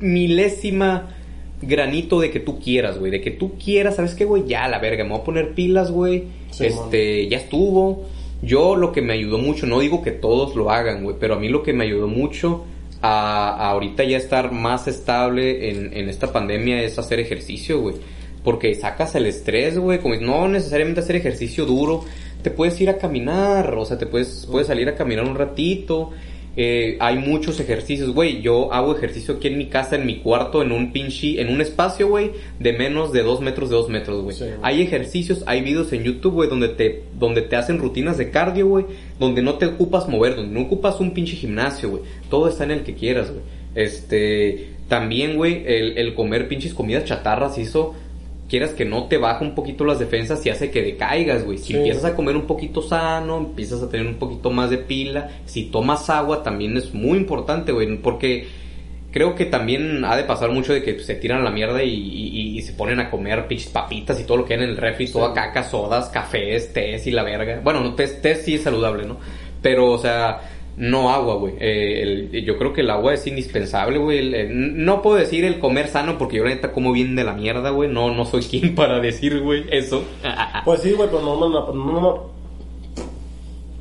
milésima 0.00 1.14
granito 1.62 2.20
de 2.20 2.30
que 2.30 2.40
tú 2.40 2.58
quieras, 2.58 2.98
güey. 2.98 3.10
De 3.10 3.20
que 3.20 3.30
tú 3.30 3.52
quieras, 3.62 3.96
¿sabes 3.96 4.14
qué, 4.14 4.24
güey? 4.24 4.44
Ya, 4.46 4.66
la 4.68 4.78
verga, 4.78 5.04
me 5.04 5.10
voy 5.10 5.20
a 5.20 5.24
poner 5.24 5.54
pilas, 5.54 5.90
güey. 5.90 6.24
Sí, 6.50 6.66
este, 6.66 7.28
ya 7.28 7.38
estuvo. 7.38 8.04
Yo 8.42 8.76
lo 8.76 8.92
que 8.92 9.00
me 9.00 9.14
ayudó 9.14 9.38
mucho, 9.38 9.66
no 9.66 9.80
digo 9.80 10.02
que 10.02 10.10
todos 10.10 10.54
lo 10.54 10.70
hagan, 10.70 11.02
güey, 11.02 11.16
pero 11.18 11.34
a 11.34 11.38
mí 11.38 11.48
lo 11.48 11.62
que 11.62 11.72
me 11.72 11.84
ayudó 11.84 12.08
mucho 12.08 12.64
a, 13.00 13.48
a 13.50 13.70
ahorita 13.70 14.04
ya 14.04 14.18
estar 14.18 14.52
más 14.52 14.86
estable 14.86 15.70
en, 15.70 15.96
en 15.96 16.08
esta 16.08 16.30
pandemia 16.30 16.82
es 16.82 16.98
hacer 16.98 17.20
ejercicio, 17.20 17.80
güey. 17.80 17.94
Porque 18.44 18.74
sacas 18.74 19.14
el 19.16 19.26
estrés, 19.26 19.78
güey, 19.78 19.98
como 19.98 20.14
no 20.16 20.46
necesariamente 20.46 21.00
hacer 21.00 21.16
ejercicio 21.16 21.64
duro, 21.64 22.04
te 22.42 22.50
puedes 22.50 22.80
ir 22.80 22.90
a 22.90 22.98
caminar, 22.98 23.74
o 23.74 23.84
sea, 23.84 23.98
te 23.98 24.06
puedes, 24.06 24.46
puedes 24.48 24.68
salir 24.68 24.88
a 24.88 24.94
caminar 24.94 25.24
un 25.24 25.34
ratito. 25.34 26.12
Eh, 26.56 26.96
hay 27.00 27.18
muchos 27.18 27.58
ejercicios, 27.58 28.10
güey. 28.14 28.40
Yo 28.40 28.72
hago 28.72 28.96
ejercicio 28.96 29.34
aquí 29.34 29.48
en 29.48 29.58
mi 29.58 29.66
casa, 29.66 29.96
en 29.96 30.06
mi 30.06 30.18
cuarto, 30.18 30.62
en 30.62 30.70
un 30.70 30.92
pinche, 30.92 31.40
en 31.40 31.48
un 31.48 31.60
espacio, 31.60 32.08
güey, 32.08 32.30
de 32.60 32.72
menos 32.74 33.12
de 33.12 33.22
dos 33.22 33.40
metros 33.40 33.70
de 33.70 33.76
dos 33.76 33.88
metros, 33.88 34.22
güey. 34.22 34.36
Sí. 34.36 34.44
Hay 34.62 34.82
ejercicios, 34.82 35.42
hay 35.46 35.62
videos 35.62 35.92
en 35.92 36.04
YouTube, 36.04 36.34
güey, 36.34 36.48
donde 36.48 36.68
te, 36.68 37.04
donde 37.18 37.42
te 37.42 37.56
hacen 37.56 37.78
rutinas 37.78 38.18
de 38.18 38.30
cardio, 38.30 38.68
güey, 38.68 38.86
donde 39.18 39.42
no 39.42 39.54
te 39.54 39.66
ocupas 39.66 40.08
mover, 40.08 40.36
donde 40.36 40.54
no 40.54 40.66
ocupas 40.66 41.00
un 41.00 41.12
pinche 41.12 41.34
gimnasio, 41.34 41.90
güey. 41.90 42.02
Todo 42.30 42.48
está 42.48 42.64
en 42.64 42.70
el 42.70 42.82
que 42.82 42.94
quieras, 42.94 43.30
güey. 43.30 43.42
Este, 43.74 44.68
también, 44.88 45.36
güey, 45.36 45.64
el, 45.66 45.98
el 45.98 46.14
comer 46.14 46.46
pinches 46.46 46.74
comidas 46.74 47.04
chatarras 47.04 47.58
eso, 47.58 47.94
quieras 48.48 48.70
que 48.70 48.84
no 48.84 49.04
te 49.04 49.16
baja 49.18 49.42
un 49.44 49.54
poquito 49.54 49.84
las 49.84 49.98
defensas 49.98 50.44
y 50.46 50.50
hace 50.50 50.70
que 50.70 50.82
decaigas, 50.82 51.44
güey. 51.44 51.58
Si 51.58 51.68
Sí. 51.72 51.76
empiezas 51.78 52.04
a 52.04 52.14
comer 52.14 52.36
un 52.36 52.46
poquito 52.46 52.82
sano, 52.82 53.38
empiezas 53.38 53.82
a 53.82 53.88
tener 53.88 54.06
un 54.06 54.14
poquito 54.16 54.50
más 54.50 54.70
de 54.70 54.78
pila, 54.78 55.30
si 55.46 55.64
tomas 55.64 56.08
agua 56.10 56.42
también 56.42 56.76
es 56.76 56.92
muy 56.94 57.18
importante, 57.18 57.72
güey, 57.72 57.96
porque 57.98 58.46
creo 59.10 59.34
que 59.36 59.46
también 59.46 60.04
ha 60.04 60.16
de 60.16 60.24
pasar 60.24 60.50
mucho 60.50 60.72
de 60.72 60.82
que 60.82 60.98
se 60.98 61.14
tiran 61.14 61.40
a 61.40 61.44
la 61.44 61.50
mierda 61.52 61.82
y, 61.84 61.88
y- 61.94 62.58
y 62.58 62.62
se 62.62 62.72
ponen 62.72 62.98
a 63.00 63.10
comer 63.10 63.46
pinches 63.46 63.68
papitas 63.70 64.20
y 64.20 64.24
todo 64.24 64.38
lo 64.38 64.44
que 64.44 64.54
hay 64.54 64.62
en 64.62 64.68
el 64.70 64.76
refri, 64.76 65.06
toda 65.10 65.32
caca, 65.32 65.62
sodas, 65.62 66.08
cafés, 66.08 66.72
tés 66.72 67.06
y 67.06 67.12
la 67.12 67.22
verga. 67.22 67.60
Bueno, 67.62 67.80
no, 67.80 67.94
tés, 67.94 68.20
tés 68.20 68.42
sí 68.44 68.54
es 68.56 68.62
saludable, 68.62 69.06
¿no? 69.06 69.18
Pero, 69.62 69.90
o 69.92 69.98
sea, 69.98 70.40
no 70.76 71.10
agua, 71.10 71.36
güey. 71.36 71.54
Eh, 71.60 72.02
el- 72.30 72.44
yo 72.44 72.58
creo 72.58 72.72
que 72.72 72.80
el 72.80 72.90
agua 72.90 73.14
es 73.14 73.26
indispensable, 73.26 73.98
güey. 73.98 74.48
No 74.50 75.02
puedo 75.02 75.16
decir 75.16 75.44
el 75.44 75.58
comer 75.58 75.88
sano 75.88 76.18
porque 76.18 76.36
yo 76.38 76.44
la 76.44 76.50
neta 76.50 76.72
como 76.72 76.92
bien 76.92 77.14
de 77.16 77.24
la 77.24 77.32
mierda, 77.34 77.70
güey. 77.70 77.88
No, 77.90 78.12
no 78.14 78.24
soy 78.24 78.42
quien 78.50 78.74
para 78.74 79.00
decir, 79.00 79.40
güey, 79.40 79.64
eso. 79.70 80.02
Pues 80.64 80.80
sí, 80.80 80.92
güey, 80.92 81.08
pero 81.08 81.22
no, 81.22 81.38
no, 81.38 81.48
no, 81.48 81.72
no, 81.72 82.00
no. 82.00 82.30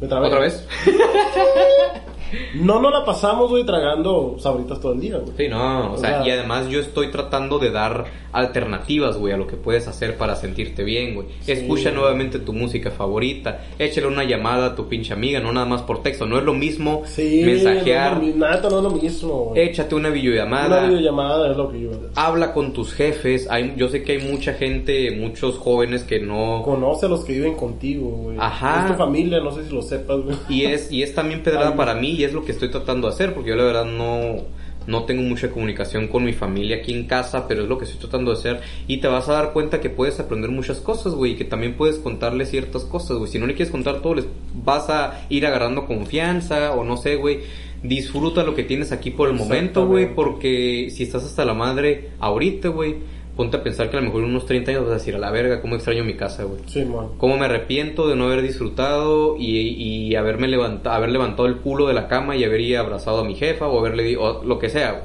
Me 0.01 0.07
trabé. 0.07 0.27
¿Otra 0.27 0.39
vez? 0.39 0.67
No 2.55 2.79
nos 2.81 2.91
la 2.91 3.05
pasamos, 3.05 3.49
güey, 3.49 3.65
tragando 3.65 4.35
sabritas 4.39 4.79
todo 4.79 4.93
el 4.93 4.99
día, 5.01 5.17
güey. 5.17 5.33
Sí, 5.37 5.47
no, 5.47 5.91
o 5.91 5.93
O 5.93 5.97
sea, 5.97 6.23
sea- 6.23 6.27
y 6.27 6.31
además 6.31 6.67
yo 6.69 6.79
estoy 6.79 7.09
tratando 7.11 7.59
de 7.59 7.71
dar 7.71 8.05
alternativas, 8.33 9.17
güey, 9.17 9.33
a 9.33 9.37
lo 9.37 9.45
que 9.47 9.55
puedes 9.55 9.87
hacer 9.87 10.17
para 10.17 10.35
sentirte 10.35 10.83
bien, 10.83 11.15
güey. 11.15 11.27
Sí. 11.41 11.51
Escucha 11.53 11.91
nuevamente 11.91 12.39
tu 12.39 12.51
música 12.53 12.91
favorita, 12.91 13.61
échale 13.79 14.07
una 14.07 14.23
llamada 14.23 14.67
a 14.67 14.75
tu 14.75 14.87
pinche 14.87 15.13
amiga, 15.13 15.39
no 15.39 15.51
nada 15.51 15.65
más 15.67 15.83
por 15.83 16.01
texto, 16.03 16.25
no 16.25 16.37
es 16.37 16.43
lo 16.43 16.53
mismo 16.53 17.03
Sí, 17.05 17.41
mensajear, 17.45 18.21
no, 18.21 18.35
nada, 18.35 18.69
no 18.69 18.77
es 18.77 18.83
lo 18.83 18.89
mismo, 18.91 19.33
güey. 19.45 19.61
échate 19.67 19.95
una 19.95 20.09
videollamada, 20.09 20.79
Una 20.79 20.87
videollamada 20.87 21.51
es 21.51 21.57
lo 21.57 21.71
que 21.71 21.81
yo... 21.81 21.89
habla 22.15 22.53
con 22.53 22.73
tus 22.73 22.93
jefes, 22.93 23.47
hay, 23.49 23.73
yo 23.77 23.87
sé 23.89 24.03
que 24.03 24.13
hay 24.13 24.31
mucha 24.31 24.53
gente, 24.53 25.11
muchos 25.11 25.57
jóvenes 25.57 26.03
que 26.03 26.19
no... 26.19 26.63
Conoce 26.63 27.05
a 27.05 27.09
los 27.09 27.23
que 27.23 27.33
viven 27.33 27.55
contigo, 27.55 28.09
güey. 28.09 28.37
Ajá. 28.39 28.85
Es 28.85 28.91
tu 28.93 28.97
familia, 28.97 29.39
no 29.41 29.51
sé 29.51 29.63
si 29.65 29.73
lo 29.73 29.81
sepas, 29.81 30.19
güey. 30.21 30.35
Y 30.49 30.65
es, 30.65 30.91
y 30.91 31.03
es 31.03 31.13
también 31.13 31.43
pedrada 31.43 31.69
Ay. 31.69 31.77
para 31.77 31.93
mí 31.95 32.22
y 32.23 32.25
es 32.25 32.31
lo 32.31 32.45
que 32.45 32.53
estoy 32.53 32.69
tratando 32.69 33.09
de 33.09 33.13
hacer, 33.13 33.33
porque 33.33 33.49
yo 33.49 33.57
la 33.57 33.65
verdad 33.65 33.83
no, 33.83 34.45
no 34.87 35.03
tengo 35.03 35.23
mucha 35.23 35.51
comunicación 35.51 36.07
con 36.07 36.23
mi 36.23 36.31
familia 36.31 36.77
aquí 36.77 36.93
en 36.93 37.05
casa, 37.05 37.49
pero 37.49 37.63
es 37.63 37.67
lo 37.67 37.77
que 37.77 37.83
estoy 37.83 37.99
tratando 37.99 38.31
de 38.31 38.37
hacer. 38.37 38.61
Y 38.87 38.97
te 38.97 39.09
vas 39.09 39.27
a 39.27 39.33
dar 39.33 39.51
cuenta 39.51 39.81
que 39.81 39.89
puedes 39.89 40.21
aprender 40.21 40.49
muchas 40.49 40.79
cosas, 40.79 41.15
güey, 41.15 41.33
y 41.33 41.35
que 41.35 41.43
también 41.43 41.75
puedes 41.75 41.97
contarle 41.97 42.45
ciertas 42.45 42.85
cosas, 42.85 43.17
güey. 43.17 43.29
Si 43.29 43.39
no 43.39 43.45
le 43.45 43.55
quieres 43.55 43.71
contar 43.71 44.01
todo, 44.01 44.15
les 44.15 44.25
vas 44.53 44.89
a 44.89 45.25
ir 45.27 45.45
agarrando 45.45 45.85
confianza, 45.85 46.71
o 46.71 46.85
no 46.85 46.95
sé, 46.95 47.17
güey. 47.17 47.41
disfruta 47.83 48.43
lo 48.43 48.55
que 48.55 48.63
tienes 48.63 48.93
aquí 48.93 49.11
por 49.11 49.27
el 49.27 49.35
momento, 49.35 49.85
güey, 49.85 50.15
porque 50.15 50.87
si 50.91 51.03
estás 51.03 51.25
hasta 51.25 51.43
la 51.43 51.53
madre 51.53 52.11
ahorita, 52.19 52.69
güey, 52.69 52.95
ponte 53.35 53.57
a 53.57 53.63
pensar 53.63 53.89
que 53.89 53.97
a 53.97 53.99
lo 53.99 54.05
mejor 54.05 54.23
en 54.23 54.29
unos 54.29 54.45
30 54.45 54.71
años 54.71 54.83
vas 54.83 54.91
a 54.91 54.95
decir, 54.95 55.15
a 55.15 55.19
la 55.19 55.31
verga, 55.31 55.61
cómo 55.61 55.75
extraño 55.75 56.03
mi 56.03 56.15
casa, 56.15 56.43
güey. 56.43 56.61
Sí, 56.67 56.85
man. 56.85 57.07
Cómo 57.17 57.37
me 57.37 57.45
arrepiento 57.45 58.07
de 58.07 58.15
no 58.15 58.25
haber 58.25 58.41
disfrutado 58.41 59.35
y, 59.37 59.57
y 59.59 60.15
haberme 60.15 60.47
levantado, 60.47 60.95
haber 60.95 61.09
levantado 61.11 61.47
el 61.47 61.57
culo 61.57 61.87
de 61.87 61.93
la 61.93 62.07
cama 62.07 62.35
y 62.35 62.43
haber 62.43 62.77
abrazado 62.77 63.19
a 63.19 63.23
mi 63.25 63.35
jefa 63.35 63.67
o 63.67 63.79
haberle 63.79 64.15
o 64.17 64.43
lo 64.43 64.59
que 64.59 64.69
sea, 64.69 64.91
güey. 64.91 65.03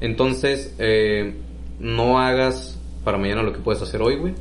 Entonces, 0.00 0.74
eh, 0.78 1.34
no 1.78 2.18
hagas 2.18 2.78
para 3.04 3.18
mañana 3.18 3.42
lo 3.42 3.52
que 3.52 3.60
puedes 3.60 3.80
hacer 3.82 4.02
hoy, 4.02 4.16
güey. 4.16 4.34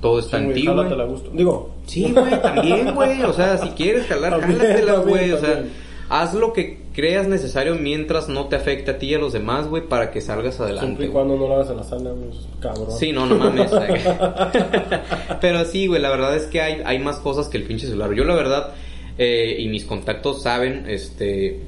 Todo 0.00 0.18
está 0.18 0.38
Sí, 0.38 0.44
en 0.44 0.52
ti, 0.52 0.66
güey. 0.66 0.88
Digo, 1.32 1.70
Sí, 1.86 2.12
güey, 2.12 2.42
también, 2.42 2.94
güey. 2.94 3.22
O 3.22 3.32
sea, 3.32 3.56
si 3.58 3.68
quieres 3.70 4.06
jalar, 4.06 4.40
jálatela, 4.40 4.94
güey. 4.98 5.32
O 5.32 5.38
sea, 5.38 5.54
también. 5.54 5.72
Haz 6.12 6.34
lo 6.34 6.52
que 6.52 6.76
creas 6.92 7.26
necesario 7.26 7.74
mientras 7.76 8.28
no 8.28 8.46
te 8.48 8.56
afecte 8.56 8.90
a 8.90 8.98
ti 8.98 9.06
y 9.06 9.14
a 9.14 9.18
los 9.18 9.32
demás, 9.32 9.66
güey, 9.66 9.88
para 9.88 10.10
que 10.10 10.20
salgas 10.20 10.56
siempre 10.56 10.76
adelante. 10.76 11.04
y 11.04 11.06
güey. 11.06 11.08
cuando 11.08 11.36
no 11.38 11.48
lo 11.48 11.54
hagas 11.54 11.70
en 11.70 11.76
la 11.78 11.84
sala, 11.84 12.10
güey, 12.10 12.28
es 12.28 12.46
cabrón. 12.60 12.92
Sí, 12.92 13.12
no, 13.12 13.24
no 13.24 13.36
mames. 13.36 13.70
Pero 15.40 15.64
sí, 15.64 15.86
güey, 15.86 16.02
la 16.02 16.10
verdad 16.10 16.36
es 16.36 16.44
que 16.48 16.60
hay, 16.60 16.82
hay 16.84 16.98
más 16.98 17.16
cosas 17.16 17.48
que 17.48 17.56
el 17.56 17.64
pinche 17.64 17.86
celular. 17.86 18.12
Yo, 18.12 18.24
la 18.24 18.34
verdad, 18.34 18.74
eh, 19.16 19.56
y 19.58 19.68
mis 19.68 19.84
contactos 19.86 20.42
saben, 20.42 20.84
este. 20.86 21.60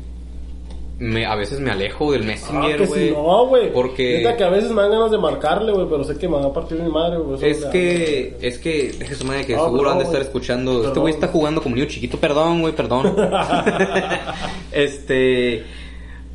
Me, 0.96 1.26
a 1.26 1.34
veces 1.34 1.58
me 1.58 1.72
alejo 1.72 2.12
del 2.12 2.22
Ah, 2.22 2.26
Messenger, 2.26 2.76
que 2.78 2.86
güey. 2.86 3.08
si 3.08 3.14
no, 3.14 3.46
güey. 3.48 3.72
Porque. 3.72 4.18
Neta 4.18 4.36
que 4.36 4.44
a 4.44 4.48
veces 4.50 4.70
me 4.70 4.80
dan 4.82 4.92
ganas 4.92 5.10
de 5.10 5.18
marcarle, 5.18 5.72
güey, 5.72 5.86
pero 5.90 6.04
sé 6.04 6.16
que 6.16 6.28
me 6.28 6.36
va 6.36 6.46
a 6.46 6.52
partir 6.52 6.78
mi 6.80 6.88
madre, 6.88 7.18
güey. 7.18 7.44
Es 7.44 7.64
que, 7.66 8.36
es 8.40 8.58
que, 8.58 8.92
deje 8.98 9.14
su 9.16 9.24
madre 9.24 9.44
que 9.44 9.56
Ah, 9.56 9.64
seguro 9.64 9.90
han 9.90 9.98
de 9.98 10.04
estar 10.04 10.20
escuchando. 10.22 10.86
Este 10.86 11.00
güey 11.00 11.12
está 11.12 11.26
jugando 11.28 11.60
como 11.62 11.74
niño 11.74 11.88
chiquito, 11.88 12.18
perdón, 12.18 12.60
güey, 12.60 12.74
perdón. 12.76 13.12
este, 14.72 15.64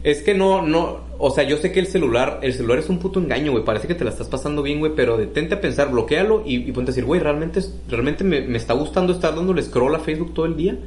es 0.04 0.22
que 0.24 0.34
no, 0.36 0.62
no, 0.62 1.00
o 1.18 1.32
sea, 1.32 1.44
yo 1.44 1.58
sé 1.58 1.72
que 1.72 1.80
el 1.80 1.88
celular, 1.88 2.40
el 2.42 2.54
celular 2.54 2.80
es 2.80 2.90
un 2.90 3.00
puto 3.00 3.20
engaño, 3.20 3.52
güey. 3.52 3.64
Parece 3.64 3.88
que 3.88 3.96
te 3.96 4.04
la 4.04 4.10
estás 4.12 4.28
pasando 4.28 4.62
bien, 4.62 4.80
güey, 4.80 4.94
pero 4.96 5.18
detente 5.18 5.56
a 5.56 5.62
pensar, 5.62 5.90
bloquealo 5.92 6.44
y, 6.46 6.58
y 6.58 6.72
ponte 6.72 6.92
a 6.92 6.94
decir, 6.94 7.06
güey, 7.06 7.20
realmente, 7.22 7.60
es- 7.60 7.74
realmente 7.90 8.24
me, 8.24 8.42
me 8.42 8.58
está 8.58 8.74
gustando 8.74 9.14
estar 9.14 9.36
dándole 9.36 9.62
scroll 9.62 9.96
a 9.96 10.00
Facebook 10.00 10.34
todo 10.34 10.46
el 10.46 10.56
día. 10.56 10.78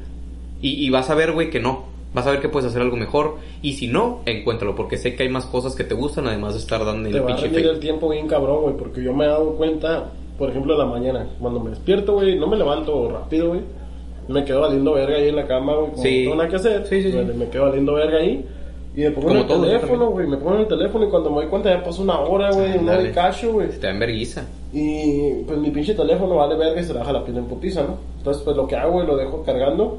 Y, 0.60 0.86
y 0.86 0.90
vas 0.90 1.10
a 1.10 1.14
ver, 1.14 1.32
güey, 1.32 1.50
que 1.50 1.60
no. 1.60 1.86
Vas 2.14 2.26
a 2.26 2.30
ver 2.32 2.40
que 2.40 2.48
puedes 2.48 2.68
hacer 2.68 2.82
algo 2.82 2.96
mejor. 2.96 3.36
Y 3.62 3.72
si 3.74 3.88
no, 3.88 4.20
encuéntralo, 4.26 4.74
porque 4.74 4.98
sé 4.98 5.14
que 5.14 5.22
hay 5.22 5.28
más 5.28 5.46
cosas 5.46 5.74
que 5.74 5.84
te 5.84 5.94
gustan, 5.94 6.26
además 6.26 6.52
de 6.54 6.60
estar 6.60 6.84
dando 6.84 7.06
en 7.08 7.12
Te 7.12 7.18
el 7.18 7.24
va 7.26 7.32
a 7.32 7.36
pinche 7.36 7.60
el 7.60 7.78
tiempo 7.80 8.08
bien 8.10 8.28
cabrón, 8.28 8.62
güey, 8.62 8.76
porque 8.76 9.02
yo 9.02 9.14
me 9.14 9.24
he 9.24 9.28
dado 9.28 9.52
cuenta, 9.56 10.10
por 10.38 10.50
ejemplo, 10.50 10.74
en 10.74 10.78
la 10.80 10.86
mañana, 10.86 11.26
cuando 11.40 11.60
me 11.60 11.70
despierto, 11.70 12.14
güey, 12.14 12.38
no 12.38 12.46
me 12.46 12.56
levanto 12.56 13.08
rápido, 13.10 13.48
güey. 13.48 13.60
Me 14.28 14.44
quedo 14.44 14.60
valiendo 14.60 14.92
verga 14.92 15.16
ahí 15.16 15.28
en 15.28 15.36
la 15.36 15.46
cama, 15.46 15.74
güey, 15.74 15.90
como 15.90 16.02
Sí. 16.02 16.08
no 16.18 16.22
tengo 16.30 16.36
nada 16.36 16.48
que 16.48 16.56
hacer. 16.56 16.86
Sí, 16.86 17.02
sí, 17.02 17.10
sí. 17.12 17.18
Me, 17.18 17.48
quedo 17.48 17.64
valiendo 17.64 17.94
verga 17.94 18.18
ahí. 18.18 18.46
Y 18.94 19.00
me 19.00 19.10
pongo 19.10 19.28
Como 19.28 19.36
en 19.40 19.42
el 19.42 19.48
todos, 19.48 19.66
teléfono, 19.66 20.10
güey, 20.10 20.26
me 20.26 20.36
pongo 20.36 20.54
en 20.54 20.60
el 20.60 20.68
teléfono 20.68 21.06
y 21.06 21.08
cuando 21.08 21.30
me 21.30 21.36
doy 21.36 21.46
cuenta 21.46 21.70
ya 21.74 21.82
pasó 21.82 22.02
una 22.02 22.20
hora, 22.20 22.52
güey, 22.52 22.72
Ándale. 22.72 23.08
hay 23.08 23.14
cacho, 23.14 23.52
güey. 23.54 23.68
Te 23.70 23.78
da 23.86 23.90
enverguiza. 23.90 24.44
Y 24.72 25.42
pues 25.46 25.58
mi 25.58 25.70
pinche 25.70 25.94
teléfono 25.94 26.36
vale 26.36 26.56
verga 26.56 26.80
y 26.80 26.84
se 26.84 26.92
le 26.92 26.98
baja 26.98 27.12
la 27.12 27.24
piel 27.24 27.38
en 27.38 27.46
putiza, 27.46 27.82
¿no? 27.82 27.96
Entonces 28.18 28.42
pues 28.42 28.54
lo 28.56 28.66
que 28.66 28.76
hago, 28.76 28.92
güey, 28.92 29.06
lo 29.06 29.16
dejo 29.16 29.42
cargando. 29.42 29.98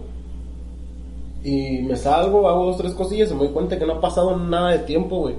Y 1.43 1.79
me 1.83 1.95
salgo, 1.95 2.47
hago 2.47 2.65
dos, 2.67 2.77
tres 2.77 2.93
cosillas 2.93 3.29
y 3.31 3.33
me 3.33 3.41
doy 3.41 3.49
cuenta 3.49 3.77
que 3.77 3.85
no 3.85 3.93
ha 3.93 4.01
pasado 4.01 4.37
nada 4.37 4.71
de 4.71 4.79
tiempo, 4.79 5.17
güey. 5.17 5.35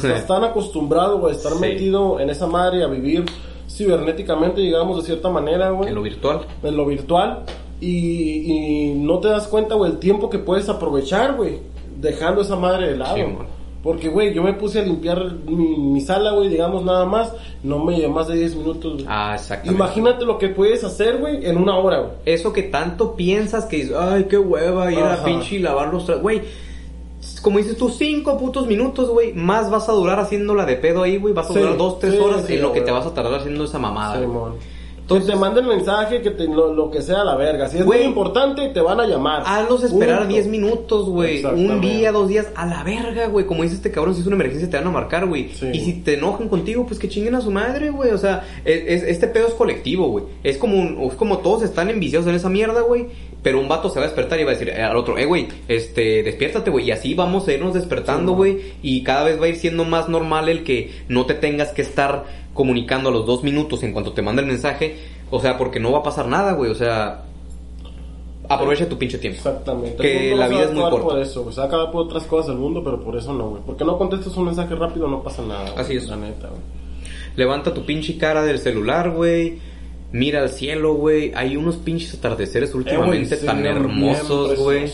Sea, 0.00 0.10
Estás 0.16 0.26
tan 0.26 0.44
acostumbrado, 0.44 1.18
güey, 1.18 1.32
a 1.32 1.36
estar 1.36 1.52
Sí. 1.52 1.58
metido 1.60 2.20
en 2.20 2.28
esa 2.28 2.46
madre, 2.46 2.82
a 2.84 2.88
vivir 2.88 3.24
cibernéticamente, 3.70 4.60
digamos, 4.60 4.96
de 4.98 5.02
cierta 5.04 5.28
manera, 5.30 5.70
güey. 5.70 5.88
En 5.88 5.94
lo 5.94 6.02
virtual. 6.02 6.40
En 6.62 6.76
lo 6.76 6.86
virtual. 6.86 7.44
Y, 7.80 8.90
y 8.90 8.94
no 8.94 9.18
te 9.20 9.28
das 9.28 9.46
cuenta, 9.48 9.74
güey, 9.74 9.92
el 9.92 9.98
tiempo 9.98 10.30
que 10.30 10.38
puedes 10.38 10.68
aprovechar, 10.68 11.36
güey. 11.36 11.58
Dejando 12.00 12.42
esa 12.42 12.56
madre 12.56 12.90
de 12.90 12.96
lado. 12.96 13.16
Sí. 13.16 13.22
Porque, 13.86 14.08
güey, 14.08 14.34
yo 14.34 14.42
me 14.42 14.52
puse 14.52 14.80
a 14.80 14.82
limpiar 14.82 15.32
mi, 15.46 15.76
mi 15.76 16.00
sala, 16.00 16.32
güey, 16.32 16.48
digamos, 16.48 16.84
nada 16.84 17.04
más. 17.04 17.32
No 17.62 17.84
me 17.84 17.94
llevé 17.94 18.08
más 18.08 18.26
de 18.26 18.34
10 18.34 18.56
minutos. 18.56 19.04
Ah, 19.06 19.34
exactamente. 19.36 19.76
Imagínate 19.76 20.24
lo 20.24 20.38
que 20.38 20.48
puedes 20.48 20.82
hacer, 20.82 21.18
güey, 21.18 21.46
en 21.46 21.56
una 21.56 21.76
hora, 21.78 21.98
güey. 22.00 22.10
Eso 22.24 22.52
que 22.52 22.64
tanto 22.64 23.14
piensas 23.14 23.66
que 23.66 23.76
dices, 23.76 23.94
ay, 23.96 24.24
qué 24.24 24.38
hueva, 24.38 24.90
ir 24.90 24.98
a 24.98 25.12
Ajá. 25.14 25.24
pinche 25.24 25.54
y 25.54 25.58
lavar 25.60 25.92
los 25.94 26.04
tra-". 26.08 26.20
Güey, 26.20 26.42
como 27.42 27.58
dices 27.58 27.76
tú, 27.76 27.88
cinco 27.88 28.36
putos 28.38 28.66
minutos, 28.66 29.08
güey, 29.08 29.32
más 29.34 29.70
vas 29.70 29.88
a 29.88 29.92
durar 29.92 30.18
haciéndola 30.18 30.66
de 30.66 30.74
pedo 30.74 31.04
ahí, 31.04 31.16
güey. 31.18 31.32
Vas 31.32 31.48
a 31.48 31.52
Sí, 31.52 31.60
durar 31.60 31.76
dos, 31.76 32.00
tres 32.00 32.14
sí, 32.14 32.18
horas 32.18 32.44
sí, 32.44 32.54
en 32.54 32.62
lo 32.62 32.72
que 32.72 32.80
te 32.80 32.90
vas 32.90 33.06
a 33.06 33.14
tardar 33.14 33.34
haciendo 33.38 33.62
esa 33.66 33.78
mamada. 33.78 34.20
Simón. 34.20 34.54
Entonces- 35.06 35.26
que 35.26 35.32
te 35.34 35.38
manden 35.38 35.66
mensaje, 35.68 36.20
que 36.20 36.30
te, 36.30 36.44
lo, 36.48 36.74
lo 36.74 36.90
que 36.90 37.00
sea 37.00 37.20
a 37.20 37.24
la 37.24 37.36
verga. 37.36 37.68
Si 37.68 37.78
es 37.78 37.86
muy 37.86 37.98
importante, 37.98 38.68
te 38.70 38.80
van 38.80 38.98
a 38.98 39.06
llamar. 39.06 39.44
Hazlos 39.46 39.84
esperar 39.84 40.18
Punto. 40.22 40.34
10 40.34 40.46
minutos, 40.48 41.08
güey. 41.08 41.44
Un 41.44 41.80
día, 41.80 42.10
dos 42.10 42.28
días, 42.28 42.48
a 42.56 42.66
la 42.66 42.82
verga, 42.82 43.28
güey. 43.28 43.46
Como 43.46 43.62
dice 43.62 43.76
este 43.76 43.92
cabrón, 43.92 44.14
si 44.14 44.22
es 44.22 44.26
una 44.26 44.34
emergencia 44.34 44.68
te 44.68 44.76
van 44.76 44.86
a 44.88 44.90
marcar, 44.90 45.26
güey. 45.26 45.50
Sí. 45.54 45.68
Y 45.72 45.80
si 45.80 45.92
te 46.02 46.14
enojan 46.14 46.48
contigo, 46.48 46.84
pues 46.86 46.98
que 46.98 47.08
chinguen 47.08 47.36
a 47.36 47.40
su 47.40 47.52
madre, 47.52 47.90
güey. 47.90 48.10
O 48.10 48.18
sea, 48.18 48.42
es, 48.64 48.82
es- 48.84 49.02
este 49.04 49.28
pedo 49.28 49.46
es 49.46 49.54
colectivo, 49.54 50.08
güey. 50.08 50.24
Es 50.42 50.56
como, 50.58 50.76
un- 50.76 50.98
es 51.08 51.14
como 51.14 51.38
todos 51.38 51.62
están 51.62 51.88
enviciados 51.88 52.26
en 52.26 52.34
esa 52.34 52.48
mierda, 52.48 52.80
güey. 52.80 53.06
Pero 53.42 53.60
un 53.60 53.68
vato 53.68 53.90
se 53.90 54.00
va 54.00 54.06
a 54.06 54.08
despertar 54.08 54.40
y 54.40 54.42
va 54.44 54.50
a 54.50 54.54
decir 54.54 54.70
eh, 54.70 54.82
al 54.82 54.96
otro, 54.96 55.16
eh, 55.18 55.24
güey, 55.24 55.46
este, 55.68 56.24
despiértate, 56.24 56.68
güey. 56.68 56.86
Y 56.86 56.90
así 56.90 57.14
vamos 57.14 57.46
a 57.46 57.52
irnos 57.52 57.74
despertando, 57.74 58.32
Sí, 58.32 58.36
güey. 58.36 58.58
y 58.82 59.04
cada 59.04 59.22
vez 59.22 59.40
va 59.40 59.44
a 59.44 59.48
ir 59.48 59.54
siendo 59.56 59.84
más 59.84 60.08
normal 60.08 60.48
el 60.48 60.64
que 60.64 60.90
no 61.08 61.26
te 61.26 61.34
tengas 61.34 61.68
que 61.68 61.82
estar 61.82 62.24
comunicando 62.56 63.10
a 63.10 63.12
los 63.12 63.24
dos 63.26 63.44
minutos 63.44 63.82
en 63.84 63.92
cuanto 63.92 64.12
te 64.12 64.22
manda 64.22 64.42
el 64.42 64.48
mensaje. 64.48 64.96
O 65.30 65.40
sea, 65.40 65.56
porque 65.58 65.78
no 65.78 65.92
va 65.92 65.98
a 65.98 66.02
pasar 66.02 66.26
nada, 66.26 66.52
güey. 66.52 66.70
O 66.70 66.74
sea, 66.74 67.22
aprovecha 68.48 68.88
tu 68.88 68.98
pinche 68.98 69.18
tiempo. 69.18 69.38
Exactamente. 69.38 70.02
Que 70.02 70.34
la 70.34 70.48
vida 70.48 70.64
es 70.64 70.72
muy 70.72 70.82
corta. 70.82 71.02
por 71.08 71.18
eso. 71.20 71.50
Se 71.52 71.58
va 71.58 71.64
a 71.64 71.68
acabar 71.68 71.90
por 71.92 72.06
otras 72.06 72.24
cosas 72.24 72.48
del 72.48 72.56
mundo, 72.56 72.82
pero 72.82 73.00
por 73.00 73.16
eso 73.16 73.32
no, 73.32 73.50
güey. 73.50 73.62
Porque 73.64 73.84
no 73.84 73.96
contestas 73.98 74.36
un 74.36 74.46
mensaje 74.46 74.74
rápido, 74.74 75.06
no 75.08 75.22
pasa 75.22 75.42
nada. 75.42 75.70
güey. 75.70 75.84
Así 75.84 75.96
es. 75.96 76.08
La 76.08 76.16
neta, 76.16 76.48
güey. 76.48 76.60
Levanta 77.36 77.74
tu 77.74 77.84
pinche 77.84 78.16
cara 78.16 78.42
del 78.42 78.58
celular, 78.58 79.10
güey. 79.10 79.58
Mira 80.16 80.40
al 80.42 80.48
cielo, 80.48 80.94
güey. 80.94 81.32
Hay 81.34 81.56
unos 81.56 81.76
pinches 81.76 82.14
atardeceres 82.14 82.74
últimamente 82.74 83.34
Eh, 83.34 83.38
güey, 83.38 83.46
tan 83.46 83.66
hermosos, 83.66 84.58
güey. 84.58 84.84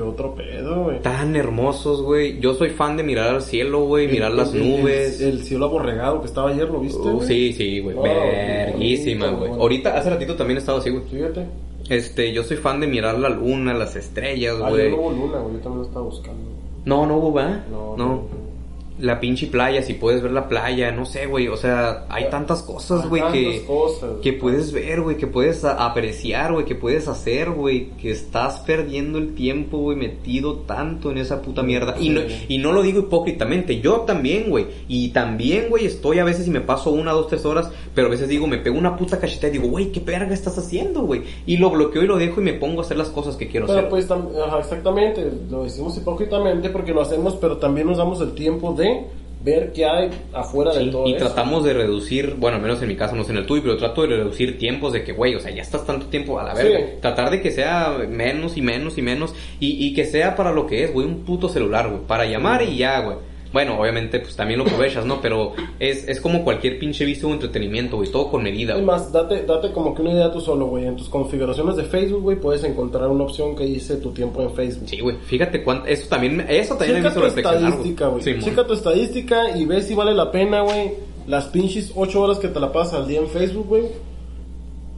Otro 0.00 0.34
pedo, 0.34 0.84
güey. 0.84 1.00
Tan 1.02 1.36
hermosos, 1.36 2.02
güey. 2.02 2.40
Yo 2.40 2.54
soy 2.54 2.70
fan 2.70 2.96
de 2.96 3.02
mirar 3.02 3.34
al 3.34 3.42
cielo, 3.42 3.84
güey. 3.84 4.08
Mirar 4.08 4.30
El- 4.30 4.36
las 4.38 4.54
el- 4.54 4.60
nubes. 4.80 5.20
El, 5.20 5.28
el 5.32 5.44
cielo 5.44 5.66
aborregado 5.66 6.20
que 6.20 6.26
estaba 6.26 6.50
ayer, 6.50 6.68
¿lo 6.70 6.80
viste? 6.80 6.98
Uh, 7.06 7.20
sí, 7.22 7.52
sí, 7.52 7.80
güey. 7.80 7.96
Oh, 7.98 8.02
Verguísima, 8.02 9.28
güey. 9.28 9.50
Ahorita, 9.52 9.98
hace 9.98 10.10
ratito 10.10 10.34
también 10.36 10.56
he 10.56 10.60
estado 10.60 10.78
así, 10.78 10.90
güey. 10.90 11.04
Fíjate. 11.10 11.46
Este, 11.88 12.32
yo 12.32 12.42
soy 12.44 12.56
fan 12.56 12.80
de 12.80 12.86
mirar 12.86 13.18
la 13.18 13.28
luna, 13.28 13.74
las 13.74 13.96
estrellas, 13.96 14.54
Ayer 14.62 14.70
güey. 14.70 14.90
no 14.90 14.96
hubo 14.96 15.10
luna, 15.10 15.38
güey. 15.38 15.54
Yo 15.56 15.60
también 15.60 15.82
lo 15.82 15.86
estaba 15.88 16.04
buscando. 16.06 16.40
No, 16.84 17.06
no 17.06 17.16
hubo, 17.18 17.32
¿va? 17.34 17.64
No, 17.70 17.96
no. 17.96 18.06
no. 18.06 18.41
La 18.98 19.18
pinche 19.20 19.46
playa, 19.46 19.82
si 19.82 19.94
puedes 19.94 20.22
ver 20.22 20.32
la 20.32 20.48
playa, 20.48 20.92
no 20.92 21.04
sé, 21.06 21.26
güey. 21.26 21.48
O 21.48 21.56
sea, 21.56 22.04
hay 22.08 22.28
tantas 22.30 22.62
cosas, 22.62 23.08
güey, 23.08 23.22
que, 23.32 23.64
cosas, 23.66 24.10
que 24.22 24.32
puedes 24.34 24.72
ver, 24.72 25.00
güey, 25.00 25.16
que 25.16 25.26
puedes 25.26 25.64
apreciar, 25.64 26.52
güey, 26.52 26.64
que 26.64 26.74
puedes 26.74 27.08
hacer, 27.08 27.50
güey. 27.50 27.90
Que 28.00 28.10
estás 28.10 28.60
perdiendo 28.60 29.18
el 29.18 29.34
tiempo, 29.34 29.78
güey, 29.78 29.96
metido 29.96 30.56
tanto 30.60 31.10
en 31.10 31.18
esa 31.18 31.42
puta 31.42 31.62
mierda. 31.62 31.96
Y, 31.98 32.10
no, 32.10 32.20
Sí. 32.22 32.44
y 32.48 32.58
no 32.58 32.72
lo 32.72 32.82
digo 32.82 33.00
hipócritamente, 33.00 33.80
yo 33.80 34.00
también, 34.00 34.50
güey. 34.50 34.66
Y 34.88 35.08
también, 35.10 35.68
güey, 35.70 35.86
estoy 35.86 36.18
a 36.18 36.24
veces 36.24 36.46
y 36.46 36.50
me 36.50 36.60
paso 36.60 36.90
una, 36.90 37.12
dos, 37.12 37.28
tres 37.28 37.44
horas, 37.44 37.70
pero 37.94 38.08
a 38.08 38.10
veces 38.10 38.28
digo, 38.28 38.46
me 38.46 38.58
pego 38.58 38.78
una 38.78 38.96
puta 38.96 39.18
cachetada 39.18 39.48
y 39.48 39.58
digo, 39.58 39.68
güey, 39.68 39.90
¿qué 39.92 40.00
verga 40.00 40.34
estás 40.34 40.58
haciendo, 40.58 41.02
güey? 41.02 41.22
Y 41.46 41.56
lo 41.56 41.70
bloqueo 41.70 42.02
y 42.02 42.06
lo 42.06 42.18
dejo 42.18 42.40
y 42.40 42.44
me 42.44 42.52
pongo 42.54 42.80
a 42.80 42.84
hacer 42.84 42.96
las 42.96 43.08
cosas 43.08 43.36
que 43.36 43.48
quiero 43.48 43.66
Pero 43.66 43.78
hacer. 43.78 43.90
pues 43.90 44.10
ajá, 44.10 44.58
exactamente, 44.58 45.30
lo 45.50 45.64
decimos 45.64 45.96
hipócritamente 45.96 46.68
porque 46.70 46.92
lo 46.92 47.00
hacemos, 47.00 47.34
pero 47.36 47.56
también 47.56 47.86
nos 47.86 47.98
damos 47.98 48.20
el 48.20 48.32
tiempo 48.32 48.72
de 48.74 48.81
ver 49.44 49.72
qué 49.72 49.84
hay 49.84 50.08
afuera 50.32 50.72
Sí, 50.72 50.88
todo 50.90 51.06
y 51.08 51.14
eso. 51.14 51.26
tratamos 51.26 51.64
de 51.64 51.72
reducir, 51.74 52.34
bueno, 52.38 52.56
al 52.58 52.62
menos 52.62 52.80
en 52.80 52.88
mi 52.88 52.94
caso, 52.96 53.16
no 53.16 53.24
sé 53.24 53.32
en 53.32 53.38
el 53.38 53.46
tuyo, 53.46 53.62
pero 53.62 53.76
trato 53.76 54.02
de 54.02 54.08
reducir 54.16 54.56
tiempos 54.56 54.92
de 54.92 55.02
que, 55.02 55.12
güey, 55.12 55.34
o 55.34 55.40
sea, 55.40 55.50
ya 55.50 55.62
estás 55.62 55.84
tanto 55.84 56.06
tiempo 56.06 56.38
a 56.38 56.44
la 56.44 56.54
verga. 56.54 56.78
Sí. 56.78 56.84
Tratar 57.00 57.30
de 57.30 57.40
que 57.40 57.50
sea 57.50 57.96
menos 58.08 58.56
y 58.56 58.62
menos 58.62 58.98
y 58.98 59.02
menos 59.02 59.34
y, 59.58 59.84
y 59.84 59.94
que 59.94 60.04
sea 60.04 60.36
para 60.36 60.52
lo 60.52 60.66
que 60.66 60.84
es, 60.84 60.92
güey, 60.92 61.06
un 61.06 61.24
puto 61.24 61.48
celular, 61.48 61.88
güey, 61.88 62.02
para 62.06 62.24
llamar 62.24 62.62
y 62.62 62.76
ya, 62.76 63.00
güey. 63.00 63.16
Bueno, 63.52 63.78
obviamente, 63.78 64.18
pues 64.20 64.34
también 64.34 64.58
lo 64.58 64.64
aprovechas, 64.64 65.04
¿no? 65.04 65.20
Pero 65.20 65.52
es, 65.78 66.08
es 66.08 66.20
como 66.20 66.42
cualquier 66.42 66.78
pinche 66.78 67.04
vicio 67.04 67.28
o 67.28 67.32
entretenimiento, 67.32 67.96
güey, 67.96 68.10
todo 68.10 68.30
con 68.30 68.42
medida, 68.42 68.74
güey. 68.74 68.84
más, 68.84 69.12
date, 69.12 69.44
date 69.44 69.72
como 69.72 69.94
que 69.94 70.02
una 70.02 70.12
idea 70.12 70.32
tú 70.32 70.40
solo, 70.40 70.66
güey. 70.66 70.86
En 70.86 70.96
tus 70.96 71.08
configuraciones 71.08 71.76
de 71.76 71.84
Facebook, 71.84 72.22
güey, 72.22 72.36
puedes 72.38 72.64
encontrar 72.64 73.08
una 73.08 73.24
opción 73.24 73.54
que 73.54 73.64
dice 73.64 73.96
tu 73.96 74.12
tiempo 74.12 74.42
en 74.42 74.54
Facebook. 74.54 74.88
Sí, 74.88 75.00
güey, 75.00 75.16
fíjate 75.26 75.62
cuánto, 75.62 75.86
eso 75.86 76.08
también, 76.08 76.46
eso 76.48 76.76
también 76.76 76.98
he 76.98 77.00
Checa 77.00 77.08
visto 77.08 77.20
tu 77.20 77.26
reflexionar, 77.26 77.62
estadística, 77.62 78.06
güey. 78.08 78.22
Sí. 78.22 78.34
Checa 78.40 78.66
tu 78.66 78.72
estadística 78.72 79.56
y 79.56 79.66
ve 79.66 79.82
si 79.82 79.94
vale 79.94 80.14
la 80.14 80.30
pena, 80.30 80.62
güey. 80.62 80.92
Las 81.26 81.46
pinches 81.46 81.92
8 81.94 82.20
horas 82.20 82.38
que 82.38 82.48
te 82.48 82.58
la 82.58 82.72
pasas 82.72 82.94
al 82.94 83.06
día 83.06 83.20
en 83.20 83.28
Facebook, 83.28 83.68
güey. 83.68 83.84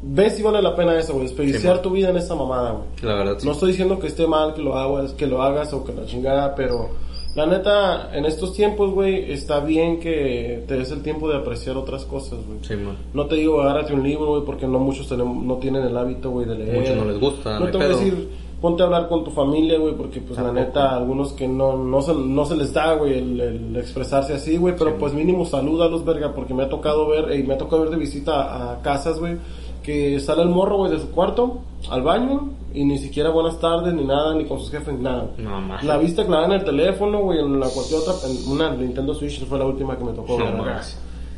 Ve 0.06 0.30
si 0.30 0.42
vale 0.42 0.60
la 0.62 0.76
pena 0.76 0.98
eso, 0.98 1.14
güey. 1.14 1.26
Desperdiciar 1.26 1.74
mon. 1.74 1.82
tu 1.82 1.90
vida 1.90 2.10
en 2.10 2.16
esa 2.16 2.34
mamada, 2.34 2.72
güey. 2.72 2.84
La 3.02 3.14
verdad, 3.14 3.38
sí. 3.38 3.46
No 3.46 3.52
estoy 3.52 3.70
diciendo 3.70 3.98
que 3.98 4.06
esté 4.06 4.26
mal 4.26 4.54
que 4.54 4.62
lo 4.62 4.76
hagas, 4.76 5.12
que 5.12 5.26
lo 5.26 5.42
hagas 5.42 5.72
o 5.72 5.84
que 5.84 5.92
la 5.92 6.06
chingada, 6.06 6.54
pero 6.54 6.90
la 7.34 7.46
neta, 7.46 8.10
en 8.16 8.26
estos 8.26 8.52
tiempos, 8.52 8.92
güey, 8.92 9.32
está 9.32 9.60
bien 9.60 9.98
que 9.98 10.64
te 10.68 10.76
des 10.76 10.90
el 10.92 11.02
tiempo 11.02 11.28
de 11.28 11.36
apreciar 11.36 11.76
otras 11.76 12.04
cosas, 12.04 12.38
güey. 12.46 12.58
Sí, 12.62 12.76
man. 12.76 12.96
No 13.12 13.26
te 13.26 13.34
digo 13.34 13.60
agárrate 13.60 13.92
un 13.92 14.04
libro, 14.04 14.26
güey, 14.28 14.44
porque 14.44 14.66
no 14.66 14.78
muchos 14.78 15.08
tenemos, 15.08 15.42
no 15.42 15.56
tienen 15.56 15.82
el 15.84 15.96
hábito, 15.96 16.30
güey, 16.30 16.46
de 16.46 16.54
leer. 16.54 16.80
Muchos 16.80 16.96
no 16.96 17.04
les 17.04 17.20
gusta, 17.20 17.58
no 17.58 17.66
te 17.66 17.76
voy 17.76 17.86
a 17.86 17.88
decir, 17.88 18.28
ponte 18.60 18.82
a 18.82 18.86
hablar 18.86 19.08
con 19.08 19.24
tu 19.24 19.30
familia, 19.30 19.78
güey, 19.78 19.94
porque 19.94 20.20
pues 20.20 20.38
la 20.38 20.52
neta, 20.52 20.96
algunos 20.96 21.32
que 21.32 21.48
no, 21.48 21.76
no, 21.76 22.00
se, 22.02 22.14
no 22.14 22.44
se 22.46 22.56
les 22.56 22.72
da, 22.72 22.94
güey, 22.94 23.18
el, 23.18 23.40
el 23.40 23.76
expresarse 23.76 24.34
así, 24.34 24.56
güey, 24.56 24.76
pero 24.78 24.96
pues 24.96 25.12
mínimo 25.12 25.44
salúdalos, 25.44 26.04
verga, 26.04 26.32
porque 26.34 26.54
me 26.54 26.62
ha 26.62 26.68
tocado 26.68 27.08
ver, 27.08 27.36
y 27.38 27.42
me 27.42 27.54
ha 27.54 27.58
tocado 27.58 27.82
ver 27.82 27.90
de 27.90 27.96
visita 27.96 28.72
a 28.72 28.80
casas, 28.80 29.18
güey, 29.18 29.36
que 29.84 30.18
sale 30.18 30.42
el 30.42 30.48
morro, 30.48 30.78
güey, 30.78 30.90
de 30.90 30.98
su 30.98 31.10
cuarto 31.10 31.60
al 31.90 32.02
baño 32.02 32.48
y 32.72 32.84
ni 32.84 32.98
siquiera 32.98 33.30
buenas 33.30 33.60
tardes, 33.60 33.92
ni 33.94 34.04
nada, 34.04 34.34
ni 34.34 34.46
con 34.46 34.58
sus 34.58 34.70
jefes, 34.70 34.94
ni 34.94 35.02
nada. 35.04 35.30
No. 35.38 35.60
La 35.82 35.98
vista 35.98 36.24
clavada 36.24 36.46
en 36.46 36.60
el 36.60 36.64
teléfono, 36.64 37.20
güey, 37.20 37.38
en 37.38 37.60
la 37.60 37.68
cualquier 37.68 38.00
otra, 38.00 38.14
en 38.26 38.50
una 38.50 38.74
Nintendo 38.74 39.14
Switch 39.14 39.44
fue 39.46 39.58
la 39.58 39.66
última 39.66 39.96
que 39.96 40.04
me 40.04 40.12
tocó 40.12 40.38
No. 40.38 40.64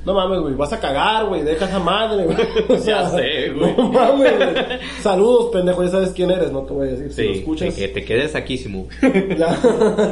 No 0.07 0.15
mames, 0.15 0.39
güey, 0.39 0.55
vas 0.55 0.73
a 0.73 0.79
cagar, 0.79 1.27
güey, 1.27 1.43
deja 1.43 1.65
esa 1.65 1.81
madre, 1.81 2.25
güey. 2.25 2.37
O 2.69 2.79
sea, 2.79 3.11
sé, 3.11 3.51
güey. 3.51 3.77
No 3.77 3.91
mames, 3.91 4.37
güey. 4.39 4.79
Saludos, 5.03 5.51
pendejo, 5.53 5.83
ya 5.83 5.91
sabes 5.91 6.11
quién 6.11 6.31
eres, 6.31 6.53
no 6.53 6.63
te 6.63 6.73
voy 6.73 6.87
a 6.89 6.93
decir. 6.93 7.13
Si 7.13 7.23
lo 7.27 7.33
Sí, 7.35 7.39
escuchas, 7.41 7.75
que 7.75 7.89
te 7.89 8.05
quedes 8.05 8.37
aquí, 8.37 8.57
Simu. 8.57 8.87
ya, 9.37 9.59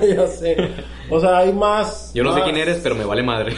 ya 0.17 0.27
sé. 0.27 0.57
O 1.09 1.21
sea, 1.21 1.39
hay 1.39 1.53
más. 1.53 2.11
Yo 2.13 2.25
no 2.25 2.35
sé 2.35 2.43
quién 2.43 2.57
eres, 2.57 2.81
pero 2.83 2.97
me 2.97 3.05
vale 3.05 3.23
madre. 3.23 3.55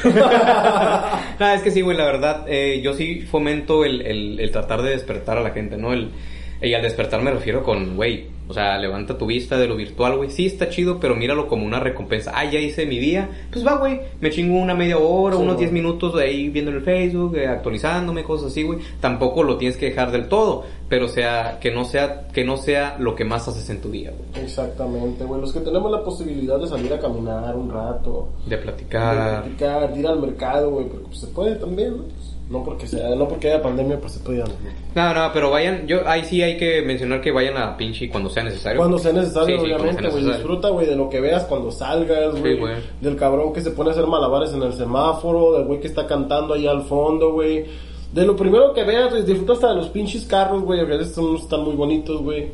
no, 1.40 1.46
es 1.52 1.62
que 1.62 1.70
sí, 1.70 1.80
güey, 1.80 1.96
la 1.96 2.04
verdad, 2.04 2.44
eh, 2.46 2.80
yo 2.84 2.92
sí 2.92 3.22
fomento 3.22 3.84
el, 3.86 4.02
el, 4.02 4.38
el 4.38 4.50
tratar 4.50 4.82
de 4.82 4.90
despertar 4.90 5.38
a 5.38 5.42
la 5.42 5.50
gente, 5.50 5.78
¿no? 5.78 5.94
El, 5.94 6.10
y 6.60 6.74
al 6.74 6.82
despertar 6.82 7.22
me 7.22 7.30
refiero 7.30 7.62
con, 7.62 7.96
güey, 7.96 8.26
o 8.48 8.54
sea, 8.54 8.78
levanta 8.78 9.18
tu 9.18 9.26
vista 9.26 9.58
de 9.58 9.66
lo 9.66 9.76
virtual, 9.76 10.16
güey. 10.16 10.30
Sí, 10.30 10.46
está 10.46 10.68
chido, 10.68 11.00
pero 11.00 11.16
míralo 11.16 11.48
como 11.48 11.66
una 11.66 11.80
recompensa. 11.80 12.32
Ah, 12.34 12.44
ya 12.44 12.60
hice 12.60 12.86
mi 12.86 12.98
día. 12.98 13.28
Pues 13.50 13.66
va, 13.66 13.76
güey, 13.76 14.00
me 14.20 14.30
chingo 14.30 14.56
una 14.56 14.74
media 14.74 14.98
hora, 14.98 15.36
Sí, 15.36 15.42
unos 15.42 15.54
güey. 15.56 15.66
10 15.66 15.72
minutos 15.72 16.14
de 16.14 16.22
ahí 16.22 16.48
viendo 16.48 16.70
en 16.70 16.78
el 16.78 16.82
Facebook, 16.82 17.36
eh, 17.36 17.48
actualizándome, 17.48 18.22
cosas 18.22 18.52
así, 18.52 18.62
güey. 18.62 18.78
Tampoco 19.00 19.42
lo 19.42 19.56
tienes 19.56 19.76
que 19.76 19.86
dejar 19.86 20.12
del 20.12 20.28
todo, 20.28 20.64
pero 20.88 21.08
sea, 21.08 21.58
que 21.60 21.70
no 21.72 21.84
sea, 21.84 22.28
que 22.28 22.44
no 22.44 22.56
sea 22.56 22.96
lo 22.98 23.14
que 23.14 23.24
más 23.24 23.48
haces 23.48 23.68
en 23.70 23.80
tu 23.80 23.90
día, 23.90 24.12
güey. 24.12 24.44
Exactamente, 24.44 25.24
güey. 25.24 25.40
Los 25.40 25.52
que 25.52 25.60
tenemos 25.60 25.90
la 25.90 26.02
posibilidad 26.04 26.58
de 26.58 26.66
salir 26.68 26.92
a 26.92 26.98
caminar 27.00 27.56
un 27.56 27.70
rato, 27.70 28.28
De 28.46 28.56
de 28.56 28.62
platicar. 28.62 29.42
platicar, 29.42 29.92
de 29.92 30.00
ir 30.00 30.06
al 30.06 30.20
mercado, 30.20 30.70
güey, 30.70 30.86
porque 30.86 31.06
pues, 31.06 31.18
se 31.20 31.26
puede 31.28 31.56
también, 31.56 31.96
¿no? 31.96 32.02
Pues, 32.04 32.36
no 32.48 32.62
porque 32.62 32.86
sea, 32.86 33.08
no 33.16 33.26
porque 33.26 33.48
haya 33.50 33.60
pandemia, 33.60 33.98
pues 33.98 34.12
se 34.12 34.20
puede 34.20 34.38
ir 34.38 34.44
al 34.44 34.50
mercado. 34.50 34.74
No, 34.94 35.14
no, 35.14 35.32
pero 35.32 35.50
vayan, 35.50 35.84
yo 35.88 36.06
ahí 36.06 36.24
sí 36.24 36.40
hay 36.42 36.56
que 36.56 36.80
mencionar 36.82 37.20
que 37.20 37.32
vayan 37.32 37.56
a 37.56 37.76
pinche 37.76 38.08
cuando 38.08 38.30
sea 38.30 38.44
necesario. 38.44 38.78
Cuando 38.78 38.98
sea 39.00 39.12
necesario, 39.12 39.58
Sí, 39.58 39.66
sí, 39.66 39.72
obviamente, 39.72 40.08
güey. 40.08 40.24
Disfruta, 40.24 40.68
güey, 40.68 40.86
de 40.86 40.94
lo 40.94 41.08
que 41.08 41.20
veas 41.20 41.42
cuando 41.46 41.72
salgas, 41.72 42.38
güey. 42.40 42.56
güey. 42.56 42.74
del 43.00 43.16
cabrón 43.16 43.52
que 43.52 43.60
se 43.60 43.72
pone 43.72 43.90
a 43.90 43.92
hacer 43.94 44.06
malabares 44.06 44.52
en 44.52 44.62
el 44.62 44.72
semáforo, 44.74 45.54
del 45.54 45.64
güey 45.66 45.80
que 45.80 45.88
está 45.88 46.06
cantando 46.06 46.54
ahí 46.54 46.68
al 46.68 46.82
fondo, 46.82 47.32
güey. 47.32 47.64
De 48.16 48.24
lo 48.26 48.34
primero 48.34 48.72
que 48.72 48.82
veas, 48.82 49.10
güey, 49.10 49.22
disfruta 49.24 49.52
hasta 49.52 49.68
de 49.68 49.74
los 49.76 49.88
pinches 49.90 50.24
carros, 50.24 50.62
güey. 50.64 50.80
A 50.80 50.84
veces 50.84 51.14
son- 51.14 51.36
están 51.36 51.62
muy 51.62 51.74
bonitos, 51.74 52.20
güey. 52.22 52.48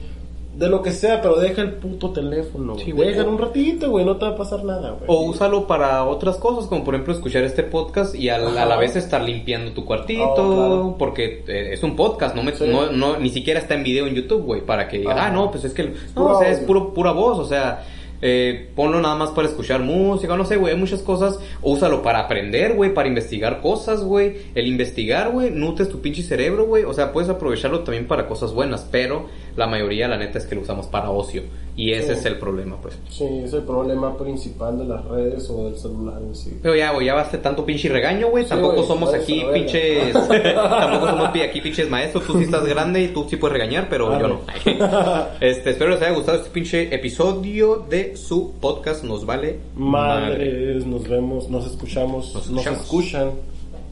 De 0.57 0.69
lo 0.69 0.83
que 0.83 0.91
sea, 0.93 1.23
pero 1.23 1.37
deja 1.37 1.63
el 1.63 1.75
puto 1.75 2.11
teléfono, 2.11 2.75
güey. 2.75 2.85
Sí, 2.85 2.91
güey. 2.91 3.09
Déjalo 3.09 3.31
un 3.31 3.39
ratito, 3.39 3.89
güey. 3.89 4.05
No 4.05 4.17
te 4.19 4.27
va 4.27 4.33
a 4.33 4.37
pasar 4.37 4.65
nada, 4.65 4.91
güey. 4.91 5.05
O 5.07 5.23
úsalo 5.23 5.67
para 5.67 6.05
otras 6.05 6.37
cosas, 6.37 6.67
como 6.69 6.85
por 6.85 6.95
ejemplo 6.95 7.15
escuchar 7.15 7.45
este 7.45 7.63
podcast 7.63 8.15
y 8.15 8.29
a, 8.29 8.37
Ajá. 8.37 8.67
la 8.67 8.77
vez 8.77 8.95
estar 8.97 9.23
limpiando 9.23 9.73
tu 9.73 9.85
cuartito, 9.87 10.25
Oh, 10.25 10.35
claro. 10.55 10.97
porque 10.99 11.43
eh, 11.49 11.71
es 11.73 11.83
un 11.83 11.97
podcast, 11.97 12.35
no, 12.37 12.43
me, 12.43 12.55
Sí. 12.55 12.65
no, 12.69 12.91
no- 12.93 13.17
ni 13.19 13.31
siquiera 13.31 13.61
está 13.61 13.75
en 13.77 13.83
video 13.85 14.07
en 14.07 14.15
YouTube, 14.15 14.43
güey, 14.43 14.61
para 14.61 14.89
que 14.89 15.03
Ajá. 15.09 15.27
ah, 15.27 15.31
no, 15.31 15.51
pues 15.51 15.65
es 15.65 15.73
que, 15.73 15.85
no, 15.85 15.93
puro 16.15 16.37
o 16.37 16.39
sea, 16.41 16.51
es 16.51 16.59
puro, 16.59 16.93
pura 16.93 17.13
voz, 17.13 17.39
o 17.39 17.47
sea, 17.47 17.85
eh, 18.23 18.71
ponlo 18.75 19.01
nada 19.01 19.17
más 19.17 19.31
para 19.31 19.49
escuchar 19.49 19.81
música, 19.83 20.37
no 20.37 20.45
sé, 20.45 20.57
güey, 20.57 20.73
hay 20.75 20.79
muchas 20.79 21.03
cosas, 21.03 21.39
úsalo 21.61 22.03
para 22.03 22.21
aprender, 22.21 22.75
güey, 22.75 22.95
para 22.95 23.09
investigar 23.09 23.61
cosas, 23.61 24.03
güey, 24.03 24.37
el 24.55 24.67
investigar, 24.67 25.31
güey, 25.33 25.51
nutres 25.51 25.89
tu 25.89 26.01
pinche 26.01 26.23
cerebro, 26.23 26.67
güey, 26.67 26.85
o 26.85 26.95
sea, 26.95 27.13
puedes 27.13 27.29
aprovecharlo 27.29 27.81
también 27.81 28.07
para 28.07 28.27
cosas 28.29 28.53
buenas, 28.55 28.87
pero 28.91 29.27
la 29.57 29.67
mayoría, 29.67 30.09
la 30.09 30.17
neta, 30.17 30.39
es 30.39 30.47
que 30.47 30.55
lo 30.55 30.63
usamos 30.63 30.87
para 30.87 31.11
ocio, 31.11 31.43
y 31.77 31.93
ese 31.93 32.13
Sí. 32.15 32.21
es 32.21 32.27
el 32.27 32.39
problema, 32.39 32.77
pues. 32.81 32.99
Sí, 33.11 33.27
es 33.45 33.53
el 33.53 33.63
problema 33.63 34.17
principal 34.17 34.79
de 34.79 34.85
las 34.85 35.05
redes 35.07 35.49
o 35.51 35.65
del 35.65 35.77
celular 35.79 36.21
en 36.23 36.35
sí. 36.35 36.59
Pero 36.63 36.77
ya, 36.77 36.93
güey, 36.93 37.07
ya 37.07 37.15
baste 37.15 37.39
tanto 37.39 37.65
pinche 37.65 37.89
regaño, 37.89 38.29
güey. 38.29 38.45
Sí, 38.45 38.51
tampoco 38.51 38.83
somos 38.85 39.13
aquí 39.15 39.43
pinches. 39.53 40.13
tampoco 40.13 41.09
somos 41.09 41.31
aquí 41.35 41.61
pinches 41.61 41.89
maestros. 41.89 42.27
Tú 42.27 42.37
sí 42.39 42.45
estás 42.45 42.67
grande 42.67 43.03
y 43.03 43.09
tú 43.09 43.27
sí 43.29 43.37
puedes 43.37 43.55
regañar, 43.55 43.89
pero 43.89 44.19
yo 44.21 44.29
no. 44.29 44.41
este, 45.41 45.71
espero 45.71 45.91
les 45.91 46.03
haya 46.03 46.13
gustado 46.13 46.39
este 46.39 46.51
pinche 46.51 46.95
episodio 46.95 47.87
de 47.89 48.12
su 48.17 48.55
podcast. 48.61 49.05
Nos 49.05 49.27
vale 49.27 49.61
Madres, 49.77 50.87
nos 50.87 51.09
vemos, 51.09 51.49
nos 51.49 51.67
escuchamos, 51.67 52.51
Nos 52.51 52.67
escuchan. 52.67 53.31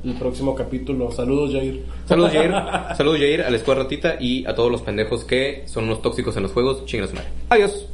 El 0.04 0.14
próximo 0.14 0.54
capítulo. 0.54 1.12
Saludos, 1.12 1.52
Jair. 1.52 1.84
Saludos, 2.06 2.32
Jair. 2.32 2.50
Saludos, 2.96 3.18
Jair, 3.18 3.42
a 3.42 3.50
la 3.50 3.56
escuela 3.56 3.82
ratita 3.82 4.16
y 4.18 4.46
a 4.46 4.54
todos 4.54 4.70
los 4.70 4.80
pendejos 4.80 5.24
que 5.24 5.64
son 5.66 5.84
unos 5.84 6.00
tóxicos 6.00 6.36
en 6.36 6.44
los 6.44 6.52
juegos. 6.52 6.86
Chingas 6.86 7.12
madre. 7.12 7.28
Adiós. 7.50 7.86